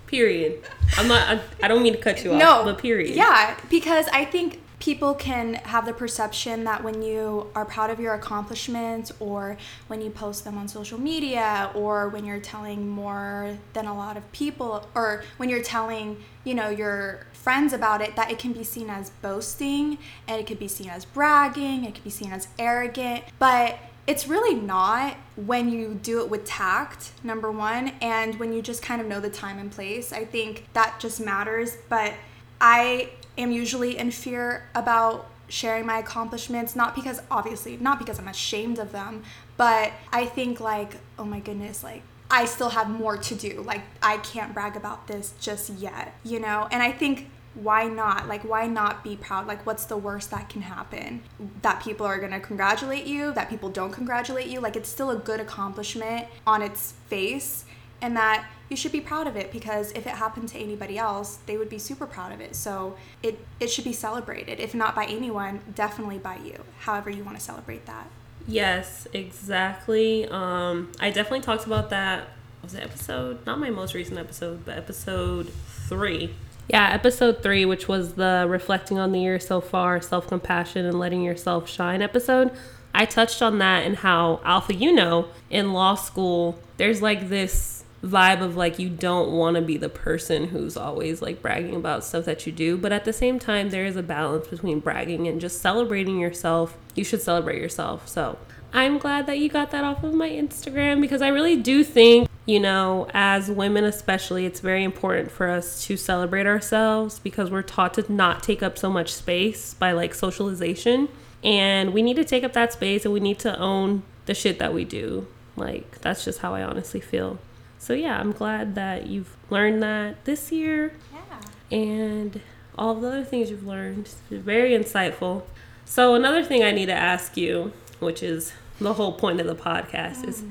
period. 0.07 0.63
I'm 0.97 1.09
not, 1.09 1.29
I, 1.29 1.41
I 1.63 1.69
don't 1.69 1.83
mean 1.83 1.93
to 1.93 2.01
cut 2.01 2.25
you 2.25 2.33
off. 2.33 2.39
No. 2.39 2.65
But 2.65 2.79
period. 2.79 3.15
Yeah, 3.15 3.59
because 3.69 4.07
I 4.09 4.25
think 4.25 4.61
people 4.79 5.15
can 5.15 5.55
have 5.55 5.87
the 5.87 5.93
perception 5.93 6.65
that 6.65 6.85
when 6.85 7.03
you 7.03 7.51
are 7.55 7.65
proud 7.65 7.91
of 7.91 7.99
your 7.99 8.15
accomplishments 8.15 9.11
or 9.21 9.57
when 9.89 10.01
you 10.01 10.11
post 10.11 10.45
them 10.45 10.59
on 10.59 10.69
social 10.69 11.01
media 11.01 11.71
or 11.75 12.09
when 12.11 12.25
you're 12.25 12.41
telling 12.41 12.87
more 12.87 13.57
than 13.73 13.87
a 13.87 13.97
lot 13.97 14.17
of 14.17 14.33
people 14.33 14.87
or 14.95 15.25
when 15.39 15.49
you're 15.49 15.63
telling 15.63 16.23
you 16.45 16.55
know 16.55 16.69
your 16.69 17.27
friends 17.47 17.73
about 17.73 18.01
it 18.01 18.17
that 18.17 18.29
it 18.29 18.39
can 18.41 18.53
be 18.53 18.65
seen 18.65 18.91
as 18.91 19.11
boasting 19.23 19.99
and 20.27 20.41
it 20.41 20.47
could 20.49 20.59
be 20.59 20.67
seen 20.67 20.89
as 20.89 21.05
bragging 21.05 21.85
it 21.85 21.95
could 21.95 22.03
be 22.03 22.11
seen 22.11 22.33
as 22.33 22.49
arrogant 22.59 23.23
but 23.39 23.79
it's 24.07 24.29
really 24.29 24.55
not 24.55 25.17
when 25.35 25.69
you 25.69 25.99
do 26.01 26.21
it 26.21 26.31
with 26.31 26.45
tact, 26.45 27.11
number 27.25 27.51
one, 27.51 27.93
and 28.01 28.39
when 28.39 28.53
you 28.53 28.63
just 28.63 28.83
kind 28.83 29.01
of 29.01 29.09
know 29.09 29.21
the 29.21 29.31
time 29.31 29.59
and 29.59 29.71
place. 29.71 30.13
I 30.13 30.25
think 30.25 30.67
that 30.75 31.01
just 31.01 31.21
matters. 31.21 31.77
But 31.89 32.15
I 32.61 33.11
am 33.37 33.51
usually 33.51 33.99
in 33.99 34.11
fear 34.11 34.69
about 34.75 35.29
sharing 35.49 35.87
my 35.87 35.99
accomplishments 35.99 36.75
not 36.75 36.93
because 36.95 37.23
obviously 37.31 37.77
not 37.77 38.01
because 38.01 38.19
I'm 38.19 38.27
ashamed 38.27 38.81
of 38.81 38.91
them 38.91 39.23
but 39.57 39.93
I 40.13 40.25
think 40.27 40.59
like 40.59 40.97
oh 41.21 41.25
my 41.25 41.39
goodness 41.39 41.85
like 41.85 42.03
I 42.29 42.47
still 42.47 42.71
have 42.71 42.91
more 42.91 43.17
to 43.17 43.35
do 43.37 43.63
like 43.65 43.83
I 44.03 44.17
can't 44.17 44.53
brag 44.53 44.75
about 44.75 45.07
this 45.07 45.35
just 45.41 45.71
yet 45.71 46.17
you 46.25 46.41
know 46.41 46.67
and 46.73 46.83
I 46.83 46.91
think 46.91 47.31
why 47.57 47.85
not 47.85 48.29
like 48.29 48.43
why 48.43 48.67
not 48.67 49.03
be 49.03 49.17
proud 49.17 49.47
like 49.47 49.65
what's 49.65 49.87
the 49.87 49.97
worst 49.97 50.31
that 50.31 50.49
can 50.49 50.63
happen 50.63 51.23
that 51.63 51.83
people 51.83 52.05
are 52.05 52.21
to 52.21 52.41
congratulate 52.41 53.07
you 53.07 53.33
that 53.33 53.49
people 53.49 53.71
don't 53.71 53.93
congratulate 53.93 54.47
you 54.47 54.61
like 54.61 54.77
it's 54.77 54.89
still 54.89 55.11
a 55.11 55.17
good 55.17 55.41
accomplishment 55.41 56.27
on 56.47 56.61
its 56.61 56.93
face 57.09 57.65
and 58.03 58.17
that 58.17 58.47
you 58.69 58.77
should 58.77 58.93
be 58.93 59.01
proud 59.01 59.27
of 59.27 59.37
it 59.37 59.53
because 59.53 59.93
if 59.93 60.07
it 60.07 60.15
happened 60.15 60.49
to 60.51 60.59
anybody 60.59 60.99
else, 60.99 61.39
they 61.47 61.57
would 61.57 61.69
be 61.69 61.79
super 61.79 62.07
proud 62.07 62.33
of 62.33 62.41
it. 62.41 62.57
So 62.57 62.97
it 63.23 63.39
it 63.61 63.71
should 63.71 63.85
be 63.85 63.93
celebrated. 63.93 64.61
If 64.61 64.75
not 64.75 64.95
by 64.95 65.07
anyone, 65.07 65.61
definitely 65.75 66.19
by 66.19 66.37
you. 66.39 66.63
However 66.81 67.11
you 67.11 67.25
want 67.25 67.39
to 67.39 67.43
celebrate 67.43 67.87
that. 67.87 68.09
Yes, 68.49 69.09
exactly. 69.13 70.27
Um, 70.29 70.93
I 71.01 71.11
definitely 71.11 71.41
talked 71.41 71.67
about 71.67 71.91
that. 71.91 72.29
Was 72.63 72.75
it 72.75 72.83
episode? 72.83 73.45
Not 73.47 73.59
my 73.59 73.71
most 73.71 73.95
recent 73.95 74.19
episode, 74.19 74.65
but 74.65 74.77
episode 74.77 75.51
three. 75.89 76.35
Yeah, 76.69 76.91
episode 76.91 77.43
three, 77.43 77.65
which 77.65 77.87
was 77.87 78.15
the 78.15 78.47
reflecting 78.49 78.99
on 78.99 79.13
the 79.13 79.21
year 79.21 79.39
so 79.39 79.61
far, 79.61 80.01
self 80.01 80.27
compassion, 80.27 80.85
and 80.85 80.99
letting 80.99 81.23
yourself 81.23 81.69
shine 81.69 82.03
episode. 82.03 82.51
I 82.93 83.05
touched 83.05 83.43
on 83.43 83.59
that 83.59 83.87
and 83.87 83.97
how 83.97 84.41
Alfa, 84.45 84.75
you 84.75 84.93
know, 84.93 85.29
in 85.51 85.73
law 85.73 85.95
school, 85.95 86.59
there's 86.77 87.03
like 87.03 87.29
this 87.29 87.85
vibe 88.03 88.41
of 88.41 88.57
like 88.57 88.79
you 88.79 88.89
don't 88.89 89.33
want 89.33 89.57
to 89.57 89.63
be 89.63 89.77
the 89.77 89.89
person 89.89 90.49
who's 90.49 90.77
always 90.77 91.23
like 91.23 91.43
bragging 91.43 91.75
about 91.75 92.05
stuff 92.05 92.25
that 92.25 92.47
you 92.47 92.53
do 92.53 92.77
but 92.77 92.93
at 92.93 93.05
the 93.05 93.13
same 93.13 93.39
time 93.39 93.71
there 93.71 93.87
is 93.87 93.97
a 93.97 94.03
balance 94.03 94.47
between 94.47 94.79
bragging 94.79 95.27
and 95.27 95.41
just 95.41 95.61
celebrating 95.61 96.21
yourself 96.21 96.77
you 96.95 97.03
should 97.03 97.21
celebrate 97.21 97.61
yourself 97.61 98.07
so 98.07 98.39
i'm 98.73 98.99
glad 98.99 99.27
that 99.27 99.39
you 99.39 99.49
got 99.49 99.71
that 99.71 99.83
off 99.83 100.05
of 100.05 100.15
my 100.15 100.29
instagram 100.29 101.01
because 101.01 101.23
i 101.23 101.29
really 101.29 101.57
do 101.57 101.83
think 101.83 102.29
you 102.47 102.59
know 102.59 103.07
as 103.13 103.51
women 103.51 103.85
especially 103.85 104.47
it's 104.47 104.61
very 104.61 104.85
important 104.85 105.31
for 105.31 105.49
us 105.49 105.85
to 105.85 105.97
celebrate 105.97 106.47
ourselves 106.47 107.19
because 107.19 107.51
we're 107.51 107.63
taught 107.63 107.95
to 107.95 108.13
not 108.13 108.43
take 108.43 108.63
up 108.63 108.79
so 108.79 108.89
much 108.89 109.13
space 109.13 109.75
by 109.75 109.93
like 109.93 110.15
socialization 110.15 111.09
and 111.45 111.93
we 111.93 112.03
need 112.03 112.17
to 112.17 112.25
take 112.25 112.45
up 112.45 112.53
that 112.53 112.73
space 112.73 113.05
and 113.05 113.13
we 113.13 113.21
need 113.21 113.39
to 113.39 113.59
own 113.59 114.03
the 114.27 114.35
shit 114.35 114.59
that 114.59 114.73
we 114.73 114.85
do 114.85 115.27
like 115.57 116.01
that's 116.01 116.25
just 116.25 116.39
how 116.39 116.55
i 116.55 116.63
honestly 116.63 117.01
feel 117.01 117.39
so 117.87 117.93
yeah, 117.93 118.19
I'm 118.19 118.33
glad 118.33 118.75
that 118.75 119.07
you've 119.07 119.37
learned 119.49 119.81
that 119.81 120.25
this 120.25 120.51
year. 120.51 120.93
Yeah. 121.13 121.77
And 121.79 122.41
all 122.77 122.97
the 122.97 123.07
other 123.07 123.25
things 123.25 123.49
you've 123.49 123.65
learned. 123.65 124.09
Very 124.29 124.71
insightful. 124.71 125.43
So 125.85 126.17
another 126.17 126.43
thing 126.43 126.65
I 126.65 126.73
need 126.73 126.87
to 126.87 126.95
ask 126.95 127.37
you, 127.37 127.73
which 128.01 128.25
is 128.25 128.53
the 128.81 128.95
whole 128.95 129.13
point 129.13 129.41
of 129.41 129.47
the 129.47 129.55
podcast, 129.55 130.23
mm. 130.23 130.29
is 130.29 130.43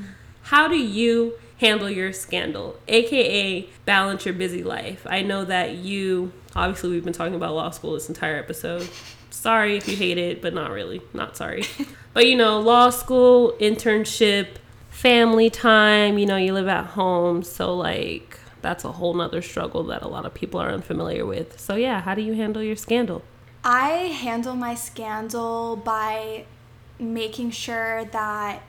how 0.44 0.70
do 0.70 0.78
you 0.78 1.34
handle 1.58 1.90
your 1.90 2.14
scandal, 2.14 2.78
aka 2.88 3.68
balance 3.86 4.26
your 4.26 4.34
busy 4.34 4.64
life? 4.64 5.06
I 5.10 5.22
know 5.22 5.46
that 5.46 5.76
you 5.76 6.32
obviously 6.56 6.92
we've 6.92 7.04
been 7.04 7.14
talking 7.14 7.36
about 7.36 7.54
law 7.54 7.70
school 7.70 7.94
this 7.94 8.08
entire 8.08 8.38
episode. 8.38 8.88
Sorry 9.30 9.76
if 9.76 9.88
you 9.88 9.98
hate 9.98 10.18
it, 10.18 10.42
but 10.42 10.54
not 10.54 10.72
really. 10.72 11.02
Not 11.14 11.36
sorry. 11.36 11.66
but 12.14 12.28
you 12.28 12.36
know, 12.36 12.60
law 12.60 12.90
school, 12.90 13.54
internship, 13.60 14.48
family 14.90 15.50
time, 15.50 16.18
you 16.18 16.26
know, 16.26 16.38
you 16.38 16.54
live 16.54 16.68
at 16.68 16.86
home. 16.86 17.44
So, 17.44 17.76
like, 17.76 18.40
that's 18.62 18.86
a 18.86 18.94
whole 18.94 19.14
nother 19.14 19.42
struggle 19.42 19.84
that 19.84 20.02
a 20.02 20.08
lot 20.08 20.26
of 20.26 20.34
people 20.34 20.60
are 20.60 20.70
unfamiliar 20.70 21.26
with. 21.26 21.60
So, 21.60 21.76
yeah, 21.76 22.02
how 22.02 22.16
do 22.16 22.22
you 22.22 22.34
handle 22.34 22.64
your 22.64 22.78
scandal? 22.78 23.22
I 23.64 23.90
handle 23.90 24.56
my 24.56 24.76
scandal 24.76 25.76
by 25.76 26.46
making 26.98 27.52
sure 27.52 28.06
that 28.06 28.62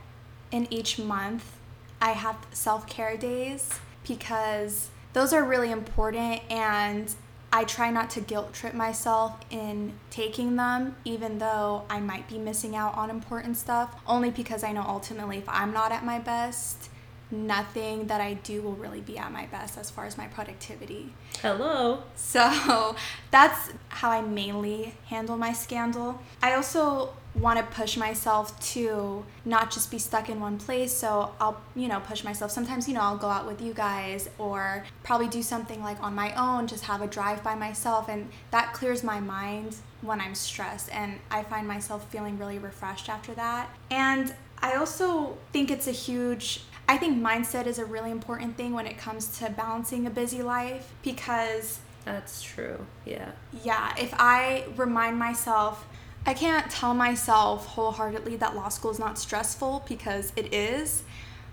in 0.50 0.66
each 0.72 0.98
month 0.98 1.55
I 2.00 2.12
have 2.12 2.36
self 2.52 2.86
care 2.86 3.16
days 3.16 3.68
because 4.06 4.90
those 5.12 5.32
are 5.32 5.44
really 5.44 5.70
important 5.70 6.42
and 6.50 7.14
I 7.52 7.64
try 7.64 7.90
not 7.90 8.10
to 8.10 8.20
guilt 8.20 8.52
trip 8.52 8.74
myself 8.74 9.32
in 9.50 9.94
taking 10.10 10.56
them, 10.56 10.96
even 11.04 11.38
though 11.38 11.84
I 11.88 12.00
might 12.00 12.28
be 12.28 12.38
missing 12.38 12.76
out 12.76 12.96
on 12.96 13.08
important 13.08 13.56
stuff, 13.56 13.94
only 14.06 14.30
because 14.30 14.62
I 14.62 14.72
know 14.72 14.84
ultimately 14.86 15.38
if 15.38 15.48
I'm 15.48 15.72
not 15.72 15.92
at 15.92 16.04
my 16.04 16.18
best, 16.18 16.90
nothing 17.30 18.08
that 18.08 18.20
I 18.20 18.34
do 18.34 18.62
will 18.62 18.74
really 18.74 19.00
be 19.00 19.16
at 19.18 19.32
my 19.32 19.46
best 19.46 19.78
as 19.78 19.90
far 19.90 20.04
as 20.06 20.18
my 20.18 20.26
productivity. 20.26 21.12
Hello. 21.40 22.02
So 22.14 22.94
that's 23.30 23.70
how 23.88 24.10
I 24.10 24.20
mainly 24.20 24.94
handle 25.06 25.36
my 25.36 25.52
scandal. 25.52 26.20
I 26.42 26.54
also 26.54 27.14
want 27.40 27.58
to 27.58 27.64
push 27.74 27.96
myself 27.96 28.58
to 28.72 29.24
not 29.44 29.70
just 29.70 29.90
be 29.90 29.98
stuck 29.98 30.28
in 30.28 30.40
one 30.40 30.58
place. 30.58 30.92
So 30.92 31.32
I'll, 31.40 31.60
you 31.74 31.88
know, 31.88 32.00
push 32.00 32.24
myself. 32.24 32.50
Sometimes, 32.50 32.88
you 32.88 32.94
know, 32.94 33.02
I'll 33.02 33.16
go 33.16 33.28
out 33.28 33.46
with 33.46 33.60
you 33.60 33.74
guys 33.74 34.28
or 34.38 34.84
probably 35.02 35.28
do 35.28 35.42
something 35.42 35.82
like 35.82 36.00
on 36.02 36.14
my 36.14 36.34
own, 36.34 36.66
just 36.66 36.84
have 36.84 37.02
a 37.02 37.06
drive 37.06 37.42
by 37.42 37.54
myself. 37.54 38.08
And 38.08 38.30
that 38.50 38.72
clears 38.72 39.02
my 39.04 39.20
mind 39.20 39.76
when 40.02 40.20
I'm 40.20 40.34
stressed. 40.34 40.92
And 40.92 41.18
I 41.30 41.42
find 41.42 41.68
myself 41.68 42.08
feeling 42.10 42.38
really 42.38 42.58
refreshed 42.58 43.08
after 43.08 43.34
that. 43.34 43.68
And 43.90 44.34
I 44.60 44.74
also 44.74 45.36
think 45.52 45.70
it's 45.70 45.86
a 45.86 45.92
huge 45.92 46.62
I 46.88 46.96
think 46.96 47.20
mindset 47.20 47.66
is 47.66 47.78
a 47.78 47.84
really 47.84 48.12
important 48.12 48.56
thing 48.56 48.72
when 48.72 48.86
it 48.86 48.96
comes 48.96 49.38
to 49.38 49.50
balancing 49.50 50.06
a 50.06 50.10
busy 50.10 50.42
life 50.42 50.92
because 51.02 51.80
that's 52.04 52.40
true. 52.40 52.86
Yeah. 53.04 53.32
Yeah, 53.64 53.92
if 53.98 54.14
I 54.16 54.66
remind 54.76 55.18
myself 55.18 55.84
I 56.28 56.34
can't 56.34 56.68
tell 56.68 56.92
myself 56.92 57.66
wholeheartedly 57.66 58.36
that 58.36 58.56
law 58.56 58.68
school 58.68 58.90
is 58.90 58.98
not 58.98 59.16
stressful 59.16 59.84
because 59.88 60.32
it 60.34 60.52
is. 60.52 61.04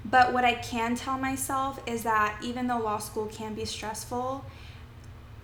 But 0.04 0.34
what 0.34 0.44
I 0.44 0.56
can 0.56 0.96
tell 0.96 1.18
myself 1.18 1.80
is 1.88 2.02
that 2.04 2.38
even 2.42 2.66
though 2.66 2.80
law 2.80 2.98
school 2.98 3.28
can 3.28 3.54
be 3.54 3.66
stressful, 3.66 4.44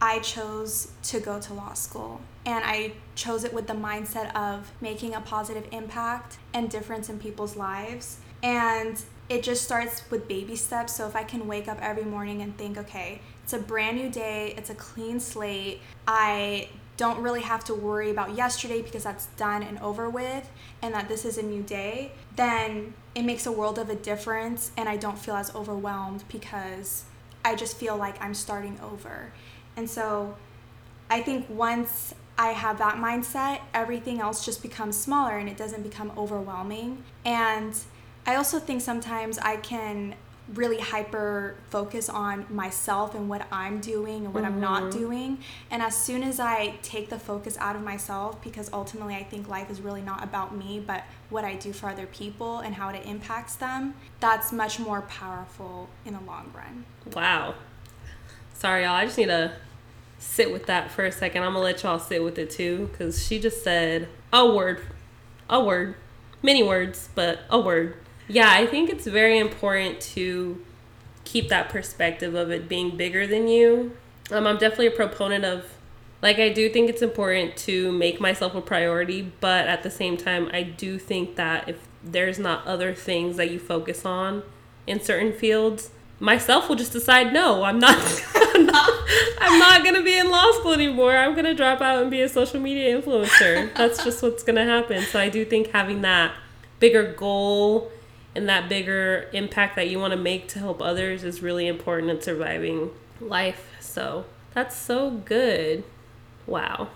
I 0.01 0.19
chose 0.19 0.91
to 1.03 1.19
go 1.19 1.39
to 1.39 1.53
law 1.53 1.73
school. 1.73 2.21
And 2.43 2.65
I 2.65 2.93
chose 3.13 3.43
it 3.43 3.53
with 3.53 3.67
the 3.67 3.73
mindset 3.73 4.35
of 4.35 4.71
making 4.81 5.13
a 5.13 5.21
positive 5.21 5.67
impact 5.71 6.39
and 6.53 6.67
difference 6.67 7.07
in 7.07 7.19
people's 7.19 7.55
lives. 7.55 8.17
And 8.41 8.99
it 9.29 9.43
just 9.43 9.63
starts 9.63 10.09
with 10.09 10.27
baby 10.27 10.55
steps. 10.55 10.95
So 10.95 11.07
if 11.07 11.15
I 11.15 11.23
can 11.23 11.47
wake 11.47 11.67
up 11.67 11.77
every 11.81 12.03
morning 12.03 12.41
and 12.41 12.57
think, 12.57 12.79
okay, 12.79 13.21
it's 13.43 13.53
a 13.53 13.59
brand 13.59 13.97
new 13.97 14.09
day, 14.09 14.55
it's 14.57 14.71
a 14.71 14.75
clean 14.75 15.19
slate, 15.19 15.81
I 16.07 16.69
don't 16.99 17.21
really 17.21 17.43
have 17.43 17.63
to 17.63 17.73
worry 17.73 18.11
about 18.11 18.35
yesterday 18.35 18.81
because 18.81 19.05
that's 19.05 19.27
done 19.37 19.63
and 19.63 19.79
over 19.79 20.09
with 20.09 20.51
and 20.81 20.93
that 20.93 21.07
this 21.07 21.23
is 21.23 21.37
a 21.37 21.41
new 21.41 21.63
day, 21.63 22.11
then 22.35 22.93
it 23.15 23.23
makes 23.23 23.45
a 23.45 23.51
world 23.53 23.79
of 23.79 23.89
a 23.89 23.95
difference 23.95 24.73
and 24.75 24.89
I 24.89 24.97
don't 24.97 25.17
feel 25.17 25.35
as 25.35 25.55
overwhelmed 25.55 26.25
because 26.27 27.05
I 27.45 27.55
just 27.55 27.77
feel 27.77 27.95
like 27.95 28.21
I'm 28.21 28.33
starting 28.33 28.77
over. 28.83 29.31
And 29.77 29.89
so 29.89 30.35
I 31.09 31.21
think 31.21 31.45
once 31.49 32.13
I 32.37 32.49
have 32.49 32.77
that 32.79 32.97
mindset, 32.97 33.61
everything 33.73 34.19
else 34.19 34.43
just 34.43 34.61
becomes 34.61 34.97
smaller 34.97 35.37
and 35.37 35.47
it 35.47 35.55
doesn't 35.55 35.83
become 35.83 36.11
overwhelming. 36.17 37.05
And 37.23 37.77
I 38.25 38.35
also 38.35 38.59
think 38.59 38.81
sometimes 38.81 39.37
I 39.37 39.55
can 39.55 40.15
really 40.53 40.79
hyper 40.79 41.55
focus 41.69 42.09
on 42.09 42.45
myself 42.49 43.13
and 43.13 43.29
what 43.29 43.45
I'm 43.51 43.79
doing 43.79 44.25
and 44.25 44.33
what 44.33 44.43
mm-hmm. 44.43 44.53
I'm 44.53 44.59
not 44.59 44.83
mm-hmm. 44.83 44.99
doing. 44.99 45.37
And 45.69 45.81
as 45.81 45.95
soon 45.95 46.23
as 46.23 46.39
I 46.39 46.77
take 46.81 47.09
the 47.09 47.19
focus 47.19 47.57
out 47.59 47.75
of 47.75 47.83
myself, 47.83 48.41
because 48.43 48.69
ultimately 48.73 49.15
I 49.15 49.23
think 49.23 49.47
life 49.47 49.69
is 49.69 49.81
really 49.81 50.01
not 50.01 50.23
about 50.23 50.55
me, 50.55 50.83
but 50.85 51.03
what 51.29 51.45
I 51.45 51.55
do 51.55 51.71
for 51.71 51.89
other 51.89 52.07
people 52.07 52.59
and 52.59 52.75
how 52.75 52.89
it 52.89 53.05
impacts 53.05 53.55
them, 53.55 53.93
that's 54.19 54.51
much 54.51 54.79
more 54.79 55.01
powerful 55.03 55.89
in 56.05 56.13
the 56.13 56.21
long 56.21 56.51
run. 56.55 56.85
Wow. 57.13 57.55
Sorry, 58.53 58.83
y'all. 58.83 58.95
I 58.95 59.05
just 59.05 59.17
need 59.17 59.27
to 59.27 59.53
sit 60.17 60.51
with 60.51 60.65
that 60.65 60.91
for 60.91 61.05
a 61.05 61.11
second. 61.11 61.43
I'm 61.43 61.53
going 61.53 61.61
to 61.61 61.65
let 61.65 61.83
y'all 61.83 61.99
sit 61.99 62.23
with 62.23 62.39
it 62.39 62.49
too, 62.49 62.89
because 62.91 63.25
she 63.25 63.39
just 63.39 63.63
said 63.63 64.09
a 64.33 64.49
word. 64.49 64.81
A 65.49 65.63
word. 65.63 65.95
Many 66.41 66.63
words, 66.63 67.09
but 67.15 67.41
a 67.49 67.59
word 67.59 67.97
yeah, 68.29 68.51
I 68.51 68.67
think 68.67 68.89
it's 68.91 69.07
very 69.07 69.39
important 69.39 69.99
to 70.01 70.63
keep 71.25 71.49
that 71.49 71.69
perspective 71.69 72.35
of 72.35 72.51
it 72.51 72.69
being 72.69 72.95
bigger 72.95 73.25
than 73.25 73.47
you. 73.47 73.97
Um, 74.31 74.45
I'm 74.45 74.57
definitely 74.57 74.87
a 74.87 74.91
proponent 74.91 75.43
of, 75.43 75.65
like, 76.21 76.37
I 76.37 76.49
do 76.49 76.69
think 76.69 76.89
it's 76.89 77.01
important 77.01 77.57
to 77.57 77.91
make 77.91 78.21
myself 78.21 78.53
a 78.53 78.61
priority, 78.61 79.31
but 79.39 79.67
at 79.67 79.81
the 79.81 79.89
same 79.89 80.15
time, 80.15 80.47
I 80.53 80.61
do 80.61 80.99
think 80.99 81.35
that 81.37 81.67
if 81.67 81.87
there's 82.03 82.37
not 82.37 82.65
other 82.67 82.93
things 82.93 83.35
that 83.37 83.49
you 83.49 83.59
focus 83.59 84.05
on 84.05 84.43
in 84.85 85.01
certain 85.01 85.33
fields, 85.33 85.89
myself 86.19 86.69
will 86.69 86.75
just 86.75 86.93
decide 86.93 87.33
no, 87.33 87.63
I'm 87.63 87.79
not. 87.79 87.97
I'm 88.35 88.65
not, 88.65 88.89
I'm 89.39 89.59
not 89.59 89.83
gonna 89.83 90.03
be 90.03 90.17
in 90.17 90.29
law 90.29 90.51
school 90.53 90.73
anymore. 90.73 91.15
I'm 91.15 91.35
gonna 91.35 91.55
drop 91.55 91.81
out 91.81 92.01
and 92.01 92.11
be 92.11 92.21
a 92.21 92.29
social 92.29 92.59
media 92.59 92.99
influencer. 92.99 93.73
That's 93.75 94.03
just 94.03 94.21
what's 94.21 94.43
gonna 94.43 94.65
happen. 94.65 95.01
So 95.03 95.19
I 95.19 95.29
do 95.29 95.45
think 95.45 95.71
having 95.71 96.01
that 96.01 96.33
bigger 96.79 97.13
goal 97.13 97.91
and 98.35 98.47
that 98.47 98.69
bigger 98.69 99.27
impact 99.33 99.75
that 99.75 99.89
you 99.89 99.99
want 99.99 100.11
to 100.11 100.19
make 100.19 100.47
to 100.49 100.59
help 100.59 100.81
others 100.81 101.23
is 101.23 101.41
really 101.41 101.67
important 101.67 102.11
in 102.11 102.21
surviving 102.21 102.91
life. 103.19 103.75
So 103.79 104.25
that's 104.53 104.75
so 104.75 105.09
good. 105.11 105.83
Wow. 106.45 106.89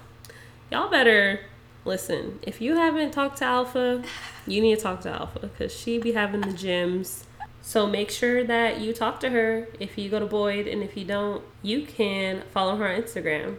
Y'all 0.71 0.89
better 0.89 1.41
listen. 1.85 2.39
If 2.41 2.61
you 2.61 2.75
haven't 2.75 3.11
talked 3.11 3.37
to 3.37 3.45
Alfa, 3.45 4.03
you 4.47 4.61
need 4.61 4.77
to 4.77 4.81
talk 4.81 5.01
to 5.01 5.09
Alfa 5.11 5.39
because 5.39 5.73
she 5.73 5.97
be 5.97 6.13
having 6.13 6.41
the 6.41 6.53
gems. 6.53 7.25
So 7.61 7.87
make 7.87 8.09
sure 8.09 8.43
that 8.43 8.81
you 8.81 8.93
talk 8.93 9.19
to 9.21 9.29
her 9.29 9.67
if 9.79 9.97
you 9.97 10.09
go 10.09 10.19
to 10.19 10.25
Boyd, 10.25 10.67
and 10.67 10.83
if 10.83 10.97
you 10.97 11.05
don't, 11.05 11.43
you 11.61 11.85
can 11.85 12.43
follow 12.51 12.75
her 12.75 12.87
on 12.87 13.01
Instagram. 13.01 13.55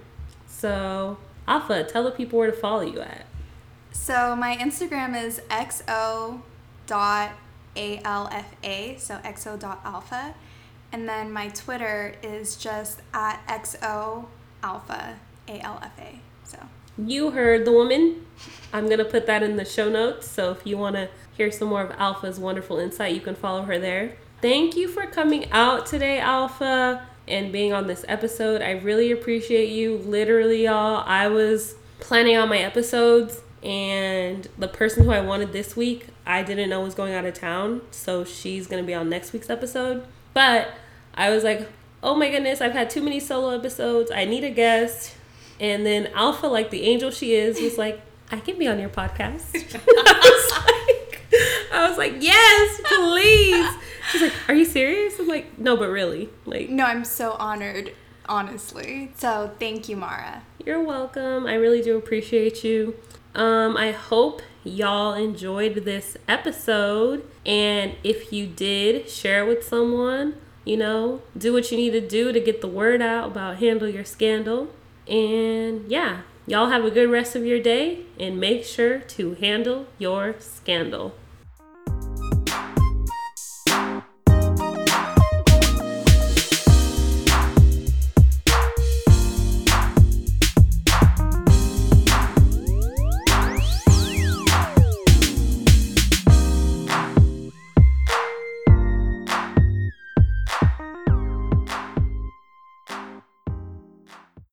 So 0.47 1.17
Alfa, 1.49 1.85
tell 1.85 2.05
the 2.05 2.11
people 2.11 2.39
where 2.39 2.51
to 2.51 2.57
follow 2.57 2.83
you 2.83 3.01
at. 3.01 3.27
So 3.93 4.37
my 4.37 4.57
Instagram 4.57 5.21
is 5.21 5.41
xo 5.49 6.43
dot 6.87 7.33
ALFA, 7.77 8.99
so 8.99 9.17
xo.alfa. 9.17 10.35
And 10.93 11.09
then 11.09 11.33
my 11.33 11.49
Twitter 11.49 12.15
is 12.23 12.57
just 12.57 13.01
at 13.13 13.45
xo 13.49 14.27
alfa, 14.63 15.17
A-L-F-A. 15.49 16.21
So 16.45 16.59
you 16.97 17.31
heard 17.31 17.65
the 17.65 17.73
woman. 17.73 18.27
I'm 18.73 18.87
going 18.87 18.99
to 18.99 19.05
put 19.05 19.27
that 19.27 19.43
in 19.43 19.57
the 19.57 19.65
show 19.65 19.89
notes. 19.89 20.29
So 20.29 20.51
if 20.53 20.67
you 20.67 20.79
want 20.79 20.97
to 20.97 21.09
hear 21.37 21.51
some 21.51 21.69
more 21.69 21.83
of 21.83 21.91
Alfa's 21.99 22.39
wonderful 22.39 22.79
insight, 22.79 23.15
you 23.15 23.21
can 23.21 23.35
follow 23.35 23.63
her 23.63 23.79
there. 23.79 24.17
Thank 24.41 24.77
you 24.77 24.89
for 24.89 25.07
coming 25.07 25.51
out 25.53 25.87
today, 25.87 26.19
Alfa, 26.19 27.07
and 27.27 27.51
being 27.53 27.73
on 27.73 27.87
this 27.87 28.05
episode. 28.09 28.63
I 28.63 28.73
really 28.73 29.11
appreciate 29.11 29.71
you. 29.71 29.99
Literally, 29.99 30.65
y'all, 30.65 31.03
I 31.07 31.29
was 31.29 31.75
planning 32.01 32.37
on 32.37 32.49
my 32.49 32.59
episodes 32.59 33.41
and 33.65 34.47
the 34.59 34.69
person 34.69 35.05
who 35.05 35.11
I 35.11 35.21
wanted 35.21 35.53
this 35.53 35.75
week, 35.75 36.09
I 36.27 36.43
didn't 36.43 36.69
know 36.69 36.83
was 36.83 36.95
going 36.95 37.15
out 37.15 37.25
of 37.25 37.35
town, 37.35 37.81
so 37.91 38.25
she's 38.25 38.67
gonna 38.67 38.83
be 38.83 38.95
on 38.95 39.09
next 39.09 39.33
week's 39.33 39.49
episode. 39.49 40.05
But 40.35 40.69
I 41.15 41.31
was 41.31 41.45
like, 41.45 41.69
oh 42.03 42.15
my 42.15 42.31
goodness, 42.31 42.61
I've 42.61 42.73
had 42.73 42.91
too 42.91 43.01
many 43.03 43.19
solo 43.19 43.57
episodes. 43.57 44.11
I 44.11 44.27
need 44.27 44.45
a 44.45 44.51
guest. 44.51 45.17
And 45.59 45.87
then 45.87 46.09
Alfa, 46.09 46.47
like 46.47 46.71
the 46.71 46.83
angel 46.83 47.11
she 47.11 47.35
is, 47.35 47.61
was 47.61 47.79
like, 47.79 48.03
I 48.31 48.41
can 48.41 48.59
be 48.59 48.67
on 48.67 48.79
your 48.79 48.91
podcast. 48.91 49.55
I, 49.89 50.19
was 50.29 50.53
like, 50.67 51.23
I 51.73 51.89
was 51.89 51.97
like, 51.97 52.15
yes, 52.21 52.81
please. 52.85 53.83
She's 54.11 54.23
like, 54.23 54.49
are 54.49 54.55
you 54.55 54.67
serious? 54.67 55.19
I'm 55.19 55.29
like, 55.29 55.59
no, 55.59 55.77
but 55.77 55.89
really, 55.89 56.29
like, 56.45 56.69
no, 56.69 56.85
I'm 56.85 57.05
so 57.05 57.33
honored, 57.33 57.93
honestly. 58.27 59.13
So 59.17 59.53
thank 59.59 59.89
you, 59.89 59.97
Mara. 59.97 60.43
You're 60.67 60.83
welcome. 60.83 61.47
I 61.47 61.55
really 61.55 61.81
do 61.81 61.97
appreciate 61.97 62.65
you. 62.65 62.97
Um, 63.35 63.77
I 63.77 63.93
hope 63.93 64.43
y'all 64.63 65.15
enjoyed 65.15 65.75
this 65.85 66.17
episode. 66.29 67.25
And 67.45 67.95
if 68.03 68.33
you 68.33 68.47
did, 68.47 69.11
share 69.11 69.45
it 69.45 69.49
with 69.49 69.65
someone. 69.65 70.35
You 70.65 70.79
know, 70.79 71.23
do 71.37 71.53
what 71.53 71.71
you 71.71 71.77
need 71.77 71.91
to 71.91 72.01
do 72.01 72.33
to 72.33 72.41
get 72.41 72.61
the 72.61 72.69
word 72.69 73.03
out 73.03 73.29
about 73.29 73.57
Handle 73.57 73.89
Your 73.89 74.05
Scandal. 74.05 74.69
And 75.07 75.91
yeah, 75.91 76.23
y'all 76.47 76.71
have 76.71 76.85
a 76.85 76.91
good 76.91 77.11
rest 77.11 77.37
of 77.37 77.45
your 77.45 77.61
day 77.61 78.01
and 78.19 78.41
make 78.41 78.65
sure 78.65 79.01
to 79.01 79.35
handle 79.35 79.87
your 79.99 80.37
scandal. 80.39 81.15